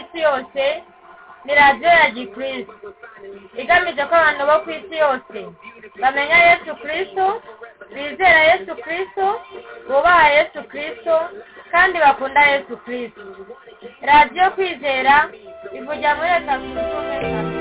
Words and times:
isi 0.00 0.18
yose 0.26 0.64
ni 1.44 1.54
radiyo 1.54 1.88
ya 1.90 2.10
gikristo. 2.10 2.74
Igamije 3.56 4.02
ko 4.08 4.14
abantu 4.16 4.42
bo 4.48 4.56
ku 4.64 4.70
isi 4.70 4.96
yose 5.04 5.38
bamenya 6.00 6.36
yesu 6.48 6.70
kirisito 6.80 7.26
bizera 7.94 8.40
yesu 8.50 8.72
kirisito 8.82 9.26
bubaha 9.88 10.26
yesu 10.36 10.58
kirisito 10.70 11.16
kandi 11.72 11.98
bakunda 11.98 12.40
yesu 12.52 12.76
kirisito 12.84 13.22
radiyo 14.02 14.50
kwizera 14.54 15.14
ivugira 15.76 16.14
muri 16.16 16.28
leta 16.34 16.54
zunze 16.58 16.80
ubumwe 16.80 17.16
za 17.20 17.53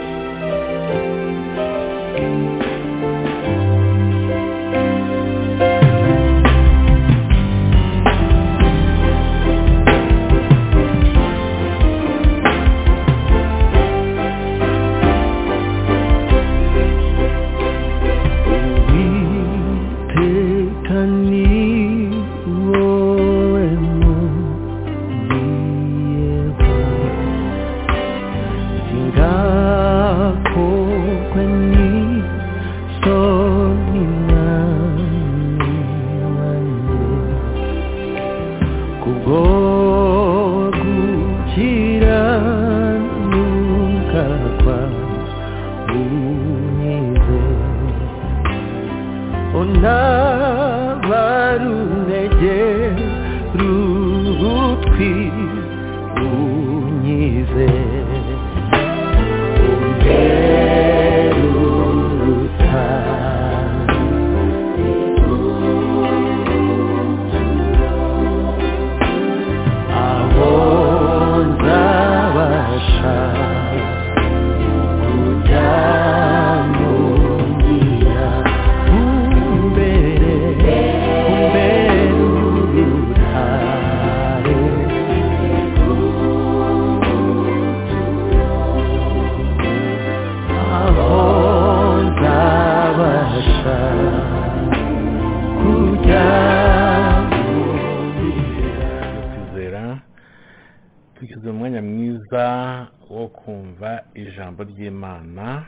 ry'imana 105.21 105.65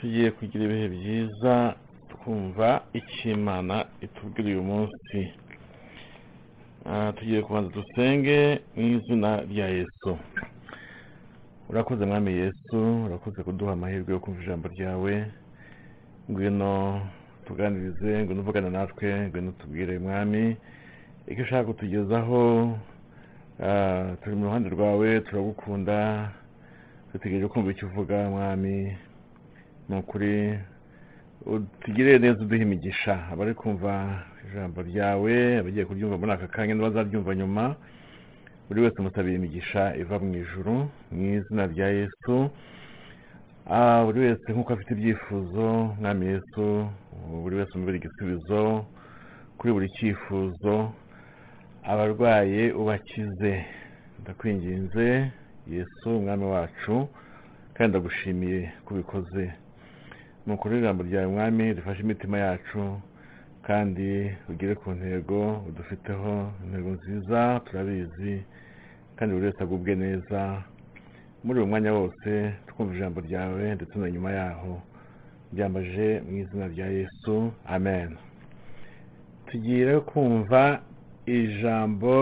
tugiye 0.00 0.30
kugira 0.30 0.64
ibihe 0.66 0.86
byiza 0.94 1.54
twumva 2.10 2.68
icyo 2.98 3.30
imana 3.36 3.86
itubwira 4.02 4.48
uyu 4.50 4.62
munsi. 4.62 5.18
Ah, 6.86 7.12
tugiye 7.16 7.42
kubanza 7.46 7.70
dusenge 7.70 8.38
mu 8.74 8.82
izina 8.98 9.30
rya 9.50 9.66
yesu. 9.78 10.10
Urakoze 11.70 12.02
mwami 12.06 12.32
yesu 12.42 12.78
urakoze 13.06 13.42
kuduha 13.46 13.72
amahirwe 13.72 14.10
yo 14.12 14.20
kumva 14.20 14.42
ijambo 14.42 14.66
ryawe. 14.74 15.14
Ngwino 16.30 16.72
tuganirize 17.46 18.10
ngwino 18.22 18.40
uvugana 18.42 18.70
natwe 18.70 19.28
ngwino 19.28 19.50
tubwire 19.58 19.98
mwami. 19.98 20.56
Icyo 21.30 21.42
ushaka 21.44 21.64
kutugezaho 21.70 22.42
ah, 23.62 24.16
turi 24.20 24.34
mu 24.36 24.44
ruhande 24.50 24.68
rwawe 24.74 25.20
turagukunda. 25.20 25.98
Dutegereje 27.12 27.48
kumva 27.48 27.70
icyo 27.70 27.86
uvuga 27.86 28.16
mwami 28.30 28.96
ni 29.88 29.94
ukuri 29.98 30.58
utugirire 31.46 32.18
neza 32.18 32.40
uduhe 32.42 32.62
imigisha. 32.62 33.14
Abari 33.32 33.54
kumva 33.54 33.92
ijambo 34.46 34.78
ryawe 34.82 35.34
abagiye 35.60 35.84
kuryumva 35.84 36.16
muri 36.20 36.32
aka 36.32 36.46
kanya 36.54 36.74
n'abazaryumva 36.74 37.34
nyuma. 37.34 37.64
Buri 38.68 38.80
wese 38.82 38.96
umusabiye 38.98 39.36
imigisha 39.36 39.82
iva 40.02 40.16
mu 40.22 40.34
ijuru 40.42 40.74
mu 41.12 41.22
izina 41.36 41.66
rya 41.72 41.88
yesu. 41.98 42.34
Ah, 43.70 44.02
buri 44.06 44.18
wese 44.24 44.46
nk'uko 44.52 44.72
afite 44.72 44.90
ibyifuzo 44.94 45.66
mwami 46.00 46.24
yesu 46.32 46.64
buri 47.42 47.54
wese 47.58 47.72
umubera 47.74 47.96
igisubizo 47.98 48.60
kuri 49.58 49.70
buri 49.72 49.88
cyifuzo 49.96 50.74
abarwaye 51.90 52.72
ubakize. 52.80 53.52
Ndakwinginze 54.22 55.06
yesu 55.70 56.18
umwami 56.18 56.44
wacu 56.44 57.08
kandi 57.74 57.90
ndagushimiye 57.90 58.72
ko 58.84 58.94
ubikoze. 58.94 59.52
Ni 60.46 60.52
ukuri 60.52 60.78
ijambo 60.78 61.02
ryawe 61.04 61.26
mwami 61.26 61.72
rifashe 61.72 62.02
imitima 62.02 62.38
yacu 62.38 63.00
kandi 63.66 64.30
ugere 64.48 64.74
ku 64.74 64.90
ntego 64.90 65.62
udufiteho 65.68 66.52
intego 66.64 66.90
nziza 66.90 67.60
turabizi 67.64 68.42
kandi 69.16 69.34
buri 69.34 69.46
wese 69.46 69.62
agubwe 69.62 69.94
neza. 69.94 70.62
Muri 71.44 71.58
uyu 71.60 71.68
mwanya 71.70 71.92
wose 71.92 72.52
twumva 72.66 72.94
ijambo 72.94 73.20
ryawe 73.20 73.74
ndetse 73.74 73.98
na 73.98 74.10
nyuma 74.10 74.30
yaho 74.32 74.82
byambaje 75.52 76.22
mu 76.28 76.36
izina 76.38 76.66
rya 76.68 76.86
yesu 76.86 77.52
amen. 77.66 78.16
Tugiye 79.46 80.00
kumva 80.00 80.80
ijambo 81.26 82.12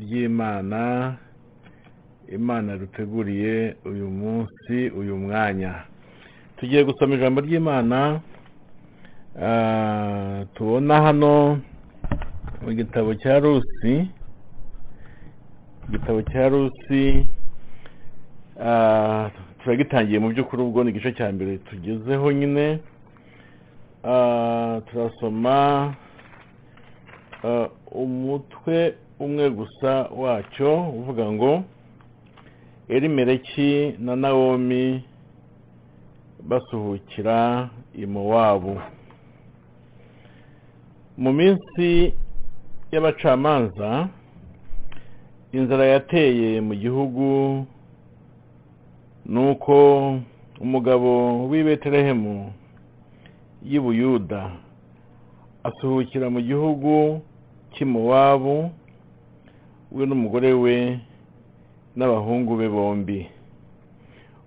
ry'imana 0.00 1.16
imana 2.30 2.76
duteguriye 2.76 3.76
uyu 3.84 4.06
munsi 4.10 4.90
uyu 4.98 5.16
mwanya. 5.16 5.74
Tugiye 6.56 6.84
gusoma 6.84 7.14
ijambo 7.14 7.40
ry'imana 7.40 8.20
ah, 9.42 10.44
tubona 10.54 11.02
hano 11.02 11.60
mu 12.62 12.70
gitabo 12.72 13.14
cya 13.14 13.38
rusi 13.40 14.08
igitabo 15.88 16.22
cya 16.22 16.48
rusi 16.48 17.26
ah, 18.62 19.30
turagitangiye 19.62 20.18
mu 20.18 20.28
by'ukuri 20.30 20.62
ubwo 20.62 20.84
ni 20.84 20.90
igice 20.90 21.12
cya 21.12 21.32
mbere 21.32 21.58
tugezeho 21.58 22.32
nyine. 22.32 22.78
Ah, 24.04 24.80
turasoma 24.86 25.94
umutwe 27.92 28.94
umwe 29.20 29.50
gusa 29.50 30.08
wacyo 30.12 30.70
uvuga 30.98 31.24
ngo 31.32 31.64
elimeleki 32.90 33.94
na 33.98 34.16
nawomi 34.16 35.04
basuhukira 36.48 37.68
i 37.94 38.06
mowabu. 38.06 38.80
Mu 41.18 41.32
minsi 41.32 42.14
y'abacamanza 42.92 44.08
inzara 45.52 45.84
yateye 45.86 46.60
mu 46.60 46.74
gihugu 46.74 47.26
nuko 49.26 49.74
umugabo 50.60 51.10
w'i 51.50 51.62
betelehemu 51.62 52.52
y'i 53.62 53.80
buyuda 53.80 54.50
asuhukira 55.64 56.26
mu 56.30 56.40
gihugu 56.40 57.20
cy'i 57.72 57.84
mowabu 57.84 58.70
we 59.92 60.06
n'umugore 60.06 60.52
we 60.52 60.98
n'abahungu 62.00 62.56
be 62.56 62.68
bombi. 62.68 63.28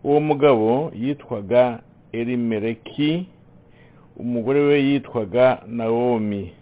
Uwo 0.04 0.20
mugabo 0.20 0.92
yitwaga 0.96 1.80
elimeleki 2.12 3.28
umugore 4.18 4.60
we 4.60 4.76
yitwaga 4.88 5.62
nawomi 5.68 6.54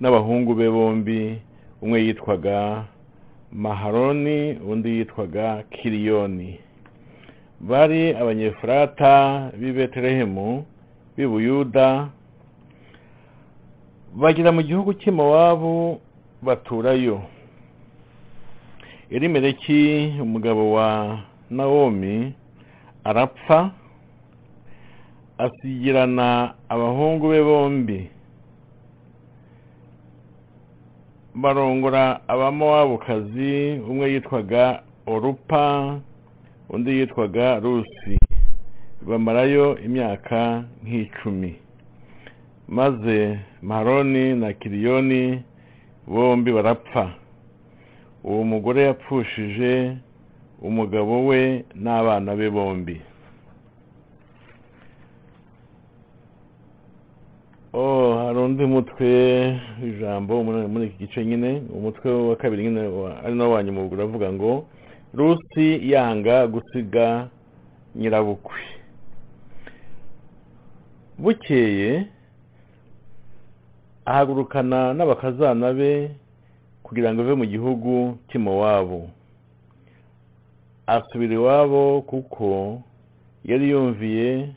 n'abahungu 0.00 0.54
be 0.54 0.68
bombi 0.70 1.40
umwe 1.82 1.98
yitwaga 2.06 2.84
maharoni 3.52 4.52
undi 4.70 4.88
yitwaga 4.98 5.62
kiriyoni. 5.72 6.60
Bari 7.60 8.12
abanyefurata 8.20 9.12
b'i 9.58 9.72
betelehemu 9.72 10.64
b'i 11.16 11.26
buyuda 11.26 12.08
bagera 14.20 14.52
mu 14.52 14.62
gihugu 14.62 14.92
cy'i 15.00 15.10
mowabu 15.10 16.00
baturayo. 16.44 17.33
Elimeleki 19.10 20.14
umugabo 20.22 20.72
wa 20.72 21.18
nawomi 21.50 22.34
arapfa 23.04 23.70
asigirana 25.38 26.54
abahungu 26.68 27.28
be 27.28 27.42
bombi. 27.42 28.10
Barongora 31.34 32.20
abamowabukazi 32.28 33.80
umwe 33.90 34.12
yitwaga 34.12 34.82
orupa 35.06 36.00
undi 36.70 36.90
yitwaga 36.98 37.60
rusi. 37.60 38.18
Bamarayo 39.02 39.78
imyaka 39.78 40.64
nk'icumi. 40.84 41.54
Maze 42.68 43.38
maroni 43.62 44.34
na 44.34 44.52
kiriyoni 44.52 45.42
bombi 46.06 46.52
barapfa. 46.52 47.23
Uwo 48.24 48.44
mugore 48.44 48.82
yapfushije 48.88 49.96
umugabo 50.62 51.26
we 51.28 51.64
n'abana 51.74 52.36
be 52.36 52.50
bombi. 52.50 52.96
Oh 57.72 58.14
hari 58.18 58.38
undi 58.38 58.64
mutwe 58.66 59.10
w'ijambo 59.82 60.42
muri 60.44 60.86
iki 60.86 60.98
gice 61.06 61.24
nyine 61.26 61.62
umutwe 61.74 62.08
wa 62.28 62.36
kabiri 62.36 62.62
nyine 62.64 62.80
wa- 62.86 63.18
ari 63.24 63.34
nawo 63.34 63.52
wanyuma 63.52 63.80
ubwo 63.82 63.94
uravuga 63.96 64.32
ngo 64.32 64.66
rusi 65.14 65.90
yanga 65.92 66.46
gusiga 66.46 67.28
nyirabukwe. 67.96 68.58
Bukeye 71.18 72.06
ahagurukana 74.06 74.94
n'abakazana 74.94 75.72
be 75.74 76.10
kugira 76.84 77.08
ngo 77.14 77.20
ave 77.24 77.34
mu 77.34 77.46
gihugu 77.48 77.92
cy'imowabu 78.28 79.08
asubira 80.86 81.34
iwabo 81.34 82.02
kuko 82.04 82.80
yari 83.44 83.70
yumviye 83.72 84.52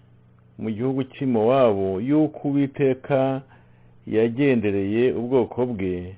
mu 0.59 0.69
gihugu 0.75 1.03
cy'imowabu 1.13 1.87
y'uko 2.09 2.39
uwiteka 2.47 3.41
yagendereye 4.07 5.03
ubwoko 5.19 5.65
bwe 5.71 6.15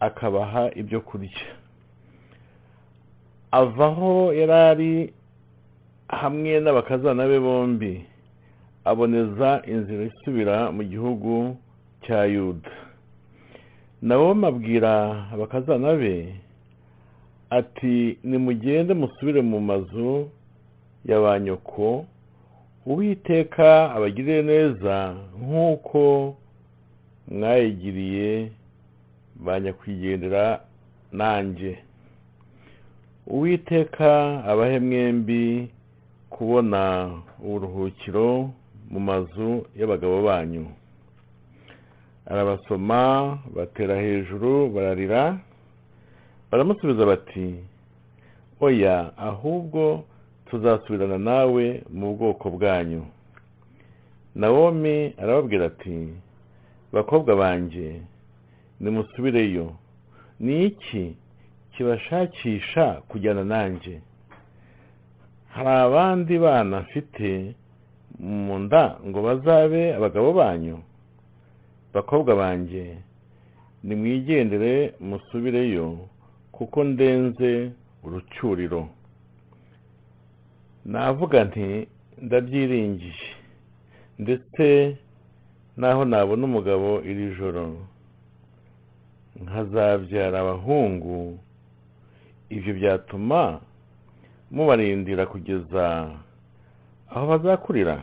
akabaha 0.00 0.70
ibyo 0.80 1.00
kurya. 1.00 1.46
Avaho 3.50 4.32
yari 4.32 4.52
ari 4.70 4.92
hamwe 6.08 6.60
n'abakazana 6.60 7.26
be 7.30 7.38
bombi 7.40 7.94
aboneza 8.84 9.62
inzira 9.66 10.02
isubira 10.10 10.56
mu 10.72 10.82
gihugu 10.86 11.56
cya 12.06 12.24
yuda. 12.24 12.70
Nabo 14.02 14.34
mabwira 14.34 14.92
abakazana 15.32 15.92
be 16.00 16.34
ati 17.50 18.18
nimugende 18.24 18.94
musubire 18.94 19.40
mu 19.42 19.60
mazu 19.60 20.30
ya 21.04 21.20
ba 21.20 21.38
nyoko 21.40 22.06
uwiteka 22.86 23.92
abagirire 23.94 24.42
neza 24.42 25.14
nk'uko 25.40 26.34
mwayigiriye 27.28 28.50
ba 29.44 29.60
nyakwigendera 29.60 30.60
nanjye 31.12 31.78
uwiteka 33.26 34.10
abahe 34.50 34.78
mwembi 34.80 35.68
kubona 36.30 36.80
uburuhukiro 37.44 38.50
mu 38.90 39.00
mazu 39.00 39.66
y'abagabo 39.78 40.22
banyu. 40.22 40.66
Arabasoma 42.30 43.38
batera 43.56 43.94
hejuru 44.00 44.68
bararira 44.70 45.38
baramusubiza 46.50 47.06
bati 47.06 47.54
oya 48.60 48.96
ahubwo 49.18 50.04
tuzasubirana 50.50 51.18
nawe 51.18 51.82
mu 51.92 52.14
bwoko 52.16 52.50
bwanyu. 52.50 53.02
Nawomi 54.34 55.14
arababwira 55.22 55.66
ati 55.66 56.08
bakobwa 56.92 57.36
banjye 57.36 58.00
nimusubireyo. 58.80 59.72
Ni 60.40 60.64
iki 60.66 61.16
kibashakisha 61.72 62.84
kujyana 63.08 63.44
nanjye 63.44 64.00
hari 65.48 65.68
abandi 65.68 66.38
bana 66.38 66.80
mfite 66.80 67.54
mu 68.18 68.58
nda 68.58 68.96
ngo 69.06 69.18
bazabe 69.22 69.94
abagabo 69.94 70.32
banyu? 70.32 70.78
Bakobwa 71.94 72.36
banjye 72.36 72.96
nimwigendere 73.84 74.94
musubireyo 75.00 75.86
kuko 76.52 76.84
ndenze 76.84 77.70
urucyuriro 78.04 78.88
navuga 80.84 81.44
nti 81.44 81.66
ndabyiringiye 82.22 83.28
ndetse 84.18 84.96
naho 85.76 86.04
nabona 86.04 86.44
umugabo 86.44 87.00
iri 87.10 87.34
joro. 87.36 87.66
Nkazabyara 89.42 90.40
abahungu 90.40 91.38
ibyo 92.50 92.72
byatuma 92.78 93.60
mubarindira 94.50 95.26
kugeza 95.26 95.84
aho 97.10 97.24
bazakurira. 97.30 97.96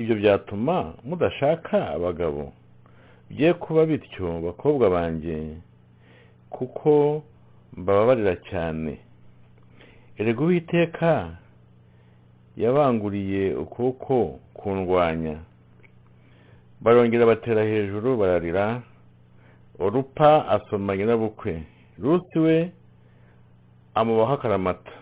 Ibyo 0.00 0.14
byatuma 0.20 0.76
mudashaka 1.04 1.76
abagabo. 1.96 2.52
Bye 3.30 3.52
kuba 3.62 3.86
bityo 3.86 4.40
bakobwa 4.46 4.90
banjye 4.90 5.36
kuko 6.50 7.22
mbababarira 7.76 8.34
cyane. 8.50 8.92
Erega 10.18 10.40
uwiteka 10.44 11.10
yabanguriye 12.56 13.54
ukuboko 13.54 14.40
kundwanya. 14.54 15.36
Barongera 16.80 17.26
batera 17.26 17.62
hejuru 17.64 18.16
bararira. 18.16 18.82
Orupa 19.78 20.48
asoma 20.48 20.96
nyirabukwe 20.96 21.62
rusi 22.02 22.38
we 22.38 22.56
amubaho 23.94 24.32
akaramata. 24.34 24.92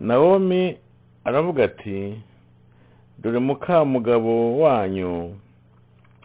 Nawomi 0.00 0.78
aravuga 1.24 1.64
ati 1.64 2.20
dore 3.24 3.38
mukamugabo 3.38 4.58
wanyu 4.60 5.34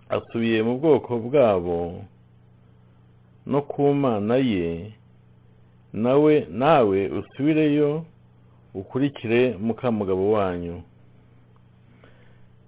asubiye 0.10 0.60
mu 0.64 0.74
bwoko 0.80 1.16
bwabo 1.20 2.04
no 3.48 3.62
ku 3.62 3.94
mana 3.94 4.36
ye 4.36 4.92
nawe 5.94 6.48
nawe 6.52 7.00
usubireyo 7.20 8.04
ukurikire 8.74 9.58
mukamugabo 9.58 10.32
wanyu. 10.32 10.84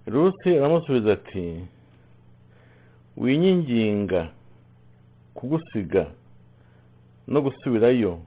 Rusi 0.06 0.48
aramusubiza 0.56 1.12
ati 1.12 1.60
winyinginga 3.16 4.30
kugusiga 5.34 6.06
no 7.28 7.38
gusubirayo 7.44 8.18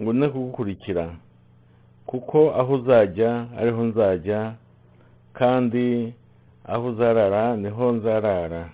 ngo 0.00 0.12
ne 0.12 0.28
kugukurikira 0.28 1.16
kuko 2.06 2.52
aho 2.60 2.74
uzajya 2.74 3.30
ariho 3.58 3.82
nzajya 3.84 4.54
kandi 5.38 6.12
aho 6.72 6.84
uzarara 6.88 7.56
ni 7.56 7.68
ho 7.68 7.92
nzarara. 7.92 8.70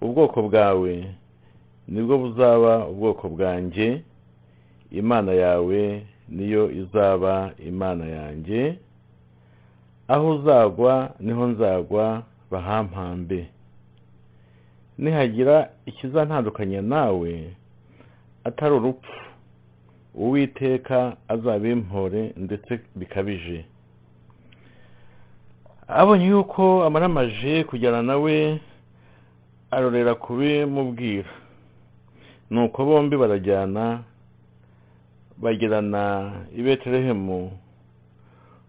Ubwoko 0.00 0.42
bwawe 0.48 0.94
ni 1.88 2.00
bwo 2.02 2.18
buzaba 2.18 2.72
ubwoko 2.88 3.28
bwanjye 3.28 4.02
imana 4.90 5.32
yawe 5.32 6.06
niyo 6.28 6.70
izaba 6.70 7.50
imana 7.68 8.04
yanjye. 8.06 8.78
Aho 10.08 10.30
uzagwa 10.36 11.14
ni 11.20 11.32
ho 11.32 11.46
nzagwa 11.46 12.22
bahampambe. 12.50 13.46
Nihagira 14.98 15.70
ikizantandukanya 15.86 16.82
nawe 16.82 17.54
atari 18.44 18.74
urupfu. 18.74 19.12
Uwiteka 20.14 21.16
azabimpore 21.28 22.32
ndetse 22.36 22.80
bikabije. 22.96 23.64
Abonye 26.00 26.26
yuko 26.26 26.84
amaramaje 26.84 27.64
kujyana 27.64 28.02
nawe 28.02 28.60
arorera 29.70 30.14
kubimubwira. 30.14 31.30
Nuko 32.50 32.84
bombi 32.84 33.16
barajyana 33.16 34.02
bagirana 35.42 36.32
i 36.58 36.62
betelehemu 36.62 37.50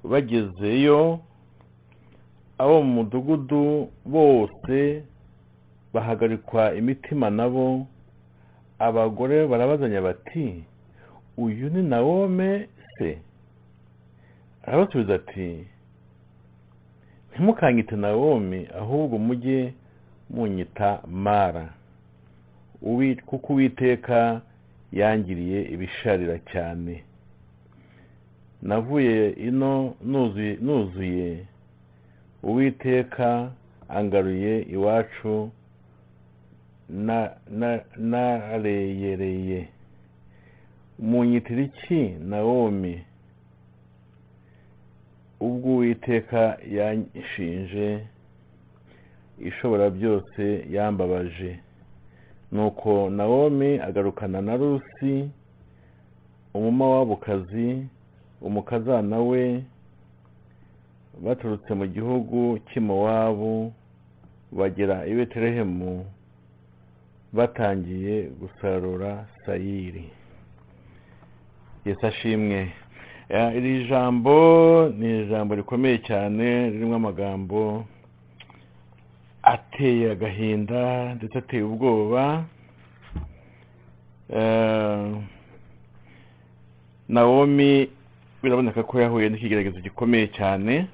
bagezeyo 0.03 1.19
abo 2.57 2.81
mu 2.83 2.91
mudugudu 2.93 3.89
bose 4.05 5.03
bahagarikwa 5.93 6.73
imitima 6.75 7.29
nabo. 7.29 7.87
Abagore 8.79 9.47
barabazanya 9.47 10.01
bati 10.01 10.63
uyu 11.37 11.69
ni 11.69 11.81
nawome 11.83 12.67
se? 12.97 13.19
Arabasubiza 14.65 15.15
ati 15.15 15.67
ntimukanyite 17.33 17.95
nawomi 17.95 18.67
ahubwo 18.79 19.17
mujye 19.17 19.73
munyita 20.29 21.01
mara. 21.07 21.69
Kuko 23.25 23.53
uwiteka 23.53 24.41
yangiriye 24.91 25.61
ibisharira 25.73 26.39
cyane. 26.51 27.03
Navuye 28.61 29.29
ino 29.29 29.95
nuzuye. 30.61 31.45
Uwiteka 32.43 33.51
angaruye 33.89 34.61
iwacu 34.61 35.49
na 36.89 37.31
na 37.49 37.81
nareyereye. 37.97 39.67
Munyitira 40.99 41.61
iki 41.61 42.01
nawomi? 42.29 43.01
Ubwo 45.45 45.67
uwiteka 45.75 46.41
yanshinje 46.77 47.87
ishobora 49.49 49.85
byose 49.89 50.43
yambabaje. 50.75 51.51
Nuko 52.51 53.09
nawomi 53.09 53.71
agarukana 53.87 54.41
na 54.41 54.55
rusi 54.61 55.13
umumowabukazi 56.53 57.69
umukazana 58.41 59.17
we 59.29 59.43
baturutse 61.23 61.71
mu 61.79 61.85
gihugu 61.95 62.39
cy'imowabu 62.67 63.73
bagera 64.57 64.97
i 65.11 65.13
betelehemu 65.17 66.05
batangiye 67.33 68.15
gusarura 68.39 69.11
sayiri. 69.45 70.05
Yesu 71.85 72.03
ashimwe. 72.07 72.59
Iri 73.33 73.87
jambo 73.89 74.89
ni 74.97 75.21
ijambo 75.23 75.55
rikomeye 75.55 75.97
cyane 75.97 76.69
ririmo 76.69 76.95
amagambo 76.95 77.85
ateye 79.43 80.11
agahinda 80.11 81.15
ndetse 81.15 81.37
ateye 81.37 81.63
ubwoba. 81.63 82.43
Eh, 84.29 85.15
nawomi 87.09 87.89
biraboneka 88.43 88.83
ko 88.83 89.01
yahuye 89.01 89.29
n'ikigeragezo 89.29 89.79
gikomeye 89.81 90.27
cyane 90.27 90.87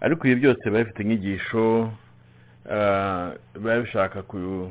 ariko 0.00 0.26
ibi 0.26 0.40
byose 0.40 0.62
biba 0.64 0.78
bifite 0.84 1.02
inyigisho 1.02 1.90
eh, 2.70 3.28
biba 3.54 3.80
bishaka 3.80 4.22
ku- 4.22 4.70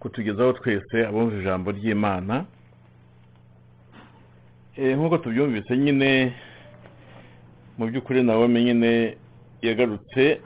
kutugezaho 0.00 0.52
twese 0.52 1.06
abumva 1.06 1.36
ijambo 1.40 1.70
ry'imana. 1.72 2.44
Eh, 2.44 2.44
nk'uko 4.78 5.18
tubyumvise 5.18 5.76
nyine 5.76 6.32
mu 7.78 7.86
by'ukuri 7.86 8.22
nawomi 8.22 8.64
nyine 8.64 9.16
yagarutse 9.62 10.40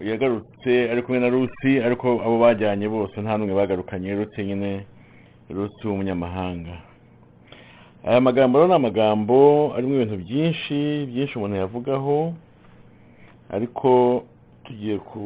yagarutse 0.00 0.72
ari 0.90 1.02
kumwe 1.02 1.20
na 1.20 1.28
rusi 1.28 1.72
ariko 1.84 2.06
abo 2.24 2.38
bajyanye 2.40 2.88
bose 2.88 3.20
nta 3.20 3.36
n'umwe 3.36 3.54
bagarukanye. 3.54 4.14
Rusi 4.16 4.40
nyine 4.44 4.70
rusi 5.52 5.82
w'umunyamahanga. 5.86 6.74
Aya 8.04 8.20
magambo 8.20 8.56
rero 8.58 8.68
ni 8.68 8.74
amagambo 8.74 9.38
arimo 9.76 9.94
ibintu 9.94 10.16
byinshi 10.24 11.04
byinshi 11.10 11.36
umuntu 11.36 11.56
yavugaho 11.60 12.32
ariko 13.52 14.24
tugiye 14.64 14.96
ku 14.98 15.20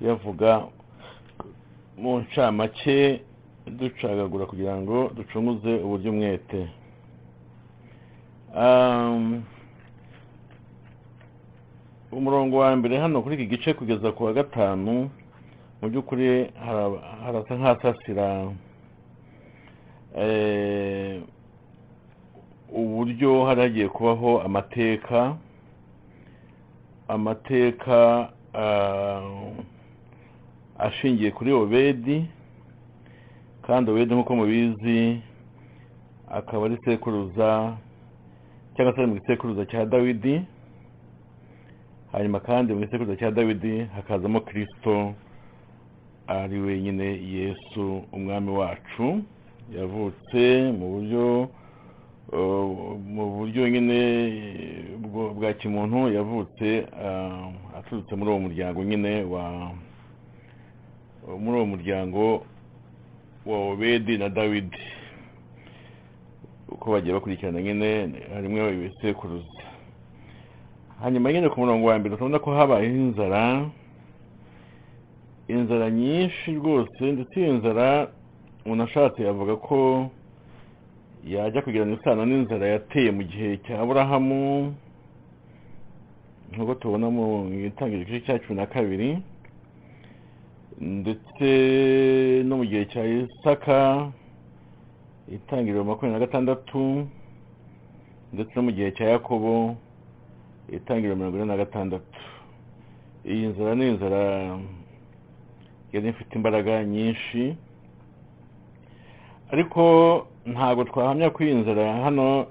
yavuga 0.00 0.62
mu 1.98 2.22
ncamake 2.22 3.20
ducagagura 3.66 4.46
kugira 4.46 4.76
ngo 4.76 5.10
ducunguze 5.16 5.72
uburyo 5.84 6.10
umwete 6.12 6.68
Um, 8.56 9.42
umurongo 12.12 12.56
wa 12.56 12.76
mbere 12.76 12.96
hano 12.98 13.20
kuri 13.22 13.34
iki 13.36 13.46
gice 13.46 13.74
kugeza 13.74 14.12
ku 14.16 14.24
wa 14.24 14.32
gatanu 14.32 15.10
mu 15.82 15.86
by'ukuri 15.92 16.48
hara- 16.64 17.00
harasa 17.24 17.52
nk'ahasasira 17.54 18.48
eh, 20.16 21.20
uburyo 22.72 23.44
hari 23.44 23.60
hagiye 23.60 23.88
kubaho 23.92 24.40
amateka 24.40 25.36
amateka 27.08 28.28
ah, 28.54 29.52
ashingiye 30.78 31.30
kuri 31.30 31.52
obedi 31.52 32.24
kandi 33.66 33.90
obedi 33.90 34.14
nk'uko 34.14 34.32
mubizi 34.36 35.20
akaba 36.38 36.66
ari 36.66 36.76
sekuruza 36.84 37.76
cyangwa 38.74 38.92
se 38.94 38.98
ari 39.00 39.10
mu 39.10 39.16
gisekuruza 39.18 39.62
cya 39.70 39.84
dawidi. 39.86 40.42
Hanyuma 42.12 42.40
kandi 42.40 42.72
mu 42.72 42.80
gisekuruza 42.80 43.16
cya 43.20 43.30
dawidi 43.30 43.84
hakazamo 43.94 44.40
kirisito 44.40 45.14
ari 46.26 46.58
wenyine 46.60 47.06
yesu 47.36 48.02
umwami 48.12 48.50
wacu. 48.50 49.22
Yavutse 49.76 50.42
mu 50.78 50.86
buryo 50.94 51.48
mu 53.14 53.24
buryo 53.36 53.68
nyine 53.68 53.98
bwa 55.36 55.52
kimuntu 55.52 56.10
yavutse 56.16 56.86
uh, 57.06 57.78
aturutse 57.78 58.12
muri 58.16 58.30
uwo 58.30 58.40
muryango 58.40 58.78
nyine 58.84 59.22
wa 59.24 59.44
muri 61.38 61.56
uwo 61.58 61.66
muryango 61.66 62.42
wa 63.46 63.70
obedi 63.70 64.18
na 64.18 64.28
dawidi. 64.28 64.78
Uko 66.68 66.92
bagiye 66.92 67.14
bakurikirana 67.14 67.62
nyine 67.62 68.12
harimo 68.34 68.70
ibisekuruza. 68.70 69.62
Hanyuma 71.02 71.32
nyine 71.32 71.48
ku 71.48 71.60
murongo 71.60 71.86
wa 71.86 71.98
mbere 71.98 72.16
turabona 72.16 72.38
ko 72.38 72.50
habayeho 72.54 72.96
inzara. 72.96 73.70
Inzara 75.48 75.90
nyinshi 75.90 76.54
rwose 76.54 77.02
ndetse 77.12 77.40
iyo 77.40 77.52
nzara 77.52 78.08
umuntu 78.64 78.82
ashatse 78.84 79.22
yavuga 79.22 79.56
ko 79.56 80.10
yajya 81.24 81.62
kugirana 81.62 81.94
isano 81.94 82.26
n'inzara 82.26 82.66
yateye 82.66 83.10
mu 83.10 83.22
gihe 83.22 83.56
cya 83.64 83.78
aburahamu. 83.80 84.74
Nk'uko 86.52 86.74
tubona 86.74 87.06
mu 87.10 87.46
itangiriro 87.66 88.18
cya 88.26 88.38
na 88.54 88.66
kabiri 88.66 89.18
ndetse 90.80 91.48
no 92.46 92.56
mu 92.56 92.64
gihe 92.64 92.84
cya 92.92 93.02
isaka 93.04 94.10
itangiriro 95.32 95.84
makumyabiri 95.84 96.20
na 96.20 96.26
gatandatu 96.26 97.06
ndetse 98.32 98.52
no 98.56 98.62
mu 98.62 98.70
gihe 98.72 98.90
cya 98.92 99.04
yakobo 99.16 99.76
itangiriro 100.68 101.16
mirongo 101.16 101.36
ine 101.36 101.46
na 101.46 101.56
gatandatu. 101.56 102.20
Iyi 103.24 103.46
nzara 103.46 103.74
ni 103.74 103.88
inzara 103.88 104.22
yari 105.92 106.08
ifite 106.08 106.32
imbaraga 106.36 106.84
nyinshi 106.84 107.56
ariko 109.52 109.82
ntabwo 110.46 110.84
twahamya 110.84 111.30
ko 111.30 111.38
iyi 111.44 111.54
nzara 111.54 111.92
hano 112.04 112.46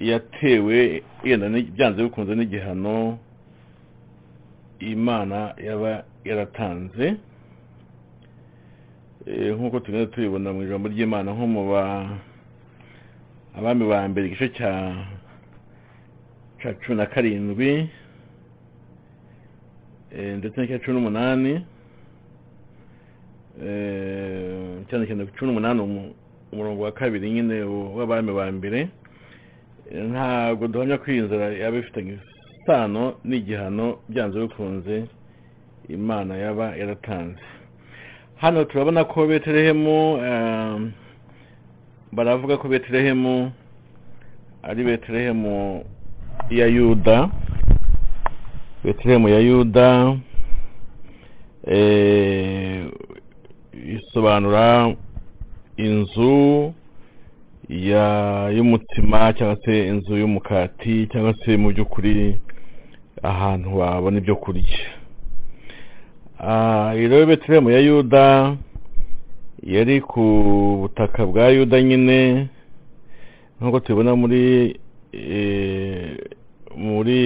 yatewe 0.00 1.02
yenda 1.24 1.48
byanze 1.48 2.02
bikunze 2.02 2.34
n'igihano 2.34 3.18
imana 4.80 5.54
yaba 5.66 6.04
yaratanze. 6.24 7.16
Eh, 9.26 9.52
nk'uko 9.56 9.80
tugenda 9.80 10.06
tubibona 10.06 10.52
mu 10.52 10.62
ijambo 10.64 10.88
ry'imana 10.88 11.32
nko 11.32 11.46
mu 11.46 11.62
ba 11.70 11.82
abami 13.56 13.84
ba 13.84 14.08
mbere 14.08 14.26
igice 14.26 14.48
cya 14.56 14.72
cya 16.60 16.72
cumi 16.80 16.96
na 16.96 17.06
karindwi 17.06 17.88
eh, 20.16 20.36
ndetse 20.40 20.56
n'icya 20.60 20.78
cumi 20.80 20.94
n'umunani 20.96 21.52
eh, 23.62 24.80
cyane 24.88 25.06
cyane 25.06 25.26
cumi 25.36 25.46
n'umunani 25.52 25.80
umu- 25.80 26.14
umurongo 26.52 26.82
wa 26.82 26.92
kabiri 26.92 27.30
nyine 27.30 27.62
w'abami 27.96 28.32
ba 28.32 28.48
mbere 28.52 28.88
ntabwo 30.10 30.64
duhamya 30.68 30.98
ko 30.98 31.10
iyi 31.12 31.22
nzara 31.28 31.52
yaba 31.60 31.76
ifitanye 31.78 32.16
isano 32.62 33.14
n'igihano 33.24 33.98
byanze 34.08 34.38
bikunze 34.40 35.04
imana 35.92 36.36
yaba 36.36 36.76
yaratanze. 36.76 37.40
Hano 38.36 38.64
turabona 38.64 39.04
ko 39.04 39.26
betelehemu 39.26 40.18
eh, 40.24 40.80
baravuga 42.12 42.56
ko 42.56 42.68
betelehemu 42.68 43.52
ari 44.62 44.84
betelehemu 44.84 45.84
ya 46.50 46.66
yuda. 46.66 47.30
Betelehemu 48.84 49.28
ya 49.28 49.38
yuda 49.40 50.16
eh, 51.66 52.86
isobanura 53.86 54.94
inzu 55.76 56.72
ya 57.68 58.50
y'umutsima 58.56 59.32
cyangwa 59.32 59.56
se 59.64 59.86
inzu 59.88 60.16
y'umukati 60.16 61.06
cyangwa 61.12 61.34
se 61.44 61.56
mu 61.56 61.68
by'ukuri 61.72 62.40
ahantu 63.22 63.78
wabona 63.78 64.18
ibyo 64.18 64.36
kurya. 64.36 64.99
Rero 66.40 67.26
betelehemu 67.26 67.70
ya 67.70 67.78
yuda 67.80 68.56
yari 69.62 70.00
ku 70.00 70.22
butaka 70.80 71.26
bwa 71.26 71.48
yuda 71.48 71.82
nyine 71.82 72.48
nk'uko 73.60 73.80
tubibona 73.80 74.16
muri 74.16 74.76
eh, 75.12 76.16
muri 76.76 77.18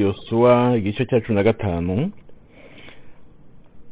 yosuwa 0.00 0.76
igice 0.78 1.06
cya 1.06 1.20
cumi 1.20 1.34
na 1.36 1.42
gatanu. 1.42 2.10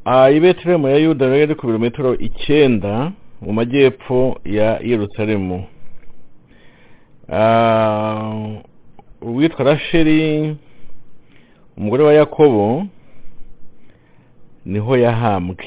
Iyi 0.06 0.40
betelehemu 0.40 0.88
ya 0.88 0.96
yuda 0.96 1.26
yari 1.26 1.54
ku 1.54 1.66
birometero 1.66 2.14
icyenda 2.18 3.12
mu 3.42 3.52
majyepfo 3.52 4.38
ya 4.44 4.78
yerusalemu. 4.82 5.66
Ah, 7.32 8.62
uwitwa 9.22 9.64
rasheli 9.64 10.56
umugore 11.76 12.02
wa 12.04 12.14
yakobo 12.14 12.86
ni 14.64 14.78
ho 14.78 14.96
yahambwe. 14.96 15.64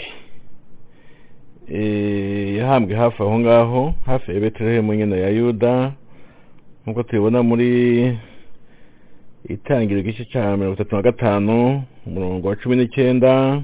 Eh, 1.68 2.56
yahambwe 2.58 2.96
hafi 2.96 3.24
aho 3.24 3.40
ngaho 3.40 3.94
hafi 4.06 4.32
ya 4.32 4.40
betelehemu 4.40 4.94
nyine 4.94 5.20
ya 5.22 5.30
yuda. 5.30 5.92
Nk'uko 6.86 7.04
tubibona 7.04 7.44
muri 7.44 8.18
itangiro 9.50 10.00
igice 10.00 10.26
cya 10.26 10.58
mirongo 10.58 10.74
itatu 10.76 10.96
na 10.96 11.02
gatanu 11.02 11.84
umurongo 12.06 12.48
wa 12.48 12.56
cumi 12.56 12.76
n'icyenda 12.76 13.62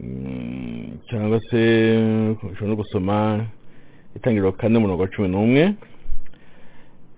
Mm, 0.00 0.98
cyangwa 1.10 1.40
se 1.50 1.58
ushobora 2.52 2.66
no 2.68 2.76
gusoma 2.76 3.46
itangiriro 4.16 4.52
kane 4.52 4.78
umurongo 4.78 5.02
wa 5.02 5.08
cumi 5.08 5.28
n'umwe. 5.28 5.74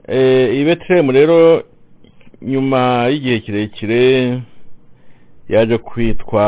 Eh, 0.09 0.55
iyi 0.55 0.65
betelehemu 0.65 1.13
rero 1.13 1.63
nyuma 2.43 3.09
y'igihe 3.13 3.39
kirekire 3.41 4.41
yaje 5.53 5.79
kwitwa 5.79 6.43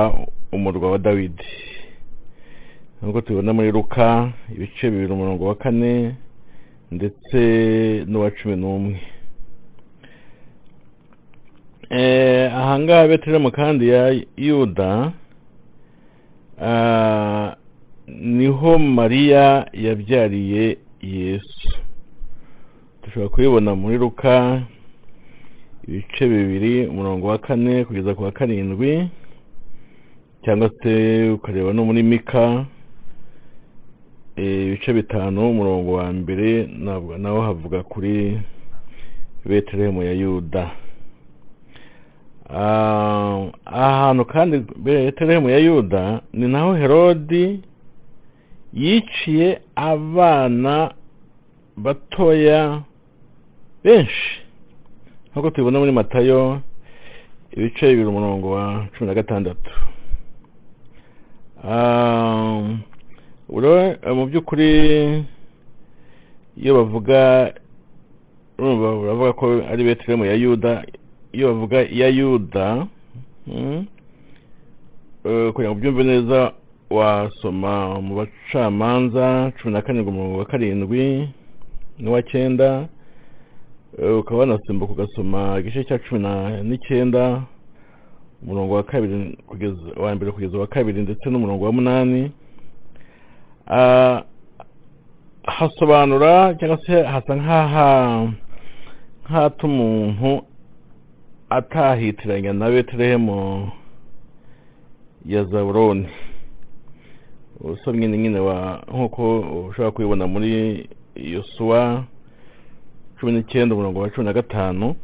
umurwa 0.52 0.90
wa 0.90 0.98
dawidi. 0.98 1.44
Nk'uko 3.02 3.20
tubibona 3.20 3.52
muri 3.52 3.70
luka 3.72 4.32
ibice 4.54 4.90
bibiri 4.90 5.12
umurongo 5.12 5.44
wa 5.50 5.54
kane 5.54 6.14
ndetse 6.90 7.38
n'uwa 8.08 8.30
cumi 8.30 8.56
n'umwe. 8.56 9.00
Eh, 11.90 12.54
ahangaha 12.54 13.08
betelehemu 13.08 13.50
kandi 13.50 13.88
ya 13.88 14.02
yuda 14.36 15.12
ah, 16.62 17.56
ni 18.06 18.46
ho 18.46 18.78
mariya 18.78 19.68
yabyariye 19.72 20.78
yesu. 21.02 21.68
Dushobora 23.02 23.28
kubibona 23.28 23.74
muri 23.74 23.98
luka. 23.98 24.62
Ibice 25.88 26.28
bibiri 26.28 26.86
umurongo 26.86 27.26
wa 27.26 27.38
kane 27.38 27.84
kugeza 27.84 28.14
ku 28.14 28.22
wa 28.22 28.32
karindwi 28.32 29.08
cyangwa 30.44 30.70
se 30.82 30.92
ukareba 31.30 31.72
no 31.72 31.84
muri 31.84 32.02
mika 32.02 32.64
eh, 34.36 34.66
ibice 34.66 34.92
bitanu 34.92 35.50
umurongo 35.50 35.92
wa 35.92 36.12
mbere 36.12 36.66
naho 37.18 37.40
havuga 37.42 37.82
kuri 37.82 38.40
betelehemu 39.44 40.02
ya 40.02 40.12
yuda. 40.12 40.70
Ah, 42.50 43.46
ahantu 43.64 44.24
kandi 44.24 44.58
betelehemu 44.76 45.50
ya 45.50 45.58
yuda 45.58 46.20
ni 46.32 46.48
naho 46.48 46.74
herodi 46.74 47.60
yiciye 48.72 49.60
abana 49.74 50.94
batoya 51.76 52.82
benshi. 53.84 54.42
Nk'uko 55.32 55.50
tubibona 55.50 55.78
muri 55.78 55.92
matayo 55.92 56.60
ibice 57.56 57.86
bibiri 57.88 58.08
umurongo 58.08 58.50
wa 58.50 58.86
cumi 58.96 59.06
na 59.08 59.14
gatandatu. 59.14 59.70
Uro- 63.48 63.96
eh, 64.02 64.14
mu 64.16 64.26
by'ukuri 64.26 64.68
iyo 66.56 66.72
bavuga 66.74 67.52
baravuga 68.58 69.32
ko 69.32 69.46
ari 69.70 69.84
betelehemu 69.84 70.24
ya 70.24 70.34
yuda 70.34 70.84
iyo 71.32 71.48
bavuga 71.52 71.78
ya 71.90 72.08
yuda 72.08 72.86
mm, 73.46 73.86
eh, 75.24 75.52
kugira 75.52 75.70
ngo 75.70 75.78
ubyumve 75.78 76.02
neza 76.04 76.52
wasoma 76.90 78.00
mu 78.00 78.14
bacamanza 78.16 79.52
cumi 79.60 79.72
na 79.74 79.82
karindwi 79.82 80.10
umurongo 80.12 80.38
wa 80.38 80.44
karindwi 80.44 81.28
n'uwa 81.98 82.22
cyenda 82.22 82.88
ukaba 83.98 84.40
wanasimbuka 84.40 84.92
ugasoma 84.92 85.58
igice 85.60 85.84
cya 85.84 85.98
cumi 85.98 86.20
n'icyenda 86.62 87.42
umurongo 88.42 88.74
wa 88.74 88.82
kabiri 88.82 89.36
kugeza 89.46 89.76
wa 89.96 90.14
mbere 90.14 90.32
kugeza 90.32 90.56
uwa 90.56 90.66
kabiri 90.66 91.02
ndetse 91.02 91.30
n'umurongo 91.30 91.64
wa 91.64 91.72
munani. 91.72 92.32
Ah, 93.68 94.22
hasobanura 95.44 96.54
cyangwa 96.54 96.78
se 96.86 97.02
hasa 97.02 97.34
nk'aha 97.36 97.88
nk'ahatuma 99.24 99.82
umuntu 99.84 100.42
atahitiranya 101.50 102.52
na 102.52 102.70
betelehemu 102.70 103.70
ya 105.26 105.44
zabuloni. 105.44 106.08
Usomye 107.60 108.08
nyine 108.08 108.38
wa 108.40 108.82
nk'uko 108.88 109.40
ushobora 109.68 109.90
kubibona 109.90 110.26
muri 110.26 110.88
yosuwa. 111.14 112.04
Cumi 113.22 113.32
n'icyenda 113.32 113.74
umurongo 113.74 114.00
wa 114.00 114.10
cumi 114.10 114.26
na 114.26 114.32
gatanu 114.32 114.94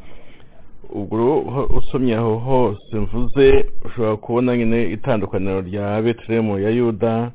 ubwo 0.90 1.38
usomye 1.78 2.14
aho 2.16 2.36
hose 2.38 2.96
mvuze 2.96 3.66
ushobora 3.84 4.16
kubona 4.16 4.56
nyine 4.56 4.90
itandukaniro 4.92 5.60
rya 5.60 6.02
betelehemu 6.02 6.58
ya 6.58 6.70
yuda 6.70 7.30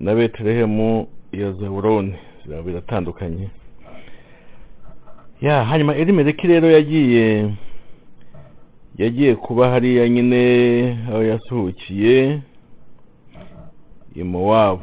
na 0.00 0.14
betelehemu 0.14 1.08
ya 1.32 1.52
ziraba 1.52 2.62
biratandukanye. 2.62 3.48
Ya 5.40 5.64
hanyuma 5.64 5.94
elimeleki 5.94 6.46
rero 6.46 6.70
yagiye 6.70 7.54
yagiye 8.98 9.34
kuba 9.34 9.70
hariya 9.70 10.08
nyine 10.08 10.42
aho 11.10 11.22
yasuhukiye 11.22 12.40
i 14.14 14.22
mowabu. 14.22 14.82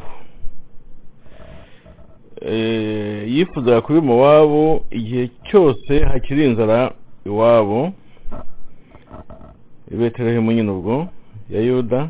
Yifuzaga 3.27 3.81
kuba 3.81 3.99
i 3.99 4.01
mowabu 4.01 4.81
igihe 4.91 5.29
cyose 5.49 5.99
hakiri 5.99 6.45
inzara 6.45 6.91
iwabo. 7.25 7.91
I 9.91 9.95
betelehemu 9.97 10.51
nyine 10.51 10.71
ubwo 10.71 11.07
ya 11.49 11.61
yuda. 11.61 12.09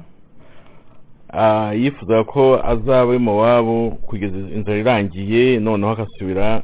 Ah, 1.33 1.73
yifuzaga 1.73 2.23
ko 2.23 2.59
azaba 2.63 3.15
i 3.15 3.19
mowabu 3.19 3.91
kugeza 3.91 4.37
inzara 4.37 4.77
irangiye 4.77 5.59
noneho 5.59 5.91
agasubira 5.91 6.63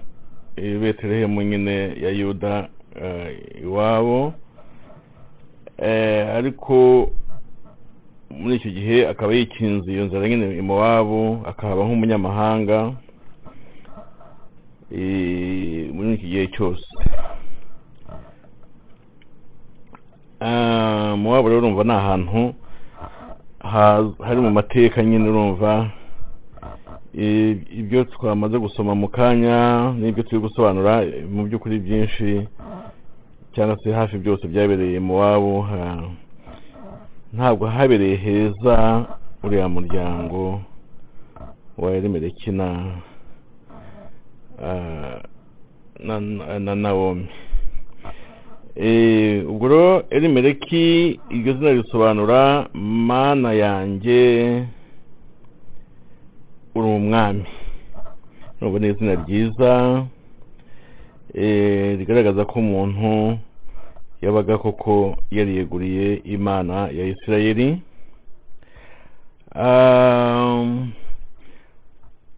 i 0.56 0.78
betelehemu 0.78 1.42
nyine 1.42 1.76
ya 2.04 2.10
yuda 2.10 2.70
eh, 3.04 3.38
iwabo. 3.64 4.34
Eh, 5.78 6.28
ariko 6.36 7.10
muri 8.30 8.56
icyo 8.56 8.72
gihe 8.72 9.08
akaba 9.08 9.34
yikinze 9.34 9.92
iyo 9.92 10.06
nzara 10.06 10.30
nyine 10.30 10.58
i 10.58 10.62
mowabu 10.62 11.42
akahaba 11.46 11.84
nk'umunyamahanga. 11.86 12.80
eh, 12.84 12.94
muri 15.94 16.14
iki 16.14 16.28
gihe 16.30 16.48
cyose. 16.56 16.86
Ah, 20.40 21.16
mowabu 21.18 21.50
rero 21.50 21.60
urumva 21.62 21.84
ni 21.84 21.92
ahantu 21.94 22.54
ha- 23.60 24.14
hari 24.26 24.42
mu 24.42 24.52
mateka 24.52 25.04
nyine 25.04 25.30
urumva 25.30 25.92
Eh, 27.14 27.58
ibyo 27.76 28.04
twamaze 28.04 28.56
gusoma 28.58 28.96
mu 28.96 29.08
kanya 29.12 29.92
n'ibyo 30.00 30.24
turi 30.24 30.40
gusobanura 30.48 31.04
eh, 31.04 31.28
mu 31.28 31.44
by'ukuri 31.44 31.80
byinshi 31.84 32.48
cyangwa 33.52 33.76
se 33.84 33.92
hafi 33.92 34.16
byose 34.18 34.48
byabereye 34.48 34.96
mu 35.00 35.20
wabo 35.20 35.68
ntabwo 37.36 37.68
habereye 37.68 38.16
heza 38.16 39.06
uriya 39.44 39.68
muryango 39.68 40.62
wa 41.78 41.92
ah, 41.92 42.96
na 44.62 46.20
na- 46.20 46.60
na 46.60 46.76
nawomi 46.76 47.28
ubwo 49.50 49.68
rero 49.68 50.04
elimeleki 50.10 51.20
iryo 51.30 51.54
zina 51.54 51.72
risobanura 51.72 52.70
mana 52.74 53.54
yanjye 53.54 54.64
uri 56.76 56.88
umwami 56.88 57.44
urumva 58.62 58.80
ni 58.80 58.88
izina 58.88 59.16
ryiza 59.26 59.72
rigaragaza 62.00 62.46
ko 62.46 62.60
umuntu 62.60 63.38
yabaga 64.22 64.58
koko 64.58 65.18
yariyeguriye 65.32 66.22
imana 66.26 66.88
ya 66.94 67.06
isirayeli 67.06 67.82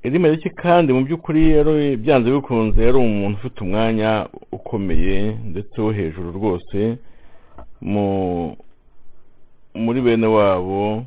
Um, 0.04 0.10
elimeleki 0.10 0.50
kandi 0.50 0.94
mu 0.94 1.06
by'ukuri 1.06 1.50
yari 1.52 1.98
byanze 1.98 2.32
bikunze 2.32 2.84
yari 2.86 2.98
umuntu 2.98 3.38
ufite 3.38 3.62
umwanya 3.64 4.28
ukomeye 4.52 5.36
ndetse 5.46 5.82
wo 5.82 5.92
hejuru 5.92 6.32
rwose 6.32 6.98
mu 7.82 8.08
muri 9.76 10.02
bene 10.02 10.28
wabo 10.28 11.04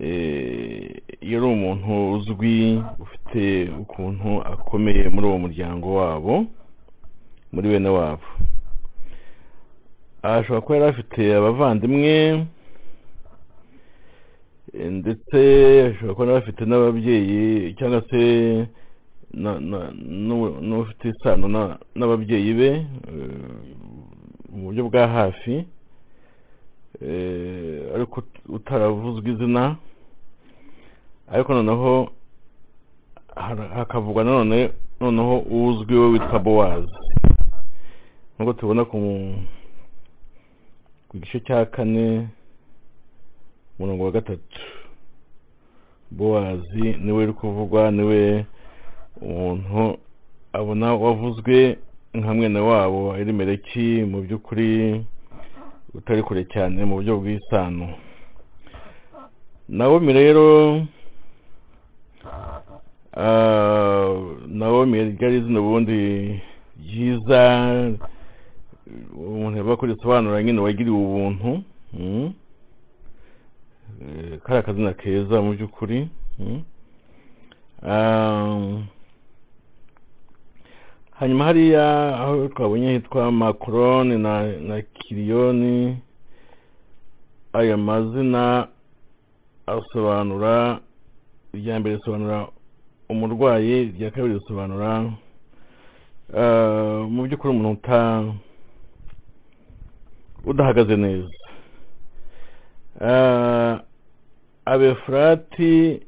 eh, 0.00 1.02
yari 1.22 1.44
umuntu 1.44 2.12
uzwi 2.14 2.82
ufite 2.98 3.70
ukuntu 3.82 4.42
akomeye 4.52 5.08
muri 5.08 5.26
uwo 5.26 5.38
muryango 5.38 5.94
wabo 5.94 6.44
muri 7.52 7.68
bene 7.68 7.88
wabo. 7.88 8.26
Ashobora 10.22 10.60
kuba 10.60 10.76
yari 10.78 10.88
afite 10.90 11.36
abavandimwe 11.36 12.46
ndetse 14.74 15.38
ashobora 15.90 16.14
kuba 16.14 16.32
bafite 16.32 16.62
n'ababyeyi 16.66 17.74
cyangwa 17.78 18.02
se 18.10 18.20
n'ufite 19.34 21.08
isano 21.08 21.48
na- 21.48 21.78
n'ababyeyi 21.94 22.54
be 22.54 22.70
eh, 22.70 22.86
mu 24.52 24.64
buryo 24.70 24.84
bwa 24.88 25.08
hafi 25.08 25.64
eh, 27.02 27.94
ariko 27.94 28.20
ut- 28.20 28.42
utaravuzwe 28.48 29.30
izina 29.30 29.76
ariko 31.32 31.54
noneho 31.54 32.10
hakavugwa 33.74 34.24
nanone 34.24 34.70
noneho 35.00 35.38
uzwi 35.38 35.94
we 35.98 36.06
witwa 36.08 36.38
bowazi 36.38 36.94
nk'uko 38.38 38.52
tubona 38.52 38.84
ku 38.84 38.98
gice 41.14 41.40
cya 41.40 41.64
kane 41.66 42.28
umurongo 43.80 44.04
wa 44.04 44.10
gatatu. 44.10 44.60
Bowazi 46.10 46.82
ni 47.00 47.12
we 47.12 47.24
uri 47.24 47.32
kuvugwa 47.32 47.90
ni 47.90 48.02
we 48.02 48.44
umuntu 49.22 49.98
abona 50.52 50.94
wavuzwe 50.94 51.78
nka 52.14 52.34
mwene 52.34 52.60
wabo 52.60 53.16
elimeleki 53.16 54.04
mu 54.10 54.20
by'ukuri 54.22 55.00
utari 55.94 56.22
kure 56.22 56.44
cyane 56.44 56.84
mu 56.84 56.94
buryo 57.00 57.16
bw'isano. 57.20 57.88
Nawomi 59.68 60.12
rero 60.12 60.46
ah, 63.16 64.12
nawomi 64.46 65.16
ryari 65.16 65.36
izina 65.38 65.60
ubundi 65.60 66.00
ryiza 66.84 67.40
umuntu 69.16 69.56
yaba 69.58 69.76
kurisobanura 69.76 70.42
nyine 70.42 70.60
wagiriwe 70.60 70.98
ubuntu 71.00 71.62
Eh, 74.00 74.38
kari 74.44 74.58
akazina 74.58 74.92
keza 74.96 75.42
mu 75.44 75.52
by'ukuri 75.52 76.08
mm. 76.38 76.62
Ah, 77.82 78.80
hanyuma 81.18 81.44
hariya 81.44 82.16
aho 82.20 82.48
twabonye 82.48 82.92
hitwa 82.92 83.32
makoroni 83.32 84.18
na 84.18 84.82
kiriyoni 84.82 85.96
aya 87.52 87.76
mazina 87.76 88.68
asobanura 89.66 90.80
irya 91.52 91.80
mbere 91.80 91.96
risobanura 91.96 92.48
umurwayi 93.08 93.82
irya 93.92 94.10
kabiri 94.10 94.38
risobanura 94.40 95.12
ah, 96.36 97.04
mu 97.04 97.22
by'ukuri 97.28 97.50
umuntu 97.52 97.84
udahagaze 100.44 100.96
neza 100.96 101.28
Ah, 103.00 103.80
abefurati 104.64 106.00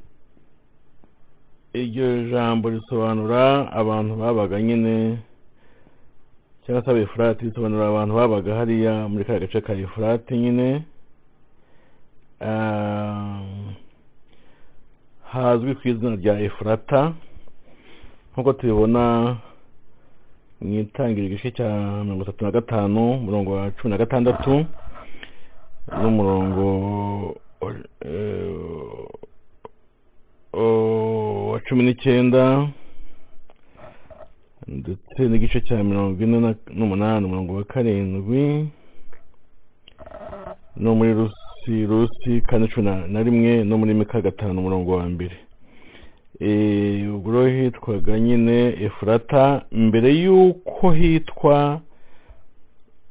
iryo 1.73 2.29
jambo 2.31 2.69
risobanura 2.69 3.71
abantu 3.73 4.13
babaga 4.15 4.61
nyine 4.61 5.17
cyangwa 6.65 6.83
se 6.85 6.89
abefurati 6.91 7.45
risobanura 7.45 7.87
abantu 7.87 8.13
babaga 8.15 8.55
hariya 8.55 8.93
muri 9.09 9.25
kariya 9.25 9.47
gace 9.47 9.61
ka 9.61 9.73
efurati 9.73 10.37
nyine. 10.37 10.83
Ah, 12.43 13.39
hazwi 15.31 15.75
ku 15.75 15.87
izina 15.87 16.15
rya 16.19 16.35
efurata 16.45 17.13
nk'uko 18.33 18.53
tubibona 18.53 19.03
mu 20.61 20.73
itangira 20.83 21.25
igice 21.27 21.49
cya 21.57 21.69
mirongo 22.03 22.23
itatu 22.23 22.43
na 22.45 22.51
gatanu 22.51 23.01
umurongo 23.17 23.49
wa 23.57 23.71
cumi 23.75 23.89
na 23.91 23.97
gatandatu 23.97 24.65
n'umurongo 25.99 26.67
wa 31.51 31.59
cumi 31.65 31.83
n'icyenda 31.83 32.67
ndetse 34.67 35.19
n'igice 35.29 35.61
cya 35.61 35.83
mirongo 35.83 36.23
ine 36.23 36.39
na- 36.39 36.55
n'umunani 36.77 37.25
umurongo 37.25 37.53
wa 37.55 37.63
karindwi 37.63 38.67
no 40.77 40.95
muri 40.95 41.13
rusi 41.13 41.85
rusi 41.85 42.41
kane 42.41 42.67
cumi 42.67 42.85
na- 43.07 43.23
rimwe 43.23 43.63
no 43.63 43.77
muri 43.77 43.93
mika 43.93 44.21
gatanu 44.21 44.59
umurongo 44.59 44.91
wa 44.97 45.05
mbere 45.09 45.35
ubwo 47.13 47.31
rero 47.31 47.47
hitwaga 47.63 48.19
nyine 48.19 48.57
efurata 48.85 49.65
mbere 49.71 50.09
y'uko 50.23 50.91
hitwa 50.91 51.81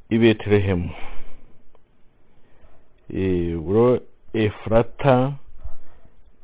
i 0.09 0.17
betelehemu 0.17 0.89
Eh, 3.13 3.59
ubwo 3.59 3.73
rero 3.73 4.01
efurata 4.33 5.33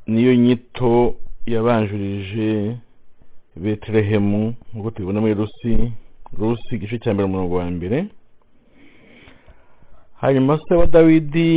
niyo 0.08 0.36
nyito 0.36 1.16
yabanjirije 1.46 2.78
betelehemu 3.56 4.54
nk'uko 4.74 4.92
tubibona 4.92 5.22
muri 5.22 5.34
rusi 5.34 5.92
rusi 6.38 6.76
igice 6.76 6.98
cya 7.00 7.14
mbere 7.14 7.26
umurongo 7.28 7.56
wa 7.56 7.66
mbere. 7.72 8.06
Hanyuma 10.22 10.60
se 10.68 10.76
wa 10.76 10.86
dawidi 10.86 11.50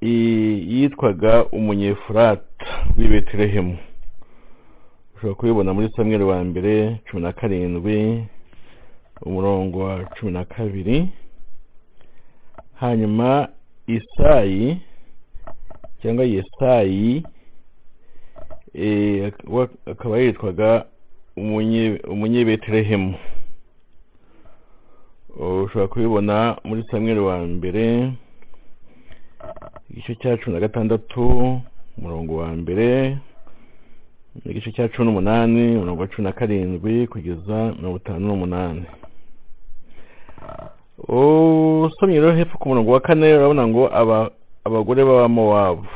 yitwaga 0.00 1.44
umunyefurata 1.44 2.66
w'i 2.96 3.08
betelehemu 3.08 3.78
ushobora 5.16 5.34
kubibona 5.34 5.74
muri 5.74 5.88
samweri 5.96 6.24
wa 6.24 6.44
mbere 6.44 7.00
cumi 7.10 7.22
na 7.22 7.32
karindwi 7.32 8.24
umurongo 9.22 9.78
wa 9.84 10.04
cumi 10.04 10.32
na 10.32 10.44
kabiri. 10.44 11.08
Hanyuma 12.74 13.48
isayi 13.88 14.80
cyangwa 16.02 16.24
yesayi 16.24 17.22
eh, 18.74 19.32
akaba 19.86 20.18
yitwaga 20.18 20.84
umunye- 21.36 22.00
umunyebetelehemu 22.08 23.14
ushobora 25.38 25.88
kubibona 25.88 26.36
muri 26.64 26.82
samweri 26.90 27.20
wa 27.20 27.38
mbere 27.46 28.12
igice 29.90 30.14
cya 30.14 30.36
cumi 30.36 30.54
na 30.54 30.60
gatandatu 30.60 31.22
umurongo 31.98 32.36
wa 32.36 32.48
mbere 32.56 33.16
igice 34.44 34.72
cya 34.72 34.88
cumi 34.88 35.06
n'umunani 35.06 35.76
umurongo 35.76 36.00
wa 36.02 36.08
cumi 36.08 36.24
na 36.24 36.32
karindwi 36.32 37.06
kugeza 37.06 37.56
mirongo 37.78 37.96
itanu 37.96 38.26
n'umunani. 38.28 38.82
Usomye 41.06 42.20
rero 42.20 42.32
hepfo 42.34 42.58
ku 42.58 42.68
murongo 42.68 42.90
wa 42.92 43.00
kane 43.00 43.34
urabona 43.34 43.66
ngo 43.68 43.86
aba 43.94 44.30
abagore 44.64 45.04
b'abamowabu 45.04 45.86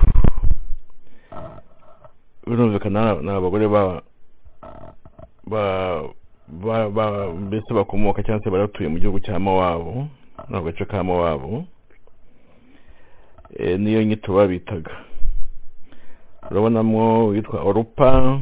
birumvikana 2.46 3.14
ni 3.22 3.30
abagore 3.30 3.66
ba 3.68 4.02
ba 5.46 5.62
ba 6.48 6.88
ba 6.90 7.06
mbese 7.34 7.74
bakomoka 7.74 8.22
cyangwa 8.22 8.44
se 8.44 8.50
baratuye 8.50 8.88
mu 8.88 8.98
gihugu 8.98 9.18
cya 9.20 9.38
mowabu 9.38 10.06
ni 10.48 10.56
agace 10.56 10.84
ka 10.84 11.02
mowabu 11.04 11.66
Eh, 13.52 13.76
niyo 13.80 14.02
nyito 14.04 14.32
babitaga. 14.32 14.90
Urabonamo 16.50 17.26
witwa 17.28 17.60
orupa. 17.62 18.40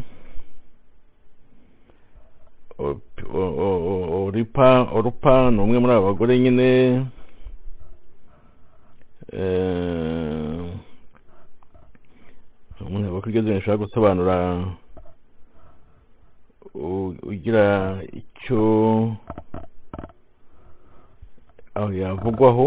Orupa 4.99 5.37
ni 5.53 5.59
umwe 5.65 5.77
muri 5.81 5.93
aba 5.95 6.07
bagore 6.09 6.33
nyine 6.43 6.69
umuntu 12.87 13.29
iryo 13.29 13.41
zina 13.43 13.57
rishobora 13.59 13.83
gusobanura 13.85 14.37
ugira 17.31 17.65
icyo 18.21 18.61
aho 21.77 21.89
yavugwaho 22.01 22.67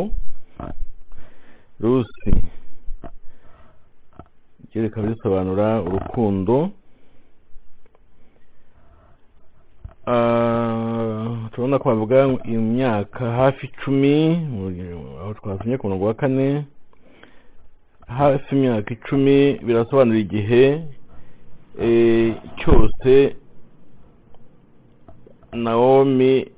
rusi 1.81 2.31
ryo 4.69 4.79
rikaba 4.83 5.07
risobanura 5.11 5.67
urukundo 5.87 6.55
turabona 11.51 11.79
ko 11.79 11.85
bavuga 11.89 12.27
imyaka 12.45 13.31
hafi 13.31 13.65
icumi 13.67 14.15
aho 15.21 15.33
twasomye 15.33 15.77
ku 15.77 15.87
murongo 15.87 16.05
wa 16.05 16.13
kane 16.13 16.65
hafi 18.07 18.55
imyaka 18.55 18.93
icumi 18.93 19.59
birasobanura 19.63 20.19
igihe 20.19 20.83
eh, 21.81 22.35
cyose 22.59 23.35
nawomi 25.53 26.51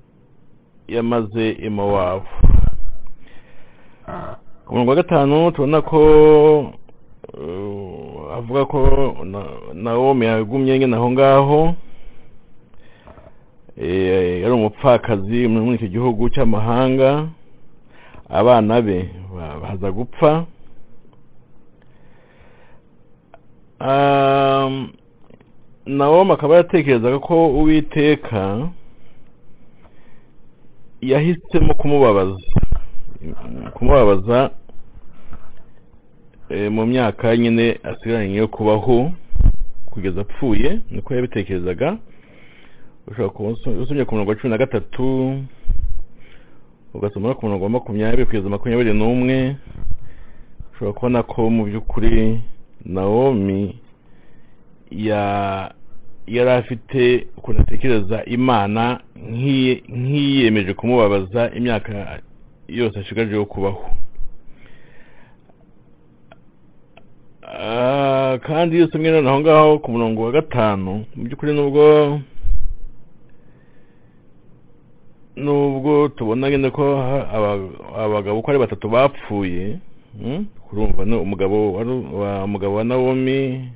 yamaze 0.87 1.49
i 1.51 1.69
mowabu. 1.69 2.25
Ku 4.65 4.69
murongo 4.73 4.89
wa 4.89 4.95
gatanu 4.95 5.51
tubona 5.51 5.81
ko 5.81 5.99
uh, 7.33 8.37
avuga 8.37 8.65
ko 8.65 8.79
na- 9.23 9.73
nawomi 9.73 10.25
yagumye 10.25 10.79
nyine 10.79 10.95
aho 10.95 11.11
ngaho. 11.11 11.59
Eh, 11.69 11.75
yari 13.77 14.51
umupfakazi 14.53 15.47
muri 15.47 15.75
icyo 15.75 15.87
gihugu 15.87 16.29
cy'amahanga. 16.29 17.27
Abana 18.29 18.81
be 18.81 19.09
ba- 19.35 19.59
baza 19.61 19.91
gupfa. 19.91 20.45
Um, 23.81 24.89
nawomi 25.85 26.31
akaba 26.31 26.55
yatekerezaga 26.55 27.19
ko 27.19 27.47
uwiteka 27.49 28.69
yahisemo 31.01 31.73
kumubabaza. 31.73 32.39
Kumubabaza 33.73 34.49
eh, 36.49 36.71
mu 36.71 36.85
myaka 36.85 37.37
nyine 37.37 37.79
asigaranye 37.83 38.35
yo 38.35 38.47
kubaho 38.47 39.11
kugeza 39.85 40.21
apfuye 40.21 40.79
niko 40.91 41.13
yabitekerezaga. 41.15 41.97
Ushobora 43.07 43.29
kuba 43.29 43.49
uso- 43.49 43.81
usomye 43.81 44.05
ku 44.05 44.13
murongo 44.15 44.29
wa 44.31 44.35
cumi 44.37 44.51
na 44.51 44.57
gatatu 44.57 45.05
ugasoma 46.93 47.27
no 47.29 47.35
ku 47.35 47.45
murongo 47.45 47.63
wa 47.63 47.69
makumyabiri 47.69 48.25
kugeza 48.25 48.49
makumyabiri 48.49 48.93
n'umwe 48.93 49.55
ushobora 50.73 50.93
kubona 50.93 51.23
ko 51.23 51.49
mu 51.49 51.63
by'ukuri 51.65 52.41
nawomi 52.85 53.79
ya 54.91 55.21
yari 56.27 56.49
afite 56.51 57.27
ukuntu 57.37 57.61
atekereza 57.61 58.25
imana 58.25 58.99
nk'iyiyemeje 59.15 60.73
kumubabaza 60.73 61.51
imyaka 61.57 62.19
yose 62.67 62.99
ashigaje 62.99 63.35
yo 63.35 63.45
kubaho. 63.45 63.85
Ah, 67.45 68.37
kandi 68.41 68.75
iyo 68.75 68.85
usomye 68.85 69.11
noneho 69.11 69.39
ngaho 69.39 69.79
ku 69.79 69.91
murongo 69.91 70.21
wa 70.25 70.31
gatanu 70.31 71.05
mu 71.15 71.23
by'ukuri 71.23 71.53
nubwo 71.53 72.19
nubwo 75.35 76.07
tubona 76.07 76.49
nyine 76.49 76.69
ko 76.69 76.83
abagabo 77.97 78.39
uko 78.39 78.51
ari 78.51 78.59
batatu 78.59 78.89
bapfuye 78.89 79.79
mm, 80.21 80.45
kurumva 80.69 81.05
ni 81.05 81.15
umugabo 81.15 81.73
wa 82.75 82.83
nawomi 82.83 83.69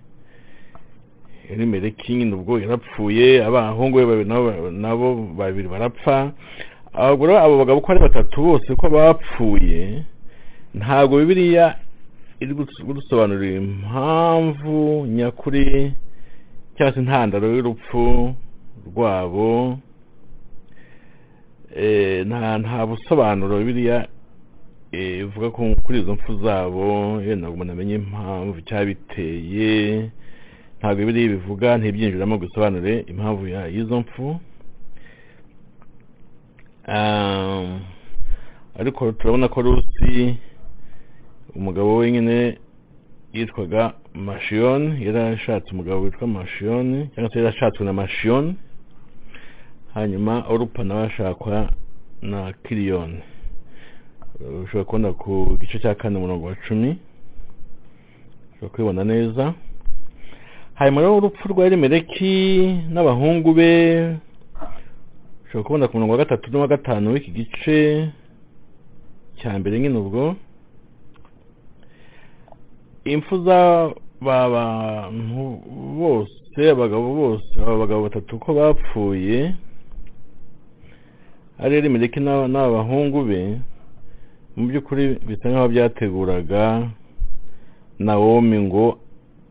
elimeleki 1.49 2.13
nyine 2.15 2.35
ubwo 2.35 2.59
yarapfuye 2.59 3.43
abahungu 3.45 3.97
be 3.97 4.05
babiri 4.05 4.29
nabo 4.71 5.15
babiri 5.37 5.67
barapfa. 5.67 6.31
Rero 6.95 7.37
abo 7.39 7.57
bagabo 7.57 7.77
uko 7.79 7.91
ari 7.91 8.01
batatu 8.01 8.41
bose 8.41 8.75
ko 8.75 8.89
bapfuye 8.89 10.03
ntabwo 10.73 11.17
bibiliya 11.19 11.75
iri 12.39 12.53
kudusobanurira 12.85 13.57
impamvu 13.61 15.05
nyakuri 15.05 15.93
cyangwa 16.77 16.93
se 16.93 16.99
intandaro 16.99 17.47
y'urupfu 17.55 18.33
rwabo. 18.87 19.77
Nta 22.25 22.57
nta 22.57 22.85
busobanuro 22.89 23.57
bibiliya 23.59 24.07
eh, 24.91 25.19
ivuga 25.19 25.51
ko 25.51 25.75
kuri 25.83 25.99
izo 26.01 26.13
mpfu 26.13 26.33
zabo 26.43 27.21
yenda 27.21 27.47
ngo 27.47 27.53
umuntu 27.53 27.73
amenye 27.73 27.95
impamvu 27.95 28.61
cyabiteye 28.67 30.09
ntabwo 30.79 30.97
bibiliya 30.99 31.29
bivuga 31.35 31.77
ntibyinjiramo 31.77 32.35
ngo 32.35 32.45
isobanure 32.45 32.93
impamvu 33.11 33.47
y'izo 33.47 33.99
mpfu. 33.99 34.39
Ariko 38.79 39.11
turabona 39.11 39.47
ko 39.47 39.61
rusi 39.61 40.37
umugabo 41.55 41.97
we 41.97 42.11
nyine 42.11 42.57
yitwaga 43.33 43.93
mashiyoni 44.13 45.05
yari 45.05 45.19
ashatse 45.19 45.71
umugabo 45.71 46.01
witwa 46.01 46.27
mashiyoni 46.27 47.09
cyangwa 47.13 47.31
se 47.31 47.37
yari 47.39 47.49
ashatswe 47.49 47.85
na 47.85 47.93
mashiyoni 47.93 48.55
hanyuma 49.99 50.43
orupa 50.49 50.83
nawe 50.83 51.03
ashakwa 51.07 51.69
na 52.21 52.53
kiriyoni 52.63 53.19
ushobora 54.63 54.85
kubona 54.85 55.09
ku 55.13 55.57
gice 55.59 55.79
cya 55.79 55.95
kane 55.95 56.17
umurongo 56.17 56.45
wa 56.47 56.55
cumi. 56.67 56.97
Ushobora 58.55 58.71
kubibona 58.71 59.03
neza. 59.03 59.53
Hanyuma 60.75 61.01
rero 61.01 61.17
urupfu 61.17 61.47
rwa 61.47 61.65
elimeleki 61.65 62.33
n'abahungu 62.93 63.53
be 63.53 63.71
ushobora 65.45 65.63
kubona 65.67 65.87
ku 65.87 65.93
murongo 65.97 66.11
wa 66.11 66.17
gatatu 66.23 66.51
n'uwa 66.51 66.67
gatanu 66.67 67.11
w'iki 67.13 67.31
gice. 67.31 68.09
Cya 69.39 69.59
mbere 69.59 69.79
nyine 69.79 69.97
ubwo 69.99 70.35
impfu 73.03 73.43
z'aba 73.43 74.49
bantu 74.55 75.41
bose 75.99 76.59
abagabo 76.71 77.07
bose 77.15 77.47
aba 77.61 77.75
bagabo 77.77 78.01
batatu 78.07 78.39
ko 78.39 78.53
bapfuye 78.53 79.55
ari 81.59 81.75
elimeleki 81.75 82.19
n'aba 82.19 82.69
bahungu 82.75 83.23
be 83.29 83.59
mu 84.55 84.67
by'ukuri 84.67 85.19
bisa 85.27 85.49
nk'aho 85.49 85.67
byateguraga 85.67 86.89
nawomi 87.99 88.57
ngo 88.67 88.99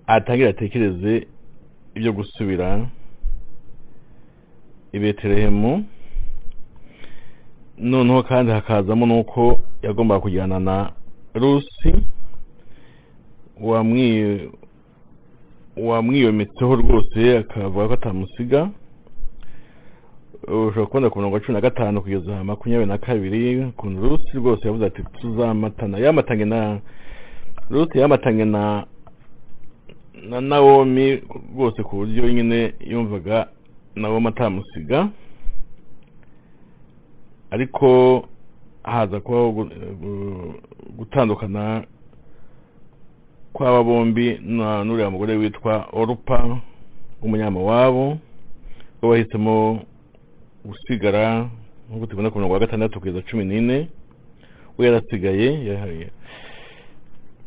atangire 0.07 0.49
atekereze 0.51 1.27
ibyo 1.97 2.13
gusubira 2.13 2.87
i 4.93 4.99
betelehemu. 4.99 5.85
Noneho 7.79 8.23
kandi 8.23 8.53
hakazamo 8.53 9.07
n'uko 9.07 9.61
yagombaga 9.83 10.21
kujyana 10.21 10.59
na 10.61 10.93
rusi 11.35 11.91
wamwi 13.61 14.07
wamwiyometseho 15.77 16.77
rwose 16.77 17.39
akavuga 17.39 17.89
ko 17.89 17.95
atamusiga. 17.95 18.71
Ushobora 20.51 20.87
kubona 20.87 21.11
ku 21.11 21.19
murongo 21.19 21.35
wa 21.35 21.41
cumi 21.41 21.55
na 21.55 21.61
gatanu 21.61 22.03
kugeza 22.03 22.45
makumyabiri 22.45 22.89
na 22.89 22.99
kabiri 22.99 23.65
ukuntu 23.65 24.09
rusi 24.09 24.33
rwose 24.37 24.67
yavuze 24.67 24.87
ati 24.87 25.03
tuzamatana. 25.21 25.99
Yamatanye 25.99 26.45
na 26.45 26.81
rusi 27.71 27.99
yamatanye 27.99 28.45
na 28.45 28.87
na 30.29 30.41
nawomi 30.41 31.23
rwose 31.55 31.83
ku 31.83 31.97
buryo 31.97 32.29
nyine 32.33 32.75
yumvaga 32.81 33.49
nawomi 33.95 34.27
atamusiga. 34.29 35.09
Ariko 37.51 38.25
haza 38.83 39.21
kubaho 39.21 39.53
gu- 39.53 39.71
gu- 40.01 40.55
gutandukana 40.97 41.85
kw'aba 43.53 43.83
bombi 43.85 44.39
na 44.43 44.85
n'uriya 44.85 45.11
mugore 45.11 45.37
witwa 45.37 45.89
orupa 45.93 46.61
w'umunyamawabo 47.23 48.19
we 49.03 49.09
wahisemo 49.09 49.81
gusigara 50.69 51.49
nk'uko 51.89 52.07
tubona 52.07 52.31
ku 52.31 52.37
murongo 52.39 52.55
wa 52.55 52.61
gatandatu 52.61 53.01
kugeza 53.01 53.23
cumi 53.29 53.45
n'ine 53.45 53.89
we 54.79 54.87
yarasigaye 54.87 55.49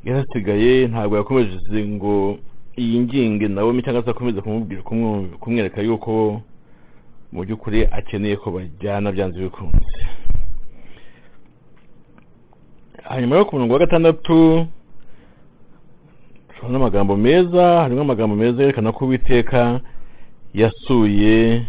yarasigaye 0.06 0.88
ntabwo 0.88 1.18
yakomeje 1.18 1.58
ngo 1.88 2.38
yinginge 2.78 3.48
nawe 3.48 3.82
cyangwa 3.82 4.04
se 4.04 4.10
akomeze 4.12 4.42
kumubwira 4.42 4.82
kumwereka 5.40 5.82
yuko 5.82 6.42
mu 7.32 7.40
by'ukuri 7.46 7.86
akeneye 7.92 8.36
ko 8.36 8.52
bajyana 8.52 9.12
byanze 9.12 9.40
bikunze. 9.40 10.00
Hanyuma 13.04 13.36
yo 13.38 13.46
ku 13.46 13.56
murongo 13.56 13.74
wa 13.74 13.80
gatandatu 13.80 14.68
turabona 16.50 16.78
amagambo 16.78 17.18
meza 17.18 17.82
harimo 17.84 18.02
amagambo 18.02 18.36
meza 18.36 18.62
yerekana 18.62 18.92
ko 18.92 19.06
uwiteka 19.06 19.80
yasuye 20.54 21.66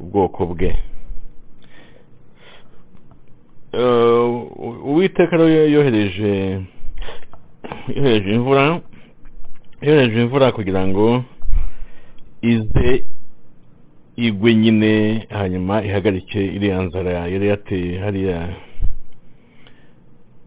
ubwoko 0.00 0.46
bwe. 0.46 0.70
Uwiteka 4.88 5.36
yohereje 5.74 6.60
yohereje 7.96 8.30
imvura 8.34 8.80
yohereje 9.82 10.22
imvura 10.22 10.52
kugira 10.52 10.82
ngo 10.88 11.06
ize 12.42 13.04
igwe 14.16 14.54
nyine 14.54 14.92
hanyuma 15.38 15.74
ihagarike 15.84 16.40
iriya 16.56 16.78
nzara 16.82 17.10
yari 17.34 17.46
yateye 17.52 17.98
hariya 18.04 18.38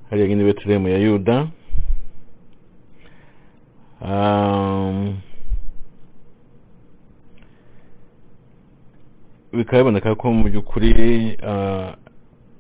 hariya 0.09 0.27
nyine 0.27 0.43
betelehemu 0.43 0.87
ya 0.93 0.97
yuda. 0.97 1.47
Bikaba 9.53 9.77
biboneka 9.83 10.15
ko 10.15 10.31
mu 10.33 10.43
by'ukuri 10.49 11.37
ah, 11.43 11.95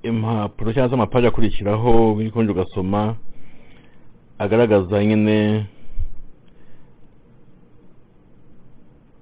impapuro 0.03 0.73
cyangwa 0.73 0.89
se 0.89 0.95
amapaji 0.95 1.27
akurikiraho 1.27 2.13
wikonje 2.15 2.51
ugasoma 2.51 3.15
agaragaza 4.39 5.03
nyine 5.05 5.65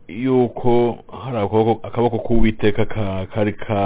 yuko 0.07 0.97
hari 1.23 1.37
akaboko 1.83 2.17
k'uwiteka 2.19 2.85
ka- 2.85 3.25
kari 3.33 3.53
ka 3.53 3.81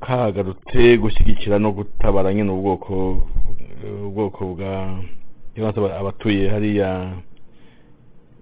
kagarutse 0.00 0.96
gushyigikira 0.98 1.58
no 1.58 1.72
gutabara 1.72 2.32
nyine 2.34 2.50
ubwoko 2.50 3.22
ubwoko 4.06 4.44
bwa 4.56 4.98
abatuye 6.00 6.48
hariya 6.48 7.12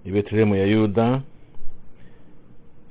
i 0.05 0.11
betelehemu 0.11 0.55
ya 0.55 0.65
yuda. 0.65 1.21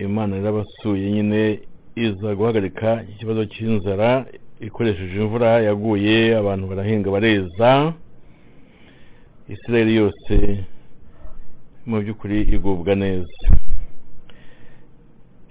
Imana 0.09 0.37
yarabasuye 0.37 1.11
nyine 1.13 1.61
iza 1.97 2.35
guhagarika 2.35 3.05
ikibazo 3.13 3.45
cy'inzara 3.53 4.27
ikoresheje 4.61 5.17
imvura 5.23 5.51
yaguye 5.69 6.37
abantu 6.37 6.65
barahinga 6.71 7.11
bareza. 7.11 7.93
Isirayeli 9.49 9.95
yose 10.01 10.35
mu 11.87 11.97
by'ukuri 12.03 12.39
igubwa 12.55 12.95
neza. 12.95 13.43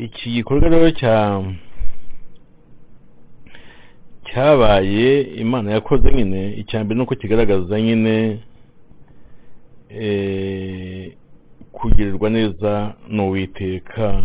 Iki 0.05 0.25
gikorwa 0.35 0.69
rero 0.69 0.89
cya 0.91 1.15
cyabaye 4.27 5.21
imana 5.43 5.71
yakoze 5.71 6.07
nyine 6.15 6.41
icya 6.61 6.83
mbere 6.83 6.95
ni 6.97 7.03
uko 7.03 7.15
kigaragaza 7.15 7.81
nyine 7.81 8.39
eh, 9.89 11.11
kugirirwa 11.71 12.29
neza 12.29 12.71
n'uwiteka. 13.09 14.23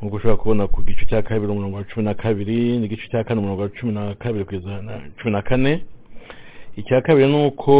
Nk'uko 0.00 0.16
ushobora 0.16 0.36
kubona 0.36 0.66
ku 0.68 0.82
gice 0.82 1.04
cya 1.08 1.22
kabiri 1.22 1.52
umurongo 1.52 1.76
wa 1.76 1.84
cumi 1.84 2.04
na 2.04 2.14
kabiri 2.14 2.78
n'igice 2.78 3.08
cya 3.10 3.24
kane 3.24 3.40
umurongo 3.40 3.62
wa 3.62 3.68
cumi 3.68 3.92
na 3.92 4.14
kabiri 4.14 4.44
kugeza 4.44 4.82
na 4.82 5.00
cumi 5.18 5.32
na 5.32 5.42
kane 5.42 5.84
icya 6.76 7.00
kabiri 7.00 7.26
ni 7.32 7.46
uko 7.46 7.74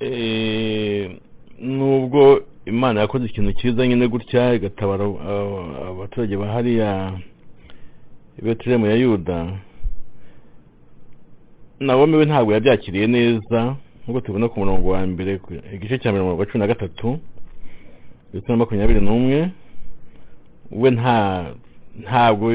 eh, 0.00 1.10
nubwo 1.60 2.42
imana 2.66 3.00
yakoze 3.00 3.24
ikintu 3.26 3.52
cyiza 3.52 3.86
nyine 3.86 4.08
gutya 4.08 4.54
igatabara 4.54 5.04
aba- 5.04 5.88
abaturage 5.88 6.36
ba 6.36 6.46
hariya 6.46 7.12
i 8.38 8.42
betelehemu 8.42 8.86
ya 8.86 8.94
yuda 8.94 9.38
nawomi 11.80 12.16
we 12.16 12.24
ntabwo 12.24 12.52
yabyakiriye 12.52 13.06
neza 13.06 13.76
nk'uko 14.04 14.20
tubona 14.20 14.48
ku 14.48 14.60
murongo 14.60 14.88
wa 14.90 15.06
mbere 15.06 15.38
ku- 15.38 15.54
igice 15.74 15.98
cya 15.98 16.12
wa 16.12 16.46
cumi 16.46 16.58
na 16.60 16.66
gatatu 16.66 17.18
ndetse 18.30 18.48
na 18.52 18.56
makumyabiri 18.60 19.00
n'umwe 19.00 19.38
we 20.80 20.88
nta 20.90 21.16
ntabwo 22.02 22.46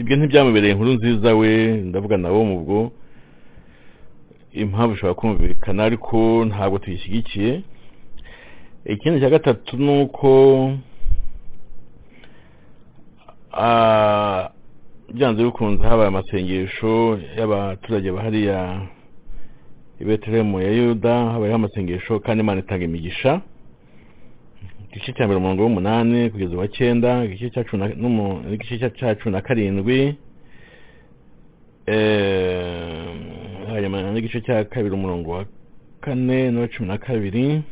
ibyo 0.00 0.14
ntibyamubereye 0.16 0.72
inkuru 0.72 0.92
nziza 0.96 1.30
we 1.40 1.50
ndavuga 1.88 2.16
nawo 2.16 2.40
mu 2.50 2.56
bwo 2.64 2.80
impamvu 4.52 4.92
ishobora 4.94 5.14
kumvikana 5.20 5.80
ariko 5.84 6.44
ntabwo 6.48 6.78
tuyishyigikiye. 6.78 7.52
Ikindi 8.84 9.20
cya 9.20 9.30
gatatu 9.30 9.76
ni 9.78 9.90
uko 10.02 10.28
byanze 15.14 15.44
bikunze 15.44 15.82
habaye 15.88 16.08
amasengesho 16.08 17.18
y'abaturage 17.38 18.10
ba 18.12 18.22
hariya 18.22 18.58
i 20.00 20.04
betelehemu 20.04 20.60
ya 20.60 20.70
yuda 20.72 21.14
habayeho 21.32 21.56
amasengesho 21.56 22.20
kandi 22.20 22.40
imana 22.42 22.60
itanga 22.60 22.84
imigisha. 22.84 23.40
Igice 24.92 25.12
cya 25.12 25.24
mbere 25.26 25.38
umurongo 25.38 25.62
w'umunani 25.62 26.30
kugeza 26.30 26.54
uwa 26.56 26.68
cyenda 26.68 27.24
igice 27.24 27.50
cya 27.54 27.64
cumi 27.64 27.80
na- 27.82 27.94
karindwi 29.42 30.14
eh, 31.86 33.04
n'igice 34.12 34.40
cya 34.40 34.64
kabiri 34.64 34.94
umurongo 34.94 35.30
wa 35.30 35.44
kane 36.00 36.50
n'uwa 36.50 36.68
cumi 36.68 36.88
na 36.88 36.98
kabiri 36.98 37.62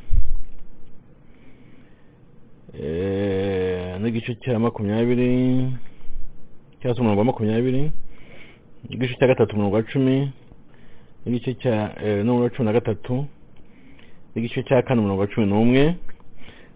eh, 2.81 3.99
n'igice 4.01 4.35
cya 4.43 4.59
makumyabiri 4.59 5.31
cyangwa 6.81 6.95
se 6.95 7.01
umurongo 7.01 7.19
wa 7.21 7.25
makumyabiri 7.25 7.91
igice 8.91 9.15
cya 9.19 9.27
gatatu 9.27 9.55
umurongo 9.55 9.77
wa 9.77 9.83
cumi 9.83 10.31
n'igice 11.27 11.55
cya 11.55 11.75
eh, 12.05 12.25
n'umurongo 12.25 12.43
wa 12.45 12.51
cumi 12.51 12.67
na 12.67 12.73
gatatu 12.73 13.27
n'igice 14.35 14.63
cya 14.63 14.83
kane 14.83 15.01
umurongo 15.01 15.21
wa 15.21 15.27
cumi 15.27 15.47
n'umwe 15.47 15.95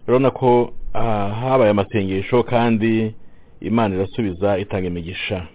urabona 0.07 0.31
ko 0.31 0.73
ah, 0.93 1.29
habaye 1.29 1.71
amasengesho 1.71 2.43
kandi 2.43 3.13
imana 3.61 3.95
irasubiza 3.95 4.57
itanga 4.57 4.87
imigisha. 4.87 5.47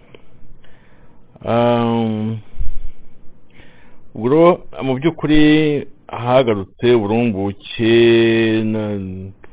Um, 1.45 2.37
ubwo 4.15 4.29
rero 4.29 4.61
mu 4.83 4.93
by'ukuri 4.97 5.41
hagarutse 6.07 6.93
uburumbuke 6.93 7.93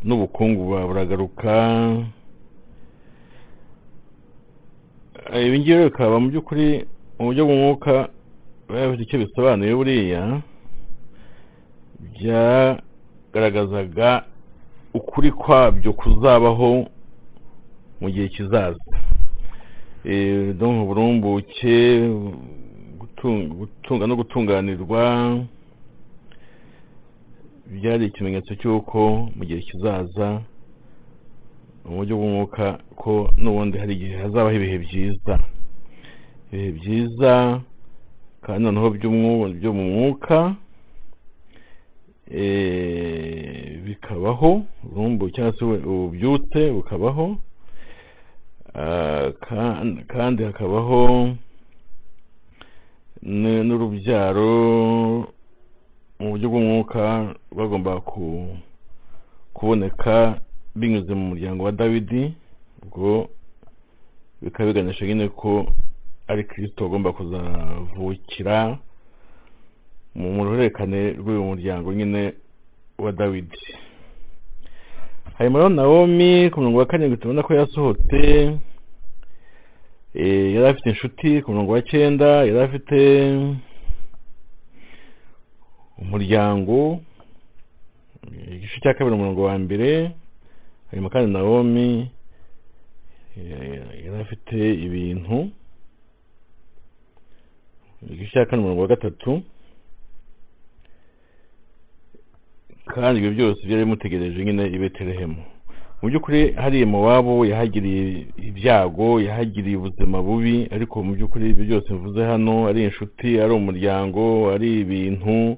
n'ubukungu 0.04 0.62
bu- 0.64 0.87
buragaruka. 0.88 1.52
Ibi 5.46 5.59
ngibi 5.61 5.85
bikaba 5.85 6.20
mu 6.20 6.28
by'ukuri 6.30 6.87
mu 7.18 7.24
buryo 7.28 7.42
bw'umwuka 7.46 8.09
biba 8.68 8.87
bifite 8.88 9.02
icyo 9.06 9.18
bisobanuye 9.22 9.72
buriya 9.74 10.22
byagaragazaga 12.14 14.11
ukuri 14.98 15.30
kwabyo 15.32 15.92
kuzabaho 15.92 16.70
mu 18.00 18.09
gihe 18.11 18.28
kizaza. 18.28 18.92
Eh, 20.04 20.54
uburumbuke 20.82 21.76
gutunga 23.59 24.06
no 24.06 24.14
gutunganirwa 24.16 25.02
byari 27.66 28.06
ikimenyetso 28.06 28.54
cy'uko 28.61 28.98
mu 29.37 29.42
gihe 29.44 29.61
kizaza 29.68 30.28
mu 31.85 31.96
buryo 31.96 32.14
bw'umwuka 32.16 32.64
ko 33.00 33.12
n'ubundi 33.40 33.78
hari 33.78 33.92
igihe 33.94 34.14
hazabaho 34.22 34.56
ibihe 34.56 34.78
byiza. 34.85 35.35
Ibihe 36.52 36.70
byiza 36.78 37.32
kandi 38.44 38.61
noneho 38.64 38.88
byo 39.59 39.70
mu 39.76 39.85
mwuka 39.90 40.54
bikabaho 43.84 44.62
urumbu 44.92 45.30
cyangwa 45.30 45.52
se 45.58 45.64
ububyutse 45.64 46.70
bukabaho 46.72 47.36
Ah, 48.78 49.32
kan- 49.40 50.04
kandi 50.04 50.44
hakabaho 50.44 51.32
n'urubyaro 53.22 54.52
mu 56.20 56.26
buryo 56.30 56.46
bw'umwuka 56.52 57.34
bagomba 57.56 58.00
ku- 58.04 58.52
kuboneka 59.56 60.40
binyuze 60.76 61.08
mu 61.16 61.24
muryango 61.32 61.64
wa 61.64 61.72
dawidi 61.72 62.34
ubwo 62.84 63.28
bikaba 64.42 64.68
biganisha 64.72 65.06
nyine 65.08 65.28
ko 65.32 65.72
ari 66.28 66.44
kirisito 66.44 66.84
agomba 66.84 67.12
kuzavukira 67.16 68.76
mu 70.16 70.44
ruhererekane 70.44 71.00
rw'uyu 71.20 71.44
muryango 71.50 71.92
nyine 71.92 72.22
wa 72.98 73.12
dawidi. 73.12 73.61
Hanyuma 75.37 75.59
rero 75.59 75.68
nawomi 75.68 76.48
ku 76.50 76.57
murongo 76.61 76.79
wa 76.79 76.87
karindwi 76.88 77.20
tubona 77.20 77.42
ko 77.44 77.52
yasohotse 77.55 78.20
eh, 80.16 80.55
yari 80.55 80.66
afite 80.68 80.88
inshuti 80.90 81.42
ku 81.44 81.52
murongo 81.52 81.72
wa 81.76 81.83
cyenda 81.85 82.29
yari 82.48 82.61
afite 82.64 82.98
umuryango 86.00 87.00
igice 88.55 88.76
cya 88.83 88.94
kabiri 88.96 89.14
umurongo 89.16 89.42
wa 89.48 89.57
mbere 89.59 90.16
hanyuma 90.88 91.12
kandi 91.12 91.29
nawomi 91.33 91.88
eh, 93.37 93.81
yari 94.05 94.16
afite 94.24 94.57
ibintu 94.87 95.37
igice 98.09 98.33
cya 98.33 98.46
kane 98.48 98.61
umurongo 98.64 98.83
wa 98.83 98.88
gatatu. 98.88 99.42
Kandi 102.97 103.18
ibyo 103.20 103.30
byose 103.36 103.61
byari 103.66 103.84
bimutegereje 103.84 104.38
nyine 104.44 104.64
i 104.76 104.78
betelehemu. 104.78 105.36
Mu 106.03 106.09
by'ukuri 106.09 106.53
hariya 106.62 106.86
wabo 107.07 107.34
yahagiriye 107.47 108.26
ibyago 108.49 109.20
yahagiriye 109.20 109.76
ubuzima 109.76 110.22
bubi 110.22 110.68
ariko 110.74 111.03
mu 111.05 111.12
by'ukuri 111.16 111.44
ibyo 111.53 111.64
byose 111.68 111.88
mvuze 111.94 112.20
hano 112.24 112.55
ari 112.68 112.80
inshuti 112.84 113.28
ari 113.42 113.53
umuryango 113.53 114.22
ari 114.55 114.68
ibintu 114.84 115.57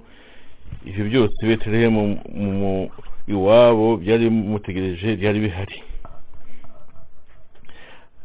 ibyo 0.88 1.04
byose 1.10 1.38
betelehemu 1.46 2.02
mu- 2.34 2.52
mu- 2.60 2.88
iwabo 3.34 3.96
byari 4.02 4.24
bimutegereje 4.30 5.16
byari 5.20 5.38
bihari. 5.44 5.78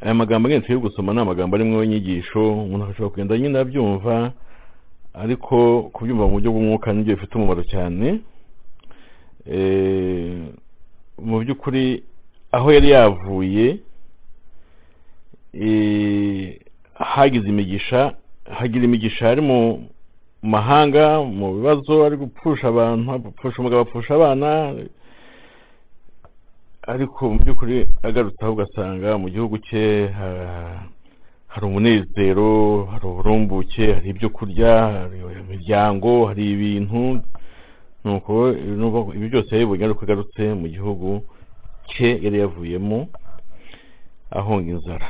Aya 0.01 0.13
magambo 0.13 0.49
nyine 0.49 0.61
turi 0.61 0.77
gusoma 0.79 1.13
ni 1.13 1.19
amagambo 1.21 1.55
arimwo 1.55 1.83
inyigisho 1.83 2.41
umuntu 2.53 2.85
ashobora 2.85 3.09
kugenda 3.09 3.37
nyine 3.37 3.59
abyumva 3.59 4.31
ariko 5.13 5.55
kubyumva 5.93 6.25
mu 6.27 6.31
buryo 6.35 6.49
bw'umwuka 6.51 6.93
ni 6.93 7.03
byo 7.03 7.15
bifite 7.15 7.33
umumaro 7.35 7.63
cyane. 7.73 8.19
Mu 11.27 11.35
by'ukuri 11.41 12.03
aho 12.51 12.67
yari 12.71 12.89
yavuye 12.95 13.79
eh, 15.53 16.59
hagize 16.93 17.47
imigisha 17.49 18.13
hagira 18.57 18.85
imigisha 18.85 19.29
ari 19.29 19.41
mu 19.41 19.87
mahanga 20.41 21.21
mu 21.23 21.53
bibazo 21.55 22.05
ari 22.05 22.15
gupfusha 22.17 22.67
abantu 22.67 23.11
apfusha 23.11 23.59
umugabo 23.59 23.81
apfusha 23.81 24.15
abana 24.15 24.49
ariko 26.87 27.29
mu 27.29 27.39
by'ukuri 27.39 27.87
agarutse 28.03 28.43
aho 28.43 28.53
ugasanga 28.53 29.17
mu 29.17 29.27
gihugu 29.29 29.57
cye 29.67 30.07
ha- 30.17 30.83
hari 31.47 31.65
umunezero 31.65 32.85
hari 32.91 33.05
uburumbuke 33.07 33.93
hari 33.93 34.09
ibyo 34.09 34.29
kurya 34.29 34.73
hari 35.07 35.17
imiryango 35.43 36.25
hari 36.27 36.43
ibintu 36.51 37.21
nuko 38.03 38.53
ibi 39.15 39.29
byose 39.31 39.51
ariko 39.55 40.01
agarutse 40.03 40.41
mu 40.59 40.67
gihugu 40.67 41.09
cye 41.89 42.09
yari 42.23 42.37
yavuyemo 42.43 42.99
ahonga 44.31 44.69
inzara. 44.75 45.07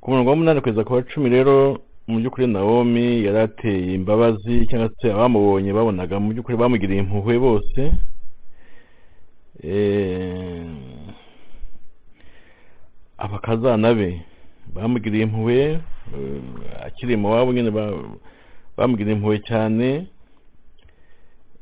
Ku 0.00 0.06
murongo 0.10 0.30
w'umunani 0.30 0.60
kugeza 0.60 0.84
ku 0.84 0.92
wa 0.94 1.02
cumi 1.02 1.28
rero 1.28 1.80
mu 2.08 2.18
by'ukuri 2.20 2.46
nawomi 2.46 3.06
yari 3.26 3.38
ateye 3.46 3.94
imbabazi 3.94 4.66
cyangwa 4.68 4.88
se 5.00 5.06
abamubonye 5.12 5.70
babonaga 5.72 6.14
mu 6.20 6.28
by'ukuri 6.32 6.56
bamugiriye 6.60 7.00
impuhwe 7.02 7.34
bose. 7.38 7.80
Abakazana 13.18 13.94
be 13.94 14.22
bamugiriye 14.74 15.22
impuhwe 15.24 15.58
eh, 16.14 16.40
akiri 16.86 17.16
mu 17.16 17.28
wabo 17.30 17.52
nyine 17.52 17.70
ba- 17.70 18.16
bamugiriye 18.76 19.16
impuhwe 19.16 19.38
cyane. 19.48 20.06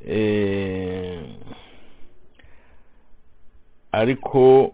Eh, 0.09 1.19
ariko 3.93 4.73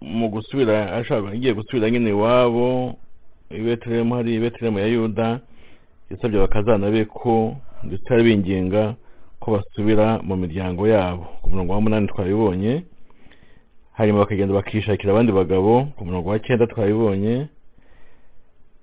mu 0.00 0.28
gusubira 0.28 0.92
ashaka 0.98 1.28
agiye 1.30 1.54
gusubira 1.54 1.90
nyine 1.90 2.10
iwabo 2.10 2.94
i 3.50 3.60
betelehemu 3.62 4.14
hari 4.14 4.34
i 4.36 4.40
betelehemu 4.40 4.78
ya 4.78 4.86
yuda 4.86 5.40
yasabye 6.10 6.38
abakazana 6.38 6.90
be 6.90 7.04
ko 7.04 7.56
ndetse 7.84 8.10
binginga 8.22 8.94
ko 9.40 9.46
basubira 9.54 10.18
mu 10.22 10.36
miryango 10.36 10.86
yabo 10.88 11.24
ku 11.42 11.50
murongo 11.50 11.72
wa 11.72 11.80
munani 11.80 12.06
twabibonye. 12.08 12.82
Hanyuma 14.02 14.26
bakagenda 14.26 14.54
bakishakira 14.54 15.12
abandi 15.14 15.30
bagabo 15.32 15.86
ku 15.94 16.02
murongo 16.02 16.34
wa 16.34 16.38
cyenda 16.42 16.66
twabibonye 16.66 17.46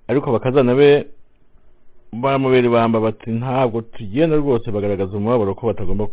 ariko 0.08 0.24
abakazana 0.32 0.72
be 0.74 0.90
baramubera 2.12 2.66
ibamba 2.66 3.04
bati 3.04 3.28
ntabwo 3.30 3.84
tugenda 3.92 4.40
rwose 4.40 4.66
bagaragaza 4.72 5.12
umubabaro 5.12 5.52
ko 5.54 5.62
batagomba 5.68 6.08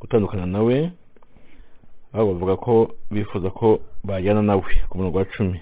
gutandukana 0.00 0.46
nawe 0.46 0.90
aho 2.12 2.22
bavuga 2.34 2.54
ko 2.58 2.72
bifuza 3.14 3.50
ko 3.54 3.78
bajyana 4.02 4.42
nawe 4.42 4.74
ku 4.90 4.98
murongo 4.98 5.18
wa 5.18 5.26
cumi. 5.30 5.60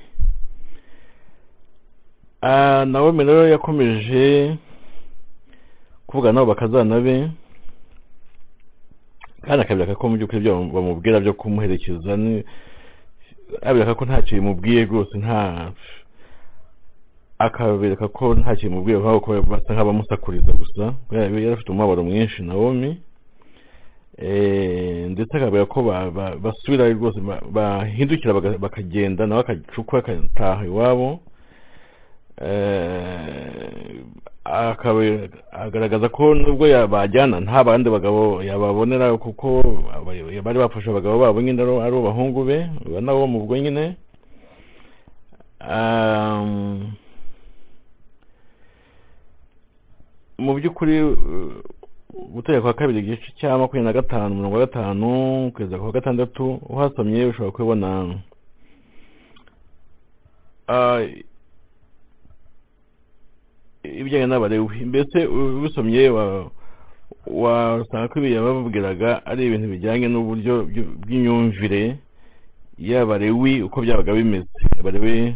Ah, 2.41 2.85
nawomi 2.89 3.25
rero 3.29 3.45
yakomeje 3.49 4.57
kuvugana 6.09 6.41
nabo 6.41 6.47
bakazana 6.57 6.97
be. 7.05 7.29
Kandi 9.45 9.63
akabereka 9.63 9.95
ko 9.99 10.09
mu 10.09 10.17
by'ukuri 10.17 10.39
ibyo 10.39 10.55
bamubwira 10.75 11.21
byo 11.21 11.33
kumuherekeza 11.35 12.13
abereka 13.63 13.95
ko 13.95 14.03
ntacyo 14.05 14.33
bimubwiye 14.39 14.85
rwose 14.89 15.15
nta 15.19 15.73
akabereka 17.39 18.09
ko 18.09 18.35
ntacyo 18.35 18.69
bimubwiye 18.69 18.99
nk'aho 18.99 19.19
ko 19.21 19.31
basa 19.43 19.75
nk'abamusakuriza 19.75 20.53
gusa 20.53 20.83
kubera 21.07 21.25
yari 21.27 21.53
afite 21.53 21.69
umubabaro 21.73 22.03
mwinshi 22.05 22.43
nawomi 22.43 22.93
Eh, 24.19 25.09
ndetse 25.11 25.33
akavuga 25.37 25.65
ko 25.67 25.83
ba- 25.89 26.11
ba- 26.13 26.37
basubira 26.37 26.85
rwose 26.93 27.17
ba- 27.21 27.41
bahindukira 27.51 28.33
bakagenda 28.61 29.27
nawe 29.27 29.41
akacukwa 29.41 29.99
akataha 29.99 30.67
iwabo 30.69 31.21
agaragaza 35.53 36.09
ko 36.09 36.35
nubwo 36.35 36.65
yabajyana 36.67 37.41
nta 37.41 37.65
bandi 37.65 37.89
bagabo 37.91 38.43
yababonera 38.43 39.07
kuko 39.19 39.63
bari 40.45 40.59
bafashe 40.59 40.89
abagabo 40.91 41.19
babo 41.23 41.39
nyine 41.43 41.63
ari 41.63 41.97
abahungu 41.99 42.41
be 42.49 42.57
nabo 43.01 43.27
mu 43.27 43.39
bwo 43.47 43.55
nyine. 43.57 43.97
Mu 50.39 50.53
by'ukuri 50.59 50.97
gutegeka 52.35 52.63
kwa 52.63 52.75
kabiri 52.75 52.99
igice 52.99 53.33
cya 53.39 53.59
makumyabiri 53.59 53.85
na 53.85 53.93
gatanu 53.93 54.35
mirongo 54.35 54.59
gatanu 54.59 55.09
kugeza 55.55 55.79
ku 55.79 55.85
wa 55.85 55.93
gatandatu 55.93 56.45
uhasomye 56.69 57.25
ushobora 57.27 57.53
kubibona 57.53 57.89
ah, 60.69 61.01
ibijyanye 63.85 64.27
n'abalewi 64.27 64.85
mbese 64.91 65.27
ubisomye 65.27 66.09
wa- 66.11 66.51
wasanga 67.27 68.09
ko 68.09 68.19
ibi 68.19 68.33
yababwiraga 68.35 69.27
ari 69.27 69.47
ibintu 69.47 69.69
bijyanye 69.69 70.07
n'uburyo 70.09 70.55
bw'imyumvire 71.03 71.97
y'abalewi 72.79 73.63
uko 73.63 73.81
byabaga 73.85 74.13
bimeze. 74.17 74.49
Abalewi 74.81 75.35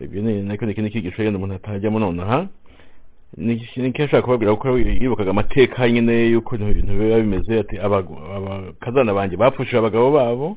ibyo 0.00 0.22
ni 0.22 0.54
ikindi 0.54 0.90
cyigisho 0.92 1.22
yenda 1.22 1.38
umuntu 1.38 1.54
atajyamo 1.58 1.98
nonaha. 1.98 2.48
Ni 3.36 3.56
kenshi 3.56 4.02
ashaka 4.02 4.22
kubabwira 4.22 4.56
ko 4.56 4.76
yibukaga 4.78 5.30
amateka 5.32 5.88
nyine 5.90 6.28
y'uko 6.32 6.54
ibintu 6.56 6.92
biba 6.96 7.16
bimeze 7.20 7.60
ati 7.60 7.76
abakazana 7.80 9.12
banjye 9.14 9.36
bapfushije 9.36 9.78
abagabo 9.80 10.10
babo. 10.12 10.56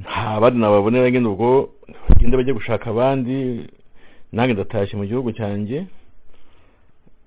Nta 0.00 0.40
bandi 0.40 0.58
nababonera 0.60 1.10
nyine 1.10 1.28
ubwo 1.28 1.68
bagenda 2.08 2.36
bajya 2.36 2.52
gushaka 2.56 2.90
abandi. 2.90 3.64
Nanjye 4.32 4.54
ndatashye 4.54 4.96
mu 4.96 5.04
gihugu 5.06 5.32
cyanjye 5.32 5.86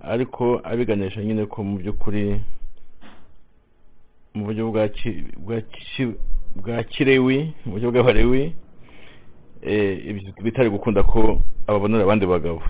ariko 0.00 0.60
abiganisha 0.64 1.20
nyine 1.22 1.46
ko 1.46 1.64
mu 1.64 1.78
by'ukuri 1.78 2.40
mu 4.34 4.44
buryo 4.44 4.70
bwa 4.70 4.88
ki- 4.88 5.24
bwa 5.36 5.60
ki- 5.60 6.16
bwa 6.56 6.82
kirewi 6.84 7.52
mu 7.66 7.72
buryo 7.72 7.90
bw'abarewi 7.92 8.52
eh, 9.62 10.16
bitari 10.42 10.70
gukunda 10.70 11.02
ko 11.02 11.42
ababonera 11.66 12.04
abandi 12.04 12.24
bagabo. 12.26 12.62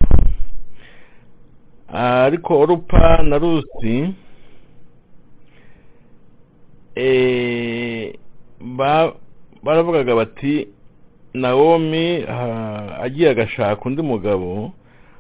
Ariko 1.89 2.59
orupa 2.61 3.23
na 3.23 3.39
rusi 3.39 4.15
eh, 6.95 8.15
ba- 8.61 9.15
baravugaga 9.63 10.15
bati 10.15 10.69
nawomi 11.35 12.25
agiye 13.03 13.31
agashaka 13.31 13.85
undi 13.85 14.03
mugabo 14.03 14.73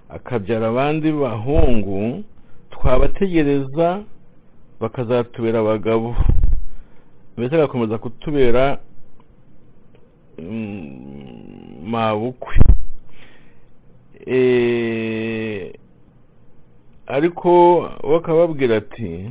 akabyara 0.08 0.68
abandi 0.68 1.12
bahungu 1.12 2.24
twabategereza 2.70 4.02
bakazatubera 4.80 5.58
abagabo. 5.60 6.16
Mbese 7.36 7.54
agakomeza 7.54 7.98
kutubera 7.98 8.78
mm, 10.38 11.84
mabukwe 11.86 12.54
Eh, 14.26 15.72
ariko 17.06 17.50
we 18.04 18.16
akababwira 18.16 18.76
ati 18.76 19.30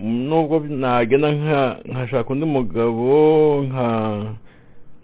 nubwo 0.00 0.58
nagenda 0.60 1.28
nka- 1.32 1.76
nkashaka 1.90 2.30
undi 2.32 2.46
mugabo 2.46 3.08
nka 3.66 3.86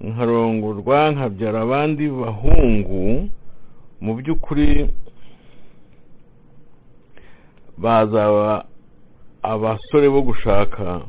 nkarongorwa 0.04 0.98
nkabyara 1.14 1.58
abandi 1.66 2.04
bahungu 2.08 3.28
mu 4.04 4.10
by'ukuri 4.18 4.68
bazaba 7.78 8.64
abasore 9.42 10.08
bo 10.08 10.22
gushaka 10.22 11.00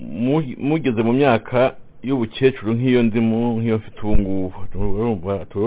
mu- 0.00 0.56
mugeze 0.58 1.00
mu 1.02 1.12
myaka 1.12 1.76
y'ubukecuru 2.02 2.72
nk'iyo 2.78 3.02
ndimo 3.02 3.58
nk'iyo 3.58 3.76
mfite 3.78 3.98
ubu 4.02 4.16
ngubu. 4.16 4.58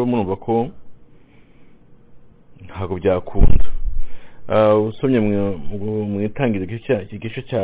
Murumva 0.07 0.35
ko 0.45 0.55
ntabwo 2.65 2.95
byakunda. 3.01 3.65
Usomye 4.87 5.19
mu- 5.19 6.21
itangira 6.21 6.65
igice 7.11 7.41
cya 7.49 7.61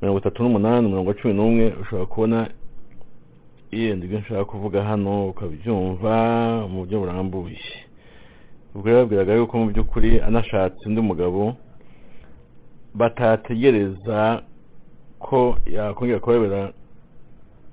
mirongo 0.00 0.18
itatu 0.18 0.42
n'umunani 0.42 0.88
mirongo 0.88 1.12
cumi 1.14 1.34
n'umwe 1.34 1.64
ushobora 1.82 2.06
kubona 2.06 2.38
yenda 3.72 4.06
ibyo 4.06 4.18
nshaka 4.18 4.44
kuvuga 4.44 4.82
hano 4.84 5.28
ukabyumva 5.28 6.14
mu 6.70 6.78
buryo 6.84 7.00
burambuye 7.00 7.58
ubwo 8.74 8.88
yababwiraga 8.90 9.34
yuko 9.34 9.58
mu 9.58 9.66
by'ukuri 9.70 10.20
anashatse 10.20 10.82
undi 10.88 11.00
mugabo 11.00 11.56
batategereza 12.94 14.42
ko 15.18 15.56
yakongera 15.66 16.20
kubabera 16.20 16.72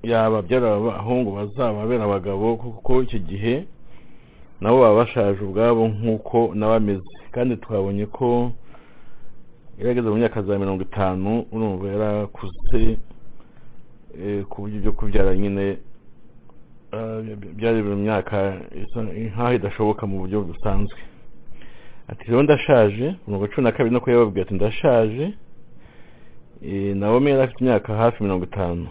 yababyara 0.02 0.74
abahungu 0.76 1.30
bazababera 1.36 2.04
abagabo 2.04 2.56
kuko 2.56 3.02
icyo 3.02 3.18
gihe 3.18 3.54
nabo 4.62 4.80
baba 4.80 4.94
bashaje 5.00 5.40
ubwabo 5.42 5.82
nk'uko 5.88 6.38
nawe 6.54 6.74
ameze 6.76 7.12
kandi 7.34 7.52
twabonye 7.62 8.06
ko 8.06 8.26
yarageze 9.78 10.08
mu 10.08 10.16
myaka 10.22 10.42
za 10.42 10.58
mirongo 10.62 10.82
itanu 10.88 11.30
urumva 11.52 11.84
yarakuze 11.92 12.82
eh, 14.22 14.42
ku 14.50 14.56
buryo 14.62 14.78
byo 14.82 14.92
kubyara 14.92 15.34
nyine 15.34 15.64
ah, 16.94 17.18
byari 17.58 17.82
mu 17.82 17.96
myaka 18.06 18.36
nkaho 19.32 19.52
idashoboka 19.58 20.06
mu 20.06 20.16
buryo 20.22 20.38
busanzwe. 20.48 21.00
Ati 22.10 22.22
rero 22.28 22.42
ndashaje. 22.42 23.06
Mirongo 23.26 23.46
cumi 23.50 23.64
na 23.64 23.72
kabiri 23.72 23.94
no 23.94 24.02
yababwiye 24.06 24.44
ati 24.44 24.54
ndashaje. 24.54 25.34
Eh, 26.62 26.96
nawomi 26.96 27.30
yari 27.30 27.42
afite 27.42 27.60
imyaka 27.60 27.94
hafi 27.96 28.22
mirongo 28.22 28.44
itanu. 28.44 28.86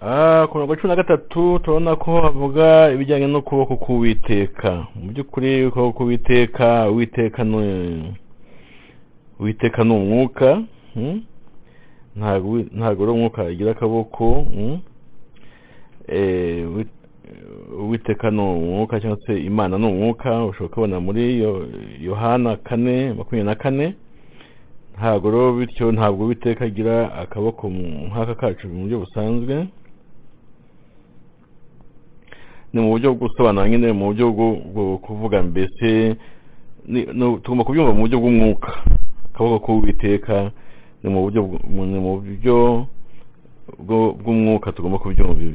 Ku 0.00 0.58
mirongo 0.58 0.76
cumi 0.76 0.88
na 0.88 0.96
gatatu 0.96 1.58
turabona 1.58 1.96
ko 1.96 2.20
havuga 2.20 2.90
ibijyanye 2.92 3.26
n'ukuboko 3.26 3.76
k'uwiteka 3.76 4.86
mu 4.94 5.10
by'ukuri 5.12 5.66
ukuboko 5.66 5.92
k'uwiteka 6.04 6.90
uwiteka 6.90 7.44
ni 7.44 8.12
uwiteka 9.40 9.84
ni 9.84 9.92
umwuka 9.94 10.62
hmm? 10.94 11.22
ntabwo 12.16 13.02
ari 13.04 13.12
umwuka 13.12 13.42
agira 13.42 13.70
akaboko 13.70 14.32
hmm? 14.52 14.78
Eh, 16.08 16.68
wi- 16.76 16.86
uwiteka 17.80 18.30
ni 18.30 18.40
umwuka 18.40 19.00
cyangwa 19.00 19.18
se 19.26 19.40
imana 19.40 19.78
ni 19.78 19.86
umwuka 19.86 20.44
ushobora 20.44 20.74
kubona 20.74 21.00
muri 21.00 21.40
Yo- 21.40 21.66
yohana 22.00 22.56
kane 22.56 23.12
makumyabiri 23.14 23.44
na 23.44 23.54
kane 23.54 23.94
ntabwo 24.98 25.30
rero 25.30 25.52
bityo 25.52 25.92
ntabwo 25.92 26.24
uwiteka 26.24 26.64
agira 26.64 27.12
akaboko 27.14 27.68
nk'aka 27.68 28.34
kacu 28.34 28.68
mu 28.68 28.80
buryo 28.82 28.98
busanzwe 28.98 29.66
ni 32.76 32.82
mu 32.84 32.88
buryo 32.92 33.14
bwo 33.16 33.24
gusobanura 33.32 33.64
nyine 33.68 33.88
mu 33.96 34.04
buryo 34.12 34.26
bwo 34.36 34.98
kuvuga 35.00 35.40
mbese 35.42 36.16
tugomba 37.42 37.64
kubyumva 37.64 37.92
mu 37.96 38.04
buryo 38.04 38.18
bw'umwuka 38.20 38.70
buryo 41.24 41.40
bw- 41.48 41.64
mu- 41.72 41.86
ni 41.88 41.98
mu 42.04 42.10
buryo 42.20 42.56
bw'umwuka 44.20 44.72
tugomba 44.76 44.98
kubyumva 45.00 45.32
ibyo 45.40 45.50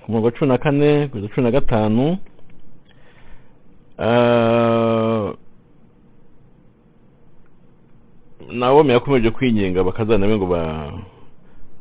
ku 0.00 0.06
murongo 0.08 0.26
wa 0.26 0.32
cumi 0.36 0.48
na 0.48 0.58
kane 0.58 1.08
kugeza 1.10 1.28
cumi 1.32 1.44
na 1.44 1.50
gatanu 1.56 2.04
nawomi 8.52 8.90
yakomeje 8.92 9.30
kwinginga 9.30 9.84
bakazana 9.84 10.26
ngo 10.36 10.46
ba 10.46 10.92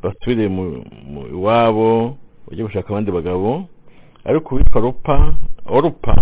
basubire 0.03 0.45
mu 0.47 0.63
iwabo 1.35 2.17
bajye 2.47 2.63
gushaka 2.67 2.87
abandi 2.89 3.09
bagabo 3.11 3.49
ariko 4.27 4.47
uwitwa 4.55 4.77
rupa 4.85 5.15
orupa 5.75 6.15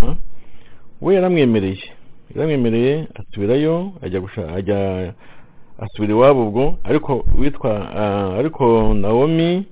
we 1.01 1.15
yaramwemereye. 1.15 1.85
Yaramwemereye 2.33 2.93
asubirayo 3.19 3.75
ajya 4.03 4.19
gushaka 4.25 4.49
ajya 4.59 4.79
asubira 5.83 6.13
iwabo 6.13 6.39
ubwo 6.47 6.63
ariko 6.89 7.11
witwa 7.39 7.71
ariko 8.39 8.63
nawomi 9.01 9.65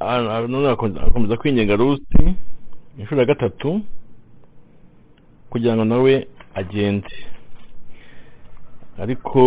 ah, 0.00 0.46
none 0.48 0.68
akomeza 0.68 1.36
kwinginga 1.36 1.76
rusi 1.76 2.34
inshuro 2.98 3.20
ya 3.20 3.26
gatatu 3.26 3.80
kugira 5.50 5.76
ngo 5.76 5.84
nawe 5.84 6.26
agende 6.54 7.14
ariko 8.98 9.40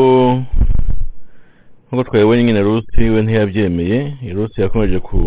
nk'uko 1.87 2.03
twabibonye 2.03 2.43
nyine 2.43 2.61
rusi 2.61 3.09
we 3.09 3.21
ntiyabyemeye. 3.21 4.17
Rusi 4.33 4.61
yakomeje 4.61 4.99
ku 4.99 5.17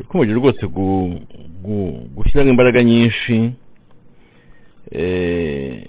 yakomeje 0.00 0.32
rwose 0.34 0.66
gu- 0.66 1.20
gu- 1.62 2.00
gushyiramo 2.14 2.50
imbaraga 2.50 2.82
nyinshi. 2.82 3.52
Eh, 4.90 5.86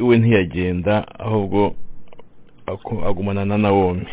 we 0.00 0.18
ntiyagenda 0.18 1.18
ahubwo 1.18 1.74
agumana 3.08 3.44
na 3.44 3.58
nawomi 3.58 4.06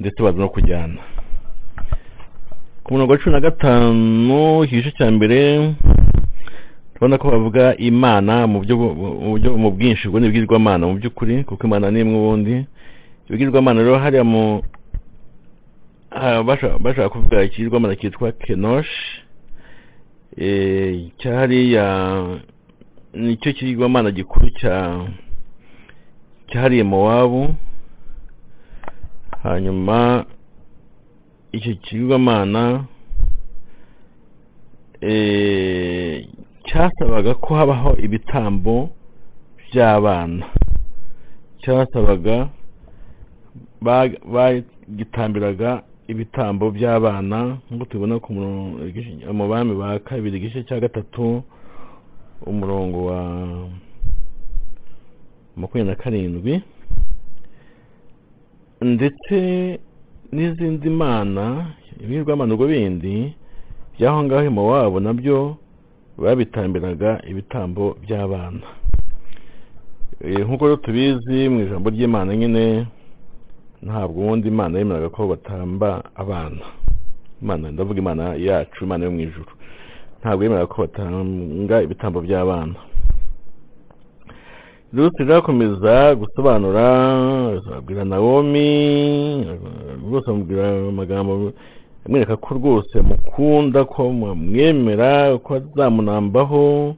ndetse 0.00 0.22
baza 0.22 0.38
no 0.38 0.48
kujyana. 0.48 1.00
Ku 2.84 2.92
murongo 2.92 3.12
wa 3.12 3.18
cumi 3.18 3.32
na 3.32 3.40
gatanu 3.40 4.64
igice 4.64 4.90
cya 4.90 5.10
mbere 5.10 5.74
turabona 7.04 7.18
ko 7.18 7.30
bavuga 7.30 7.76
imana 7.76 8.46
mu 8.48 8.58
buryo 8.64 8.76
bu- 8.80 9.58
mu 9.60 9.70
bwinshi 9.76 10.08
ubwo 10.08 10.20
ni 10.20 10.26
ibwirwamana 10.32 10.86
mu 10.88 10.94
by'ukuri 10.96 11.44
kuko 11.44 11.66
imana 11.68 11.90
ni 11.92 12.00
imwe 12.00 12.16
ubundi. 12.16 12.64
Ibwirwamana 13.28 13.80
rero 13.84 13.98
hariya 14.00 14.24
mu 14.24 14.62
basha- 16.48 16.78
bashaka 16.80 17.08
kuvuga 17.12 17.42
ikigirwamana 17.44 17.96
cyitwa 18.00 18.32
kenoshi 18.32 19.20
eh, 20.36 21.12
cyahariya 21.20 21.84
ni 23.14 23.36
cyo 23.36 23.52
kigirwamana 23.52 24.10
gikuru 24.10 24.48
cya 24.56 25.04
cyahariye 26.48 26.82
mowabu. 26.88 27.52
Hanyuma 29.42 30.24
icyo 31.52 31.74
kigirwamana 31.84 32.84
eh, 35.00 36.24
cyasabaga 36.68 37.34
ko 37.34 37.54
habaho 37.54 37.90
ibitambo 37.96 38.90
by'abana. 39.70 40.46
Cyasabaga 41.62 42.48
ba- 43.80 44.20
bagitambiraga 44.34 45.82
ibitambo 46.08 46.70
by'abana 46.70 47.58
nk'uko 47.70 47.84
tubibona 47.88 48.16
ku 48.20 48.28
murongo 48.32 48.80
mu 49.32 49.44
bami 49.48 49.72
ba 49.74 49.98
kabiri 50.00 50.36
igice 50.38 50.64
cya 50.68 50.80
gatatu 50.80 51.42
umurongo 52.46 52.98
wa 53.08 53.20
makumyabiri 55.56 55.88
na 55.90 56.00
karindwi. 56.02 56.54
Ndetse 58.84 59.36
n'izindi 60.32 60.90
mana 60.90 61.72
ubwo 62.54 62.66
bindi 62.68 63.32
by'aho 63.96 64.18
ngaho 64.24 64.44
i 64.44 64.50
Mowabu 64.52 65.00
na 65.00 65.12
byo 65.14 65.56
babitambiraga 66.18 67.20
ibitambo 67.30 67.96
by'abana. 68.02 68.60
Eh, 70.24 70.40
nk'uko 70.46 70.64
rero 70.64 70.76
tubizi 70.76 71.48
mu 71.48 71.60
ijambo 71.60 71.90
ry'imana 71.90 72.36
nyine 72.36 72.86
ntabwo 73.82 74.16
ubundi 74.22 74.48
imana 74.48 74.78
yemeraga 74.78 75.08
ko 75.08 75.26
batamba 75.26 76.04
abana. 76.14 76.64
Imana 77.42 77.70
ndavuga 77.70 77.98
imana 77.98 78.24
yacu 78.34 78.84
imana 78.84 79.04
yo 79.04 79.10
mu 79.10 79.20
ijuru. 79.20 79.50
Ntabwo 80.20 80.40
yemeraga 80.44 80.66
ko 80.72 80.82
batanga 80.82 81.82
ibitambo 81.82 82.18
by'abana. 82.20 82.74
Rusi 84.94 85.18
rirakomeza 85.26 86.14
gusobanura 86.14 86.84
abwira 87.76 88.04
nawomi 88.04 88.68
rwose 90.06 90.30
amubwira 90.30 90.64
amagambo 90.88 91.52
amwereka 92.06 92.36
ko 92.36 92.54
rwose 92.54 92.94
mukunda 93.02 93.84
ko 93.84 94.12
mwemera 94.12 95.38
ko 95.38 95.54
azamunambaho 95.54 96.94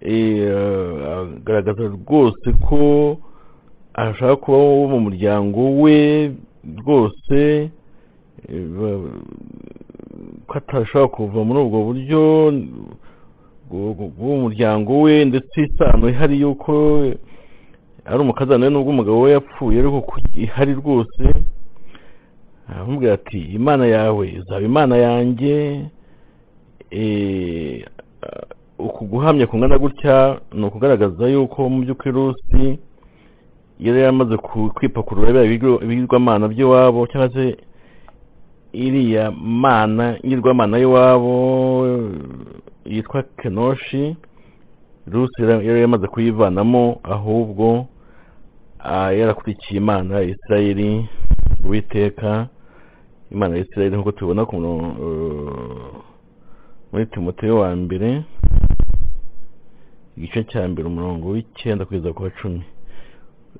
eh, 0.00 0.48
agaragaza 1.18 1.82
rwose 1.96 2.46
ko 2.68 3.16
ashaka 3.94 4.36
kuba 4.36 4.58
wo 4.58 4.88
mu 4.88 4.98
muryango 5.00 5.60
we 5.82 5.98
rwose 6.78 7.70
ba- 8.78 9.10
ko 10.46 10.52
atashobora 10.58 11.08
kuva 11.14 11.38
muri 11.44 11.58
ubwo 11.60 11.78
buryo 11.88 12.22
bw'umuryango 13.70 15.00
we 15.02 15.24
ndetse 15.24 15.56
isano 15.66 16.08
ihari 16.08 16.40
yuko 16.40 16.72
ari 18.08 18.20
umukazana 18.20 18.66
we 18.66 18.70
nubwo 18.72 18.90
umugabo 18.90 19.20
we 19.20 19.30
yapfuye 19.32 19.78
ariko 19.80 20.00
ko 20.00 20.14
ihari 20.34 20.72
rwose 20.74 21.22
aramubwira 22.68 23.12
ati 23.14 23.38
imana 23.40 23.86
yawe 23.86 24.28
izaba 24.38 24.60
imana 24.60 24.96
yanjye 24.96 25.84
eh, 26.90 27.86
uku 28.78 29.04
guhamya 29.04 29.46
kungana 29.46 29.78
gutya 29.78 30.40
ni 30.52 30.64
ukugaragaza 30.66 31.28
yuko 31.28 31.68
mu 31.68 31.78
by'ukuri 31.82 32.10
rusi 32.12 32.78
yari 33.80 34.00
yamaze 34.00 34.36
ku- 34.36 34.70
kwipakurura 34.74 35.44
ibigirwamana 35.44 36.48
by'iwabo 36.48 37.06
cyangwa 37.06 37.30
se 37.34 37.56
iriya 38.72 39.30
mana 39.32 40.18
ngirwamana 40.26 40.78
y'iwabo 40.78 41.34
yitwa 42.84 43.22
kenoshi 43.22 44.16
rusi 45.12 45.42
yari 45.42 45.80
yamaze 45.80 46.06
kuyivanamo 46.06 47.00
ahubwo 47.02 47.86
ah, 48.78 49.12
yarakurikiye 49.12 49.78
imana 49.80 50.14
ya 50.14 50.22
isirayeli 50.22 51.08
uwiteka 51.64 52.46
imana 53.30 53.56
ya 53.56 53.62
isirayeli 53.64 53.96
nk'uko 53.96 54.12
tubibona 54.12 54.46
ku 54.48 54.54
eh, 54.56 55.92
muri 56.92 57.06
timoteyo 57.12 57.54
wa 57.62 57.70
mbere 57.76 58.08
igice 60.16 60.40
cya 60.50 60.62
mbere 60.68 60.86
umurongo 60.88 61.24
w'icyenda 61.34 61.84
kugeza 61.84 62.12
ku 62.12 62.22
wa 62.22 62.30
cumi. 62.30 62.62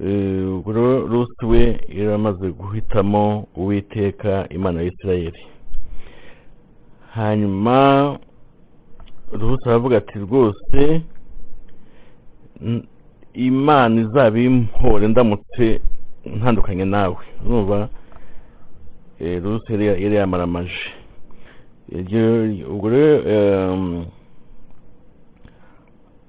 Eh, 0.01 0.63
rusi 1.11 1.45
we 1.51 1.63
yari 1.89 2.13
amaze 2.13 2.47
guhitamo 2.51 3.47
uwiteka 3.57 4.49
imana 4.49 4.81
ya 4.81 4.89
isirayeli 4.89 5.43
hanyuma 7.15 7.77
rusi 9.33 9.69
aravuga 9.69 9.97
ati 9.99 10.19
rwose 10.19 11.03
imana 13.35 14.01
izaba 14.01 14.39
impore 14.39 15.09
ndamutse 15.09 15.81
ntandukanye 16.37 16.85
nawe. 16.85 17.17
Urumva 17.47 17.89
eh, 19.21 19.43
rusi 19.43 19.73
yari 19.73 19.85
yari 19.87 20.15
yamaramaje 20.17 20.81
iryo 21.89 22.25
ubwo 22.73 22.87
rero 22.91 23.15
em, 23.31 24.05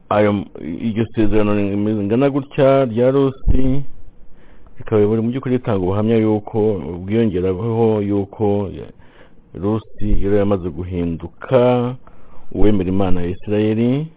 ayo 0.10 0.46
iryo 0.62 1.06
sezerano 1.16 1.54
ringana 1.56 2.30
gutya 2.30 2.86
rya 2.86 3.12
rusi 3.12 3.84
rikaba 4.78 5.06
buri 5.08 5.22
mu 5.22 5.30
by'ukuri 5.30 5.58
ritanga 5.58 5.84
ubuhamya 5.84 6.16
yuko 6.18 6.60
bwiyongeraho 7.04 8.02
yuko 8.02 8.72
rusi 9.54 10.08
yari 10.24 10.38
yamaze 10.42 10.70
guhinduka 10.70 11.96
uwemera 12.52 12.90
imana 12.90 13.22
ya 13.22 13.28
isirayeli 13.36 14.08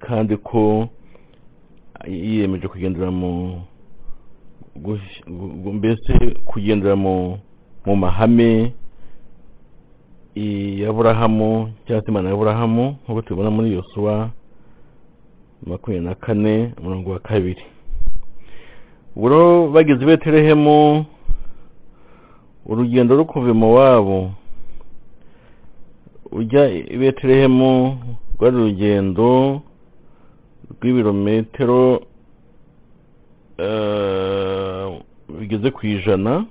kandi 0.00 0.36
ko 0.36 0.88
yiyemeje 2.08 2.68
kugendera 2.68 3.10
mu 3.10 3.60
mbese 5.72 6.12
kugendera 6.44 6.96
mu 6.96 7.38
mahame 7.96 8.72
ya 10.80 10.88
Aburahamu 10.90 11.72
cyangwa 11.86 12.04
se 12.04 12.10
imana 12.10 12.28
ya 12.28 12.34
Aburahamu 12.34 12.96
nk'uko 13.04 13.22
tubibona 13.22 13.50
muri 13.50 13.72
Yosuwa 13.72 14.30
makumyabiri 15.66 16.08
na 16.08 16.14
kane 16.14 16.72
umurongo 16.80 17.10
wa 17.10 17.18
kabiri. 17.18 17.62
Ubwo 19.16 19.68
bageze 19.68 20.02
i 20.02 20.06
betelehemu 20.06 21.04
urugendo 22.66 23.16
rukuva 23.16 23.50
iwabo 23.50 24.30
ujya 26.32 26.70
i 26.70 26.96
betelehemu 26.96 27.98
rwari 28.38 28.56
urugendo 28.56 29.60
rw'ibirometero 30.70 32.02
bigeze 35.38 35.70
ku 35.70 35.86
ijana. 35.86 36.44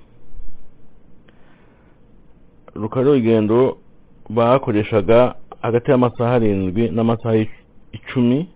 Rukaba 2.74 3.00
ari 3.00 3.10
urugendo 3.10 3.78
bakoreshaga 4.30 5.34
hagati 5.62 5.90
y'amasaha 5.90 6.32
arindwi 6.34 6.88
n'amasaha 6.90 7.36
ic- 7.36 7.64
icumi. 7.92 8.48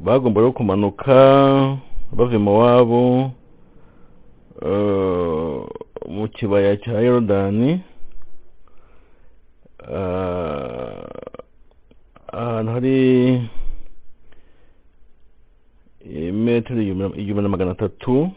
Bagomba 0.00 0.40
rero 0.40 0.52
kumanuka 0.52 1.14
bava 2.12 2.34
iwabo 2.34 3.30
mu 6.08 6.28
kibaya 6.28 6.76
cya 6.76 7.00
yorodani. 7.00 7.82
Ahantu 12.32 12.70
hari 12.72 12.96
metero 16.32 16.82
igihumbi 16.82 17.42
na 17.42 17.48
magana 17.48 17.70
atatu. 17.70 18.30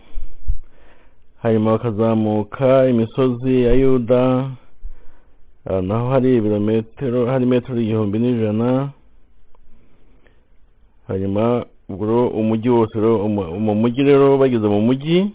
Hanyuma 1.42 1.72
bakazamuka 1.72 2.88
imisozi 2.90 3.62
ya 3.64 3.74
yuda. 3.74 4.50
Ah, 5.66 5.82
naho 5.82 6.10
hari 6.10 6.38
ibirometero 6.38 7.26
hari 7.26 7.46
metero 7.46 7.82
igihumbi 7.82 8.20
n'ijana. 8.20 8.90
Hanyuma 11.08 11.66
ubwo 11.90 12.28
umujyi 12.28 12.70
wose 12.70 12.98
mu 12.98 13.76
mujyi 13.76 14.04
rero 14.04 14.38
bageze 14.38 14.68
mu 14.68 14.82
mujyi. 14.82 15.32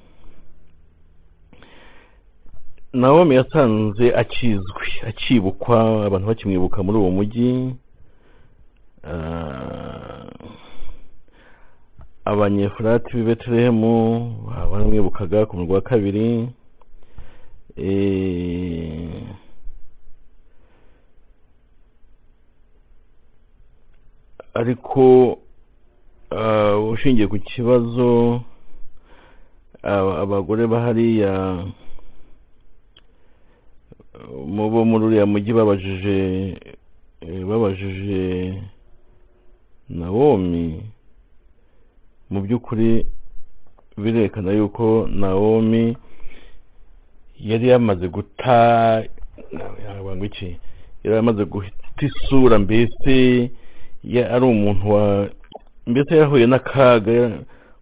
Nawomi 2.92 3.34
yasanze 3.34 4.14
akizwi 4.14 4.88
akibukwa 5.06 6.06
abantu 6.06 6.26
bakimwibuka 6.26 6.82
muri 6.82 6.98
uwo 6.98 7.10
mujyi. 7.10 7.74
Ah, 9.04 10.19
abanyefurati 12.30 13.10
b'i 13.16 13.26
betelehemu 13.28 13.94
baramwibukaga 14.70 15.38
ku 15.48 15.52
murwa 15.58 15.74
wa 15.78 15.86
kabiri 15.90 16.28
Eh, 17.80 19.24
ariko 24.54 25.38
ushingiye 26.92 27.26
ku 27.30 27.38
kibazo 27.38 28.08
aba- 29.82 30.18
abagore 30.22 30.62
bahariya 30.72 31.32
bo 34.72 34.80
muri 34.90 35.02
uriya 35.06 35.26
mujyi 35.26 35.52
babajije 35.58 36.18
eh, 37.24 37.42
babajije 37.48 38.22
nawomi 39.88 40.66
mu 42.30 42.40
by'ukuri 42.40 43.06
birerekana 43.98 44.52
yuko 44.52 45.08
nawomi 45.12 45.96
yari 47.40 47.68
yamaze 47.68 48.08
guta 48.08 49.02
iki? 50.24 50.56
Yari 51.04 51.16
yamaze 51.16 51.44
guta 51.44 51.70
isura 52.00 52.58
mbese 52.58 53.50
ari 54.34 54.44
umuntu 54.44 54.90
wa 54.92 55.28
mbese 55.86 56.16
yahuye 56.16 56.46
n'akaga 56.46 57.30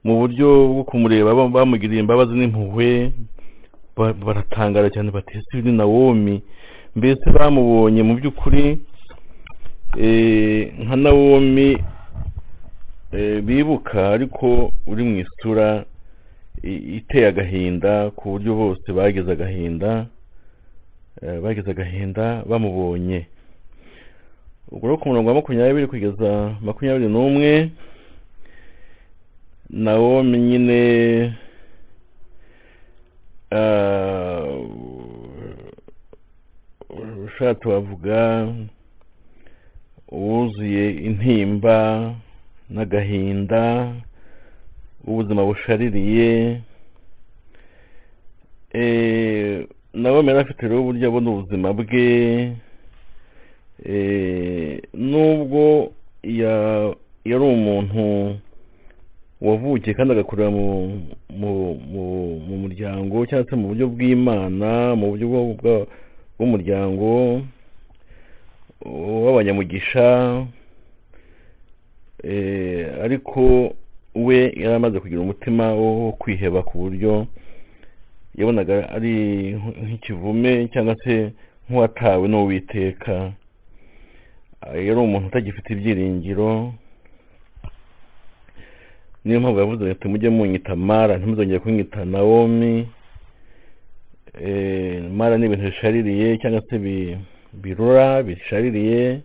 mu 0.04 0.18
buryo 0.18 0.48
bwo 0.72 0.84
kumureba 0.84 1.34
bam- 1.34 1.52
bamugiriye 1.52 2.00
imbabazi 2.00 2.32
n'impuhwe 2.34 3.12
ba- 3.96 4.12
baratangara 4.14 4.90
cyane 4.90 5.10
uyu 5.54 5.64
ni 5.64 5.72
nawomi 5.76 6.42
mbese 6.96 7.30
bamubonye 7.30 8.02
mu 8.02 8.14
by'ukuri 8.18 8.78
eh, 9.98 10.72
nka 10.78 10.96
nawomi 10.96 11.78
bibuka 13.42 14.08
ariko 14.14 14.72
uri 14.86 15.02
mu 15.04 15.14
isura 15.24 15.84
iteye 16.98 17.26
agahinda 17.26 18.10
ku 18.16 18.24
buryo 18.36 18.52
bose 18.54 18.86
bagize 18.92 19.30
agahinda 19.32 20.06
eh, 21.22 21.38
bagize 21.42 21.70
agahinda 21.70 22.42
bamubonye. 22.50 23.26
Ubwo 24.70 24.84
rero 24.86 24.98
ku 25.00 25.08
murongo 25.08 25.28
wa 25.28 25.34
makumyabiri 25.40 25.86
kugeza 25.86 26.30
makumyabiri 26.60 27.08
n'umwe 27.08 27.70
nawomi 29.70 30.38
nyine 30.38 30.80
ah, 33.50 34.44
ushatse 37.24 37.64
wavuga 37.68 38.48
wuzuye 40.12 40.84
intimba 41.08 41.76
n'agahinda 42.70 43.92
ubuzima 45.06 45.44
bushaririye. 45.44 46.60
Eh, 48.72 49.66
nawe 49.94 50.20
yari 50.26 50.38
afite 50.40 50.62
rero 50.68 50.80
uburyo 50.82 51.08
abona 51.08 51.30
ubuzima 51.30 51.72
bwe. 51.72 52.52
Eh, 53.86 54.82
nubwo 54.94 55.92
ya- 56.22 56.94
yari 57.24 57.44
umuntu 57.44 58.36
wavukiye 59.40 59.94
kandi 59.94 60.12
agakurira 60.12 60.50
mu 60.50 60.98
mu 61.30 61.74
mu- 61.78 62.40
mu 62.42 62.54
muryango 62.66 63.22
cyangwa 63.26 63.46
se 63.50 63.54
mu 63.56 63.68
buryo 63.70 63.86
bw'imana 63.88 64.98
mu 64.98 65.14
buryo 65.14 65.26
bw'umuryango 66.36 67.40
w'abanyamugisha. 68.84 70.06
Ariko 73.04 73.74
we 74.14 74.38
yari 74.56 74.74
amaze 74.74 75.00
kugira 75.00 75.20
umutima 75.20 75.72
wo 75.74 76.12
kwiheba 76.12 76.62
ku 76.62 76.78
buryo 76.78 77.26
yabonaga 78.38 78.90
ari 78.90 79.14
nk- 79.54 79.76
nk'ikivume 79.84 80.68
cyangwa 80.72 80.94
se 81.04 81.32
nk'uwatawe 81.70 82.28
n'uwiteka 82.28 83.32
yari 84.74 84.98
umuntu 85.00 85.26
utagifite 85.28 85.68
ibyiringiro. 85.72 86.74
Niyo 89.24 89.40
mpamvu 89.40 89.58
yavuze 89.60 89.90
ati 89.90 90.08
mujye 90.08 90.30
munyita 90.30 90.76
mara 90.76 91.16
ntimuzongere 91.18 91.58
kunyita 91.60 92.04
nawomi. 92.04 92.88
Eh, 94.40 95.02
mara 95.10 95.38
ni 95.38 95.46
ibintu 95.46 95.64
bishaririye 95.66 96.38
cyangwa 96.38 96.62
se 96.70 96.78
bi- 96.78 97.16
birura 97.52 98.22
bishaririye. 98.22 99.02
Eh, 99.06 99.20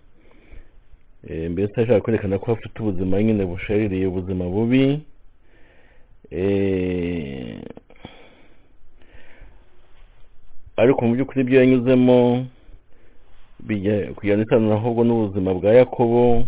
mbese 1.23 1.81
ashaka 1.81 2.01
kwerekana 2.01 2.39
ko 2.39 2.51
afite 2.51 2.79
ubuzima 2.79 3.23
nyine 3.23 3.45
bushaririye 3.45 4.05
ubuzima 4.07 4.45
bubi. 4.45 4.99
Eh, 6.31 7.59
ariko 10.77 11.05
mu 11.05 11.13
by'ukuri 11.15 11.41
ibyo 11.41 11.59
yanyuzemo 11.59 12.45
bijya 13.63 14.11
kujyana 14.17 14.43
isano 14.43 14.73
ahubwo 14.73 15.03
n'ubuzima 15.03 15.53
bwa 15.53 15.71
yakobo. 15.73 16.43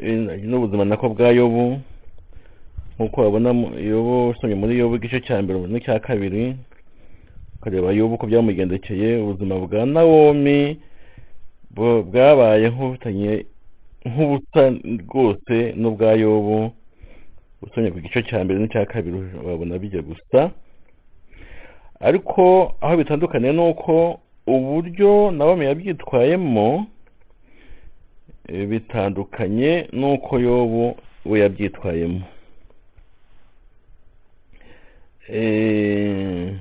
Eh, 0.00 0.42
n'ubuzima 0.42 0.84
nako 0.84 1.08
bwa 1.14 1.28
yobu. 1.30 1.80
Nk'uko 2.98 3.20
wabona 3.22 3.52
mu- 3.52 3.78
yobu 3.78 4.28
usomye 4.28 4.54
muri 4.54 4.78
yobu 4.78 4.96
igice 4.96 5.20
cya 5.20 5.42
mbere 5.42 5.58
n'icya 5.68 6.00
kabiri. 6.00 6.56
Ukareba 7.60 7.92
yobu 7.92 8.14
uko 8.14 8.26
byamugendekeye 8.26 9.22
ubuzima 9.22 9.54
bwa 9.60 9.86
nawomi. 9.86 10.80
Bwabaye 11.74 12.66
nk'ubutanye 12.70 13.32
nk'ubusa 14.06 14.62
rwose 15.04 15.56
n'ubwa 15.80 16.12
yobu 16.22 16.72
usomye 17.62 17.90
ku 17.92 17.98
gice 18.00 18.22
cya 18.28 18.44
mbere 18.44 18.58
n'icya 18.60 18.86
kabiri 18.86 19.18
wabona 19.46 19.78
bijya 19.78 20.02
gusa. 20.02 20.50
Ariko 22.00 22.74
aho 22.80 22.96
bitandukaniye 22.96 23.52
ni 23.52 23.60
uko 23.70 24.20
uburyo 24.46 25.30
nawomi 25.30 25.64
yabyitwayemo 25.68 26.86
eh, 28.48 28.64
bitandukanye 28.68 29.88
n'uko 29.92 30.32
yobu 30.40 30.96
we 31.28 31.40
yabyitwayemo. 31.44 32.22
Eh, 35.28 36.54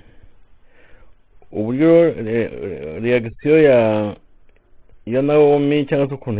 uburyo 1.52 2.12
re- 2.14 3.00
reagisiyo 3.00 3.62
ya 3.64 3.80
ya 5.14 5.22
nawomi 5.22 5.86
cyangwa 5.88 6.08
se 6.10 6.14
ukuntu 6.14 6.40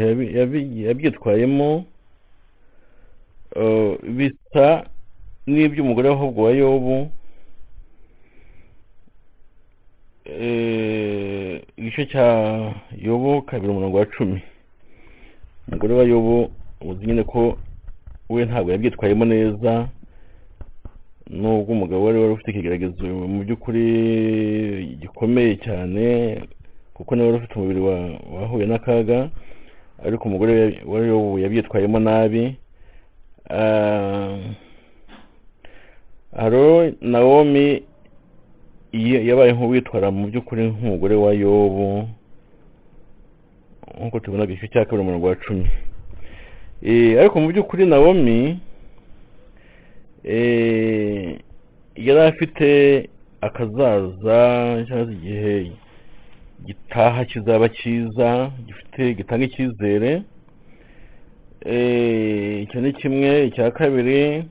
yabyitwayemo 0.88 1.70
eh, 3.56 3.92
bisa 4.18 4.66
n'iby'umugore 5.48 6.10
w'ahubwo 6.10 6.40
wa 6.44 6.52
yobu 6.52 6.96
eh, 10.26 11.62
igice 11.78 12.06
cya 12.06 12.26
yobu 12.98 13.42
kabiri 13.42 13.72
umurongo 13.72 13.98
wa 13.98 14.06
cumi. 14.06 14.42
Umugore 15.68 15.94
wa 15.94 16.04
yobu 16.04 16.52
uzi 16.82 17.06
nyine 17.06 17.24
ko 17.24 17.58
we 18.30 18.46
ntabwo 18.46 18.72
yabyitwayemo 18.72 19.26
neza 19.26 19.90
nubwo 21.30 21.72
umugabo 21.74 22.04
wari 22.06 22.20
wari 22.20 22.34
ufite 22.34 22.50
ikigeragezo 22.52 23.06
mu 23.06 23.44
by'ukuri 23.44 23.86
gikomeye 25.02 25.56
cyane 25.66 26.06
kuko 27.00 27.16
nawe 27.16 27.28
wari 27.32 27.38
ufite 27.40 27.56
umubiri 27.56 27.80
wa- 27.80 28.20
wahuye 28.36 28.66
n'akaga 28.68 29.30
ariko 30.06 30.24
umugore 30.28 30.84
yabyitwayemo 31.44 32.00
nabi 32.00 32.56
Ah, 33.50 34.38
haro 36.38 36.92
nawomi 37.02 37.82
ye- 38.94 39.26
yabaye 39.26 39.52
nk'uwitwara 39.58 40.12
mu 40.14 40.28
by'ukuri 40.30 40.70
nk'umugore 40.70 41.16
wa 41.18 41.34
yobu 41.34 42.06
nk'uko 43.98 44.20
tubona 44.20 44.44
igice 44.46 44.68
cya 44.70 44.86
kabiri 44.86 45.02
umurongo 45.02 45.28
wa 45.28 45.36
cumi. 45.36 45.66
Eh, 46.86 47.18
ariko 47.20 47.40
mu 47.42 47.48
by'ukuri 47.50 47.86
nawomi 47.90 48.60
eh, 50.24 51.40
yari 51.96 52.22
afite 52.22 52.70
akazaza 53.42 54.40
cyangwa 54.88 55.06
se 55.10 55.14
igihe 55.18 55.72
gitaha 56.66 57.26
kizaba 57.26 57.70
cyiza 57.70 58.52
gifite 58.66 59.14
gitanga 59.18 59.46
icyizere. 59.46 60.12
Eh, 61.66 62.64
icyo 62.64 62.82
ni 62.82 62.94
kimwe 62.94 63.46
icya 63.48 63.72
kabiri 63.72 64.44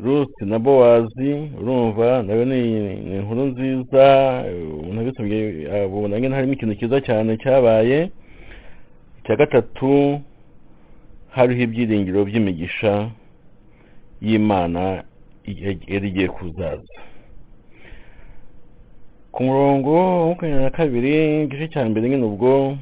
rusi 0.00 0.44
na 0.44 0.58
bowazi 0.58 1.30
urumva 1.60 2.22
na 2.22 2.32
yo 2.32 2.44
ni 2.44 2.60
inkuru 3.16 3.42
nziza 3.46 4.04
umuntu 4.80 5.00
abisomye 5.00 5.38
abona 5.84 6.20
nyine 6.20 6.34
harimo 6.34 6.52
ikintu 6.52 6.74
cyiza 6.78 6.98
cyane 7.00 7.36
cyabaye. 7.42 8.10
Icya 9.20 9.36
gatatu 9.36 10.20
hariho 11.30 11.62
ibyiringiro 11.62 12.24
by'imigisha 12.24 13.10
y'imana 14.22 15.04
yari 15.92 16.08
igiye 16.08 16.28
kuzaza. 16.28 16.94
Ku 19.34 19.42
murongo 19.42 19.92
makumyabiri 20.28 20.62
na 20.64 20.70
kabiri 20.70 21.14
igice 21.44 21.66
cya 21.72 21.82
mbere 21.90 22.08
nyine 22.08 22.24
ubwo 22.30 22.76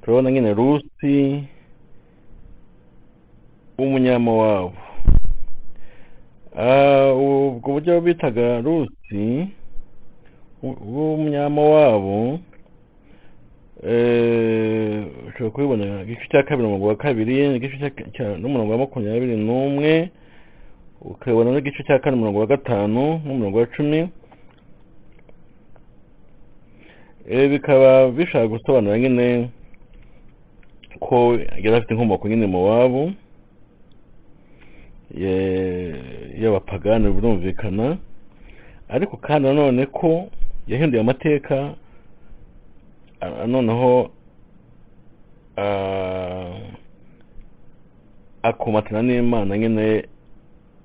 turabona 0.00 0.30
nyine 0.30 0.50
rusi 0.54 1.16
w'umunyamawabo 3.78 4.72
Ah, 6.58 7.12
ubwo 7.12 7.68
buryo 7.76 8.00
bitaga 8.00 8.60
rusi 8.64 9.24
w'umunyamawabo 10.62 12.38
eh, 13.84 15.04
ushobora 15.28 15.50
kubibona 15.54 15.84
igice 16.02 16.24
cya 16.32 16.42
kabiri 16.48 16.64
umurongo 16.66 16.86
wa 16.88 16.96
kabiri 16.96 17.56
igice 17.56 17.92
n'umurongo 18.40 18.72
wa 18.72 18.78
makumyabiri 18.78 19.36
n'umwe 19.36 20.08
ukabona 21.00 21.50
n'igice 21.52 21.82
cya 21.84 21.98
kane 22.00 22.16
umurongo 22.16 22.40
wa 22.40 22.46
gatanu 22.46 23.20
n'umurongo 23.24 23.58
wa 23.58 23.66
cumi. 23.76 24.08
Bikaba 27.26 28.10
bishaka 28.10 28.46
gusobanura 28.48 28.98
nyine 28.98 29.50
ko 31.00 31.34
yari 31.62 31.74
afite 31.76 31.90
inkomoko 31.94 32.28
nyine 32.28 32.46
mu 32.46 32.60
wabo 32.68 33.12
y'abapagani 36.40 37.10
birumvikana 37.12 37.98
ariko 38.88 39.16
kandi 39.16 39.48
nanone 39.48 39.86
ko 39.86 40.30
yahinduye 40.66 41.00
amateka 41.00 41.74
noneho 43.46 44.10
akomatana 48.42 49.02
n'imana 49.02 49.58
nyine 49.58 50.04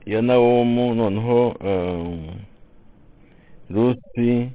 ya 0.05 0.21
nawomu 0.21 0.95
noneho 0.95 1.55
rusi 3.69 4.29
eh, 4.29 4.47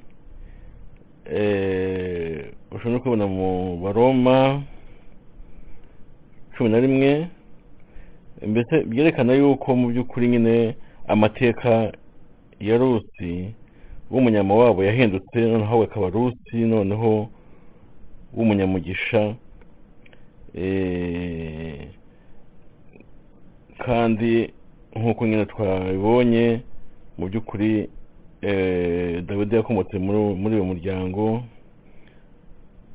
ushobora 2.71 2.93
no 2.93 2.99
kubona 2.99 3.27
mu 3.27 3.77
baroma 3.83 4.63
cumi 6.55 6.69
na 6.69 6.79
rimwe 6.79 7.27
mbese 8.47 8.83
byerekana 8.83 9.33
yuko 9.33 9.75
mu 9.75 9.87
by'ukuri 9.91 10.27
nyine 10.27 10.75
amateka 11.07 11.91
ya 12.59 12.77
rusi 12.77 13.53
w'umunyamawabo 14.11 14.83
yahindutse 14.83 15.37
noneho 15.39 15.79
we 15.79 15.85
akaba 15.85 16.09
rusi 16.09 16.55
noneho 16.55 17.29
w'umunyamugisha. 18.35 19.35
Eh, 20.55 21.87
kandi 23.77 24.53
nk'uko 24.95 25.27
nyine 25.27 25.45
twabibonye 25.45 26.61
mu 27.17 27.27
by'ukuri 27.29 27.71
eh, 27.79 27.89
dawidi 29.27 29.55
yakomotse 29.55 29.99
muri 29.99 30.55
uyu 30.55 30.65
muryango. 30.65 31.43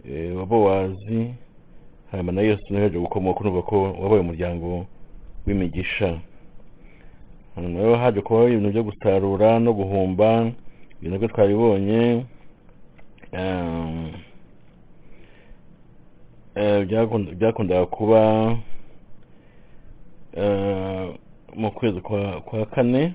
Eh, 0.09 0.37
wa 0.37 0.47
bowazi 0.47 1.35
hanyuma 2.11 2.33
na 2.33 2.43
yesu 2.43 2.65
nawe 2.75 2.91
gukomoka 2.91 3.41
urumva 3.41 3.63
ko 3.63 3.83
wabaye 3.83 4.21
umuryango 4.21 4.87
w'imigisha. 5.47 6.19
Hanyuma 7.55 7.79
rero 7.81 7.97
haje 7.97 8.21
kubaho 8.21 8.49
ibintu 8.49 8.71
byo 8.71 8.83
gusarura 8.83 9.59
no 9.61 9.73
guhumba 9.73 10.53
ibintu 11.01 11.19
byo 11.19 11.29
twabibonye 11.29 12.25
um, 13.33 14.11
eh, 16.55 16.87
byakund- 16.87 17.35
byakundaga 17.35 17.87
kuba 17.87 18.21
eh, 20.37 21.09
mu 21.55 21.71
kwezi 21.71 22.01
kwa 22.01 22.67
kane. 22.75 23.03
eh, 23.03 23.13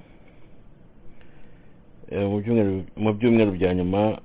byumweru 2.12 2.84
mu 2.97 3.14
byumweru 3.14 3.51
bya 3.51 3.74
nyuma 3.76 4.18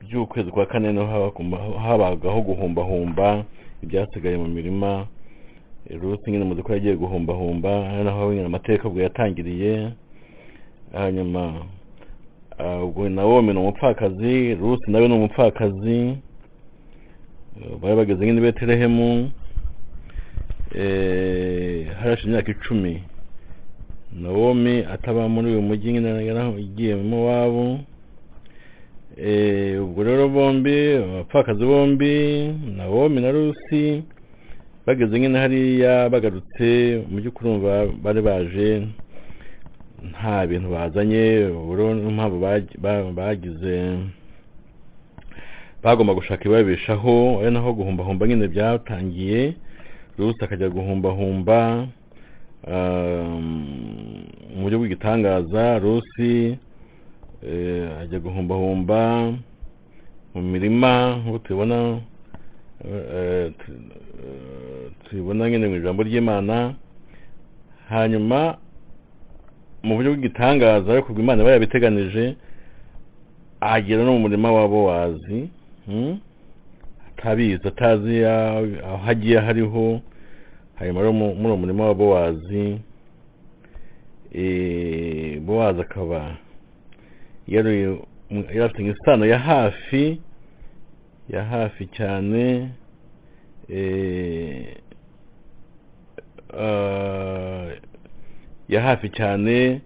by'ukwezi 0.00 0.50
kwa 0.50 0.66
kane 0.66 0.92
ni 0.92 0.98
ho 1.00 1.32
habagaho 1.84 2.40
guhumbahumba 2.42 3.44
ibyasigaye 3.82 4.36
mu 4.36 4.48
mirima. 4.48 5.06
Rusi 6.00 6.30
nyine 6.30 6.44
muzi 6.44 6.62
ko 6.62 6.72
yagiye 6.72 6.96
guhumbahumba 6.96 7.90
ari 7.90 8.04
naho 8.04 8.32
nyine 8.32 8.46
amateka 8.46 8.88
ubwo 8.88 9.00
yatangiriye. 9.02 9.90
Hanyuma 10.92 11.66
ah, 12.58 12.84
ubwo 12.84 13.08
nawomi 13.08 13.52
ni 13.52 13.58
umupfakazi 13.58 14.54
rusi 14.54 14.90
nawe 14.90 15.08
ni 15.08 15.14
umupfakazi. 15.14 15.98
Eh, 17.56 17.76
bari 17.82 17.96
bageze 17.96 18.26
nyine 18.26 18.40
i 18.40 19.30
eh, 20.74 21.86
harashe 22.00 22.26
imyaka 22.26 22.50
icumi 22.50 23.02
nawomi 24.14 24.84
ataba 24.94 25.28
muri 25.28 25.46
uyu 25.52 25.62
mujyi 25.62 25.92
nyine 25.92 26.26
yaragiyemo 26.28 27.18
wabo 27.26 27.64
Eh, 29.16 29.78
ubwo 29.82 30.02
rero 30.02 30.28
bombi 30.28 30.94
abapfakazi 30.98 31.64
bombi 31.64 32.14
nawomi 32.76 33.20
na 33.20 33.30
rusi 33.30 34.02
bageze 34.86 35.20
nyine 35.20 35.38
hariya 35.38 36.10
bagarutse 36.10 36.98
mu 37.10 37.22
by'ukuri 37.22 37.50
bari 38.02 38.20
baje 38.26 38.70
nta 40.10 40.46
bintu 40.50 40.66
bazanye 40.74 41.46
uburo 41.46 41.94
n'impamvu 41.94 42.36
bagi- 42.42 42.78
ba- 42.82 43.06
bagize 43.14 44.02
bagomba 45.82 46.14
gushaka 46.18 46.42
ibabeshaho 46.48 47.38
ari 47.40 47.50
naho 47.54 47.70
guhumbahumba 47.72 48.26
nyine 48.26 48.48
byatangiye. 48.48 49.54
Rusi 50.18 50.40
akajya 50.44 50.68
guhumbahumba 50.74 51.58
um, 51.70 51.88
mu 54.54 54.62
buryo 54.62 54.78
bw'igitangaza 54.78 55.78
rusi 55.78 56.56
eh, 57.44 58.00
ajya 58.00 58.18
guhumbahumba 58.24 59.32
mu 60.34 60.40
mirima 60.42 61.20
nk'uko 61.20 61.38
tubibona 61.38 62.00
eh, 62.84 63.04
eh, 63.12 63.52
tubibona 65.04 65.50
nyine 65.50 65.68
mu 65.68 65.76
ijambo 65.76 66.00
ry'imana 66.02 66.74
hanyuma 67.88 68.56
mu 69.84 69.92
buryo 69.96 70.10
bw'igitangaza 70.16 70.88
ariko 70.92 71.08
ubwo 71.12 71.20
imana 71.20 71.42
iba 71.42 71.52
yabiteganije 71.52 72.24
agera 73.60 74.04
no 74.04 74.16
mu 74.16 74.24
murima 74.24 74.48
wa 74.52 74.68
bowazi 74.68 75.48
hmm? 75.86 76.16
atabizi 77.08 77.68
atazi 77.68 78.24
aho 78.24 79.04
agiye 79.12 79.38
hariho 79.40 80.00
hanyuma 80.74 81.00
rero 81.00 81.12
mu- 81.12 81.34
muri 81.34 81.48
uwo 81.48 81.56
murima 81.56 81.86
wa 81.86 81.94
bowazi 81.94 82.78
eh, 84.32 85.40
bowazi 85.40 85.80
akaba 85.80 86.36
yari 87.48 87.98
afite 88.64 88.82
isano 88.90 89.26
ya 89.26 89.38
hafi 89.38 90.20
ya 91.28 91.44
hafi 91.44 91.86
cyane 91.86 92.70
ah, 96.58 97.68
ya 98.68 98.80
hafi 98.82 99.08
cyane 99.10 99.80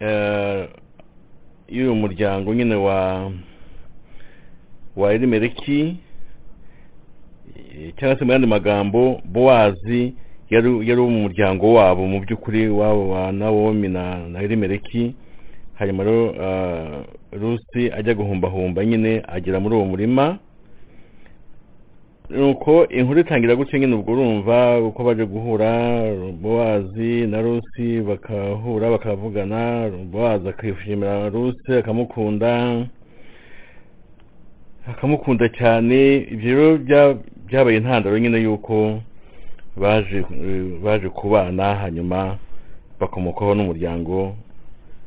eh, 0.00 0.68
y'uyu 1.68 1.94
muryango 1.94 2.54
nyine 2.54 2.74
wa 2.74 3.32
wa 4.96 5.12
elimeleki 5.14 5.80
eh, 5.80 5.96
cyangwa 7.96 8.18
se 8.18 8.24
mu 8.24 8.32
yandi 8.32 8.46
magambo 8.46 9.20
bowazi 9.24 10.14
yari 10.50 10.96
mu 10.96 11.10
muryango 11.28 11.74
wabo 11.74 12.06
mu 12.06 12.20
by'ukuri 12.20 12.68
wabo 12.68 13.08
wa 13.10 13.32
nawomi 13.32 13.88
na 13.88 14.40
elimeleki. 14.42 15.14
Hanyuma 15.78 16.04
rero 16.04 16.34
ah, 16.42 17.04
rusi 17.32 17.92
ajya 17.92 18.14
guhumbahumba 18.14 18.84
nyine 18.84 19.22
agera 19.28 19.60
muri 19.60 19.74
uwo 19.74 19.84
murima. 19.84 20.38
Nuko 22.30 22.86
inkuru 22.88 23.20
itangira 23.20 23.56
gutyo 23.56 23.78
nyine 23.78 23.94
ubwo 23.94 24.12
urumva 24.12 24.78
uko 24.80 25.04
baje 25.04 25.24
guhura 25.26 25.70
bowazi 26.42 27.26
na 27.26 27.40
rusi 27.42 28.00
bakahura 28.08 28.90
bakavugana. 28.90 29.90
Bowazi 30.12 30.48
akishimira 30.48 31.28
rusi 31.28 31.72
akamukunda. 31.78 32.86
Akamukunda 34.90 35.48
cyane 35.58 35.98
ibyo 36.34 36.50
rero 36.56 36.68
bya- 36.86 37.18
byabaye 37.46 37.76
intandaro 37.78 38.18
nyine 38.18 38.38
y'uko 38.44 39.02
baje 40.84 41.08
kubana 41.08 41.74
hanyuma 41.82 42.38
bakomokaho 43.00 43.54
n'umuryango 43.54 44.36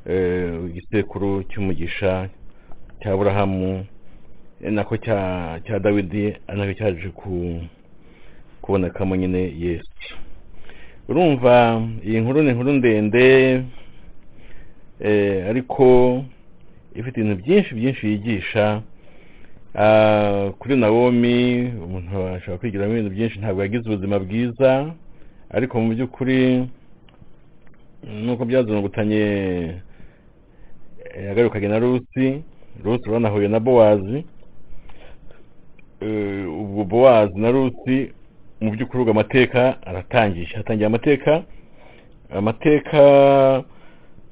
eh, 0.09 0.53
igisekuru 0.69 1.43
cy'umugisha 1.49 2.29
cya 3.01 3.11
burahamu 3.17 3.85
eh, 4.63 4.71
nako 4.71 4.97
cya 4.97 5.79
dawidi 5.83 6.33
na 6.47 6.65
cyo 6.65 6.73
cyaje 6.73 7.09
ku 7.09 7.61
kubonekamo 8.61 9.15
nyine 9.15 9.41
yesu. 9.59 10.15
Urumva 11.09 11.81
iyi 12.05 12.19
nkuru 12.21 12.41
ni 12.43 12.49
inkuru 12.49 12.71
ndende 12.73 13.25
eh, 14.99 15.45
ariko 15.49 15.85
ifite 16.95 17.17
ibintu 17.21 17.35
byinshi 17.43 17.75
byinshi 17.75 18.07
yigisha 18.07 18.81
kuri 20.59 20.75
nawomi 20.75 21.37
umuntu 21.85 22.17
ashobora 22.35 22.57
kwigiramo 22.59 22.91
ibintu 22.93 23.09
byinshi 23.15 23.39
ntabwo 23.39 23.61
yagize 23.61 23.83
ubuzima 23.89 24.19
bwiza 24.19 24.69
ariko 25.49 25.73
mu 25.81 25.87
by'ukuri 25.93 26.67
nuko 28.25 28.45
byazungutanye 28.45 29.23
eh, 31.15 31.25
yagarukanye 31.27 31.67
na 31.67 31.79
rusi 31.79 32.25
rusi 32.83 33.09
banahuye 33.09 33.47
na 33.47 33.59
bowazi 33.59 34.25
Eh, 36.03 36.45
ubwo 36.61 36.83
bowazi 36.83 37.39
na 37.39 37.51
rusi 37.51 38.11
mu 38.61 38.71
by'ukuri 38.71 38.99
ubwo 39.01 39.11
amateka 39.11 39.77
aratangiye 39.89 40.45
hatangiye 40.45 40.87
amateka 40.87 41.43
amateka 42.29 42.99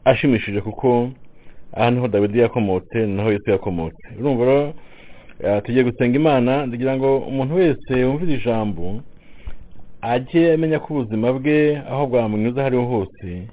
ashimishije 0.06 0.62
kuko 0.62 1.10
aha 1.74 1.92
ni 1.92 2.00
ho 2.00 2.08
dawidi 2.08 2.40
yakomotse 2.40 2.98
naho 3.08 3.32
yesu 3.32 3.50
yakomotse. 3.52 4.04
Urumva 4.20 4.46
rero 4.46 4.74
tugiye 5.64 5.84
gusenga 5.84 6.16
imana 6.18 6.66
ndagira 6.66 6.98
ngo 6.98 7.18
umuntu 7.18 7.56
wese 7.56 7.94
wumvira 8.06 8.34
ijambo 8.34 9.02
ajye 10.02 10.54
amenya 10.54 10.80
ko 10.80 10.94
ubuzima 10.94 11.34
bwe 11.34 11.78
aho 11.92 12.08
bwamunyuze 12.08 12.60
aho 12.60 12.68
ariho 12.68 12.86
hose 12.86 13.48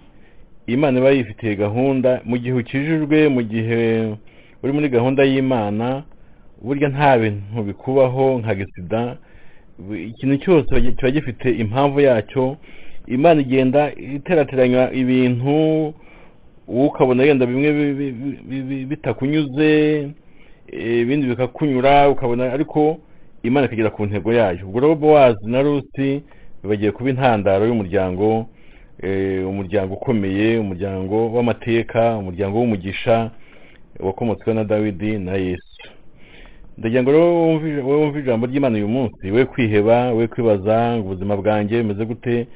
imana 0.67 0.99
iba 0.99 1.11
yifitiye 1.11 1.57
gahunda 1.57 2.21
mu 2.25 2.37
gihe 2.39 2.53
ukijijwe 2.55 3.29
mu 3.29 3.43
gihe 3.43 4.15
uri 4.63 4.73
muri 4.73 4.89
gahunda 4.89 5.23
y'imana 5.25 6.03
burya 6.63 6.89
nta 6.89 7.19
bintu 7.19 7.63
bikubaho 7.69 8.39
nka 8.41 8.55
gisida 8.55 9.17
ikintu 10.11 10.37
cyose 10.43 10.73
kiba 10.97 11.11
gifite 11.11 11.49
impamvu 11.63 12.01
yacyo 12.01 12.57
imana 13.07 13.41
igenda 13.41 13.93
iterateranya 14.17 14.93
ibintu 14.93 15.49
wowe 16.69 16.87
ukabona 16.89 17.23
yenda 17.25 17.47
bimwe 17.47 17.73
bi- 17.73 17.95
bi- 17.99 18.13
bi- 18.49 18.63
bi- 18.69 18.85
bitakunyuze 18.87 19.71
eh, 20.01 20.09
ibindi 20.73 21.27
bikakunyura 21.27 22.09
ukabona 22.09 22.53
ariko 22.53 22.99
imana 23.43 23.67
ikagera 23.67 23.91
ku 23.91 24.07
ntego 24.07 24.33
yayo. 24.33 24.67
Ubwo 24.67 24.81
rero 24.81 24.95
bowazi 24.95 25.47
na 25.47 25.63
rusi 25.63 26.23
bagiye 26.65 26.91
kuba 26.93 27.11
intandaro 27.11 27.67
y'umuryango 27.67 28.47
eh, 29.03 29.49
umuryango 29.49 29.95
ukomeye 29.95 30.59
umuryango 30.59 31.33
w'amateka 31.35 32.17
umuryango 32.17 32.59
w'umugisha 32.59 33.31
wakomotswe 34.01 34.55
na 34.55 34.65
dawidi 34.65 35.19
na 35.19 35.33
yesu. 35.35 35.83
Ndagira 36.79 37.03
ngo 37.03 37.11
rero 37.13 37.29
wumve 37.87 38.19
ijambo 38.21 38.47
ry'imana 38.47 38.77
uyu 38.77 38.89
munsi. 38.89 39.31
We 39.31 39.45
kwiheba 39.45 40.13
we 40.13 40.27
kwibaza 40.29 40.97
ngo 40.97 41.05
ubuzima 41.07 41.37
bwanjye 41.37 41.83
bumeze 41.83 42.05
gute? 42.05 42.47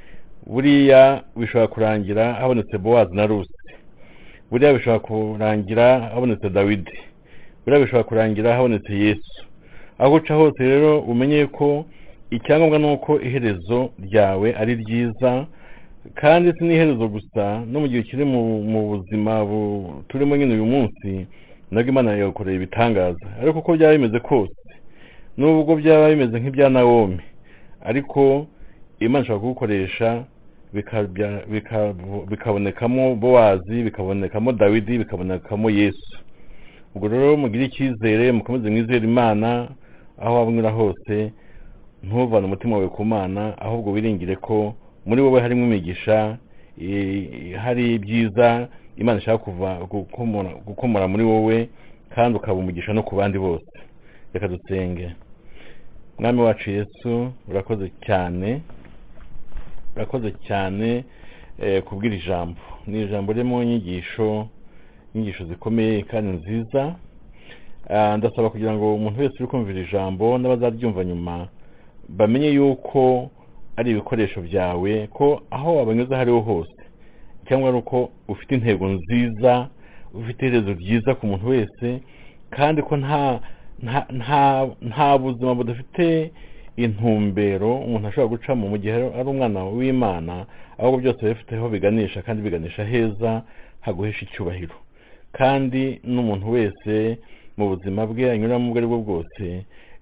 Buriya 0.47 1.23
bishobora 1.37 1.67
kurangira 1.67 2.35
habonetse 2.35 2.79
bowazi 2.79 3.15
na 3.17 3.27
rusi. 3.27 3.55
Buriya 4.51 4.73
bishobora 4.75 4.99
kurangira 4.99 6.01
habonetse 6.01 6.51
dawidi. 6.51 6.99
Buriya 7.65 7.81
bishobora 7.83 8.05
kurangira 8.05 8.55
habonetse 8.57 8.93
yesu. 8.95 9.45
Aho 9.99 10.15
uca 10.15 10.35
hose 10.35 10.59
rero 10.63 11.01
umenye 11.01 11.47
ko 11.47 11.85
icyangombwa 12.31 12.79
ni 12.79 12.93
uko 12.93 13.21
iherezo 13.21 13.91
ryawe 14.05 14.55
ari 14.57 14.75
ryiza 14.75 15.47
kandi 16.15 16.53
si 16.59 16.65
n'iherezo 16.65 17.09
gusa 17.09 17.63
no 17.71 17.81
mu 17.81 17.87
gihe 17.89 18.01
ukiri 18.01 18.25
mu 18.25 18.81
buzima 18.91 19.45
bu- 19.45 20.03
turimo 20.09 20.37
nyine 20.37 20.55
uyu 20.55 20.67
munsi 20.67 21.27
nabwo 21.71 21.89
imana 21.91 22.17
yagukoreye 22.17 22.57
ibitangaza. 22.57 23.27
Ariko 23.43 23.59
uko 23.59 23.77
byaba 23.77 23.93
bimeze 23.95 24.19
kose 24.21 24.55
nubwo 25.39 25.77
byaba 25.77 26.09
bimeze 26.11 26.41
nk'ibya 26.41 26.69
nawomi 26.69 27.21
ariko 27.85 28.47
imana 29.01 29.23
ishobora 29.25 29.41
kugukoresha 29.41 30.25
bikabonekamo 32.31 33.15
bowazi 33.15 33.83
bikabonekamo 33.83 34.53
dawidi 34.53 34.99
bikabonekamo 34.99 35.71
yesu. 35.71 36.19
Ubwo 36.95 37.09
rero 37.09 37.37
mugire 37.37 37.65
icyizere 37.65 38.33
mukomeze 38.33 38.71
mwizere 38.71 39.05
imana 39.07 39.69
aho 40.21 40.35
waba 40.35 40.51
unyura 40.51 40.71
hose 40.71 41.33
ntuvane 42.03 42.47
umutima 42.47 42.77
wawe 42.77 42.89
ku 42.89 43.05
mana 43.05 43.59
ahubwo 43.59 43.91
wiringire 43.93 44.37
ko 44.37 44.75
muri 45.07 45.21
wowe 45.23 45.41
harimo 45.41 45.65
imigisha 45.67 46.37
hari 47.65 47.95
ibyiza 47.95 48.69
imana 48.97 49.19
ishaka 49.21 49.39
kuva 49.39 49.71
gukomora 50.67 51.09
muri 51.09 51.25
wowe 51.25 51.69
kandi 52.15 52.39
ukaba 52.39 52.59
umugisha 52.59 52.93
no 52.93 53.03
ku 53.03 53.17
bandi 53.17 53.39
bose. 53.39 53.73
Reka 54.33 54.49
dusenge. 54.49 55.11
Mwami 56.19 56.41
wacu 56.41 56.71
yesu 56.71 57.33
urakoze 57.49 57.91
cyane 58.07 58.61
urakoze 59.97 60.33
cyane 60.47 61.05
eh, 61.63 61.83
kubwira 61.83 62.15
ijambo. 62.15 62.61
Ni 62.87 63.03
ijambo 63.03 63.33
ririmo 63.33 63.63
inyigisho 63.63 64.49
inyigisho 65.15 65.45
zikomeye 65.45 66.03
kandi 66.03 66.31
nziza. 66.39 66.95
Ah, 67.91 68.17
ndasaba 68.17 68.51
kugira 68.51 68.73
ngo 68.75 68.95
umuntu 68.95 69.21
wese 69.21 69.35
uri 69.39 69.47
kumvira 69.47 69.81
ijambo 69.81 70.39
n'abazaryumva 70.39 71.05
nyuma 71.05 71.49
bamenye 72.09 72.49
yuko 72.49 73.31
ari 73.77 73.91
ibikoresho 73.91 74.41
byawe 74.41 75.07
ko 75.07 75.43
aho 75.51 75.77
wabanyuze 75.77 76.15
aho 76.15 76.23
ariho 76.23 76.41
hose. 76.41 76.75
Cyangwa 77.49 77.69
ari 77.69 77.79
uko 77.79 78.11
ufite 78.29 78.55
intego 78.55 78.87
nziza 78.89 79.69
ufite 80.15 80.41
iherezo 80.47 80.73
ryiza 80.73 81.15
ku 81.15 81.27
muntu 81.27 81.49
wese 81.49 82.01
kandi 82.51 82.83
ko 82.83 82.97
nta 82.97 83.41
nta 84.89 85.19
buzima 85.19 85.55
budafite 85.55 86.31
intumbero 86.77 87.77
umuntu 87.87 88.09
ashobora 88.09 88.31
gucamo 88.33 88.69
mu 88.69 88.77
gihe 88.79 88.95
ari 89.19 89.29
umwana 89.29 89.65
w'imana 89.65 90.47
ahubwo 90.79 90.99
byose 91.03 91.21
bifite 91.29 91.53
aho 91.57 91.69
biganisha 91.69 92.23
kandi 92.23 92.43
biganisha 92.43 92.85
heza 92.85 93.43
haguhesha 93.81 94.23
icyubahiro. 94.27 94.75
Kandi 95.33 96.01
n'umuntu 96.05 96.47
wese 96.55 97.19
mu 97.57 97.65
buzima 97.71 98.07
bwe 98.07 98.31
anyuramo 98.31 98.67
ubwo 98.69 98.79
ari 98.79 98.87
bwo 98.91 98.99
bwose 99.05 99.45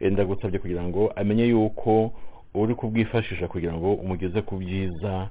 ndagusabye 0.00 0.58
kugira 0.58 0.82
ngo 0.88 1.12
amenye 1.20 1.44
yuko 1.52 2.12
uri 2.54 2.74
kubwifashisha 2.74 3.48
kugira 3.48 3.72
ngo 3.78 3.94
umugeze 3.94 4.42
ku 4.42 4.56
byiza 4.62 5.28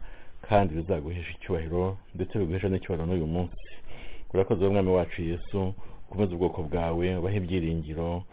kandi 0.47 0.75
bizaguhesha 0.77 1.31
icyubahiro 1.35 1.97
ndetse 2.15 2.33
biguhesha 2.39 2.69
n'icyubahiro 2.69 3.05
n'uyu 3.05 3.27
munsi. 3.27 3.65
Urakoze 4.33 4.61
wowe 4.61 4.73
mwami 4.73 4.89
wacu 4.97 5.21
yesu 5.21 5.73
ukomeze 6.07 6.31
ubwoko 6.33 6.63
bwawe 6.63 7.05
ubahe 7.17 7.37
ibyiringiro 7.37 8.23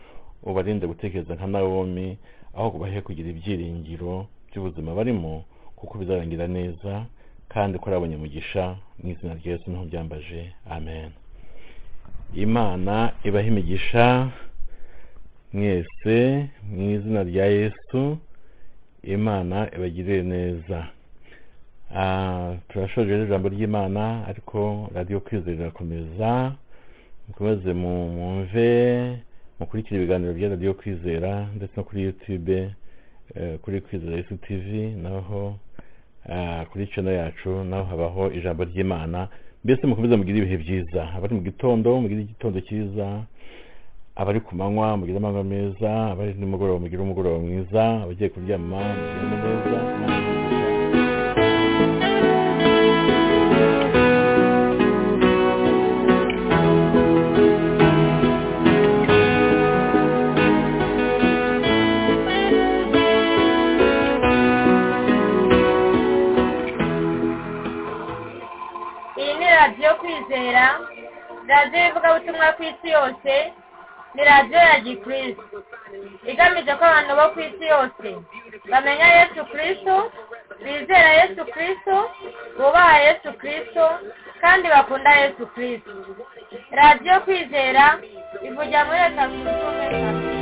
ubarinde 0.43 0.87
gutekereza 0.87 1.35
nka 1.35 1.47
nawomi 1.47 2.19
aho 2.57 2.69
ubahe 2.77 3.01
kugira 3.01 3.29
ibyiringiro 3.35 4.27
by'ubuzima 4.49 4.95
barimo 4.95 5.45
kuko 5.77 5.99
bizarangira 5.99 6.47
neza 6.47 6.93
kandi 7.53 7.79
ko 7.79 7.85
ari 7.91 7.97
abanyamugisha 7.97 8.77
mu 9.03 9.11
izina 9.13 9.35
rya 9.41 9.53
yesu 9.53 9.67
ni 9.71 9.77
ho 9.79 9.85
byambaje. 9.91 10.41
Amen. 10.71 11.11
Imana 12.35 13.13
ibahe 13.25 13.49
imigisha 13.49 14.29
mwese 15.53 16.47
mu 16.71 16.91
izina 16.91 17.23
rya 17.23 17.47
yesu 17.47 18.19
imana 19.03 19.69
ibagirire 19.77 20.23
neza. 20.23 20.87
Ah, 21.95 22.55
turashoje 22.69 23.23
ijambo 23.25 23.49
ry'imana 23.49 24.27
ariko 24.27 24.91
radiyo 24.95 25.21
kwizera 25.21 25.57
irakomeza. 25.57 26.53
Mukomeze 27.29 27.73
mu- 27.73 28.09
mwumve 28.09 28.69
mukurikira 29.61 29.97
ibiganiro 29.97 30.33
bya 30.35 30.49
radiyo 30.49 30.75
kwizera 30.75 31.47
ndetse 31.57 31.75
no 31.77 31.85
kuri 31.85 32.03
yutube 32.03 32.71
eh, 33.35 33.59
kuri 33.59 33.81
kwizera 33.81 34.17
yesu 34.17 34.35
naho 35.03 35.59
ah, 36.29 36.65
kuri 36.71 36.87
channel 36.87 37.15
yacu 37.15 37.65
naho 37.65 37.85
habaho 37.85 38.31
ijambo 38.33 38.65
ry'imana. 38.65 39.29
Mbese 39.67 39.83
mukomeze 39.87 40.15
mugire 40.17 40.39
ibihe 40.39 40.57
byiza? 40.63 41.01
Abari 41.17 41.35
mu 41.35 41.43
gitondo 41.49 41.89
mugire 42.03 42.21
igitondo 42.23 42.59
cyiza. 42.67 43.07
Abari 44.21 44.41
ku 44.47 44.55
manywa 44.59 44.97
mugire 44.99 45.19
amanywa 45.19 45.45
meza. 45.45 45.91
Abari 46.13 46.35
nimugoroba 46.39 46.79
mugire 46.83 47.03
umugoroba 47.03 47.39
mwiza. 47.45 47.83
Abagiye 48.03 48.29
kuryama 48.31 48.79
muryame 48.99 49.37
neza 49.43 49.79
radiyo 69.87 69.95
kwizera 70.01 70.81
radiyo 71.49 71.89
ivugabutumwa 71.89 72.47
ku 72.57 72.63
isi 72.63 72.89
yose 72.91 73.53
ni 74.15 74.25
radiyo 74.25 74.59
ya 74.59 74.81
gikristo. 74.81 75.63
Igamije 76.27 76.73
ko 76.79 76.85
abantu 76.85 77.13
bo 77.19 77.27
ku 77.35 77.39
isi 77.41 77.65
yose 77.73 78.09
bamenya 78.71 79.07
yesu 79.19 79.41
kristo 79.53 79.95
bizera 80.65 81.11
yesu 81.21 81.43
kristo 81.55 81.95
bubaha 82.59 82.97
yesu 83.07 83.31
kristo 83.41 83.85
kandi 84.43 84.67
bakunda 84.69 85.11
yesu 85.23 85.47
kristo. 85.55 85.93
Radiyo 86.71 87.21
kwizera 87.25 87.85
ivugira 88.47 88.81
muri 88.87 88.99
leta 88.99 89.25
zunze 89.31 89.51
ubumwe 89.55 89.87
za 89.91 90.36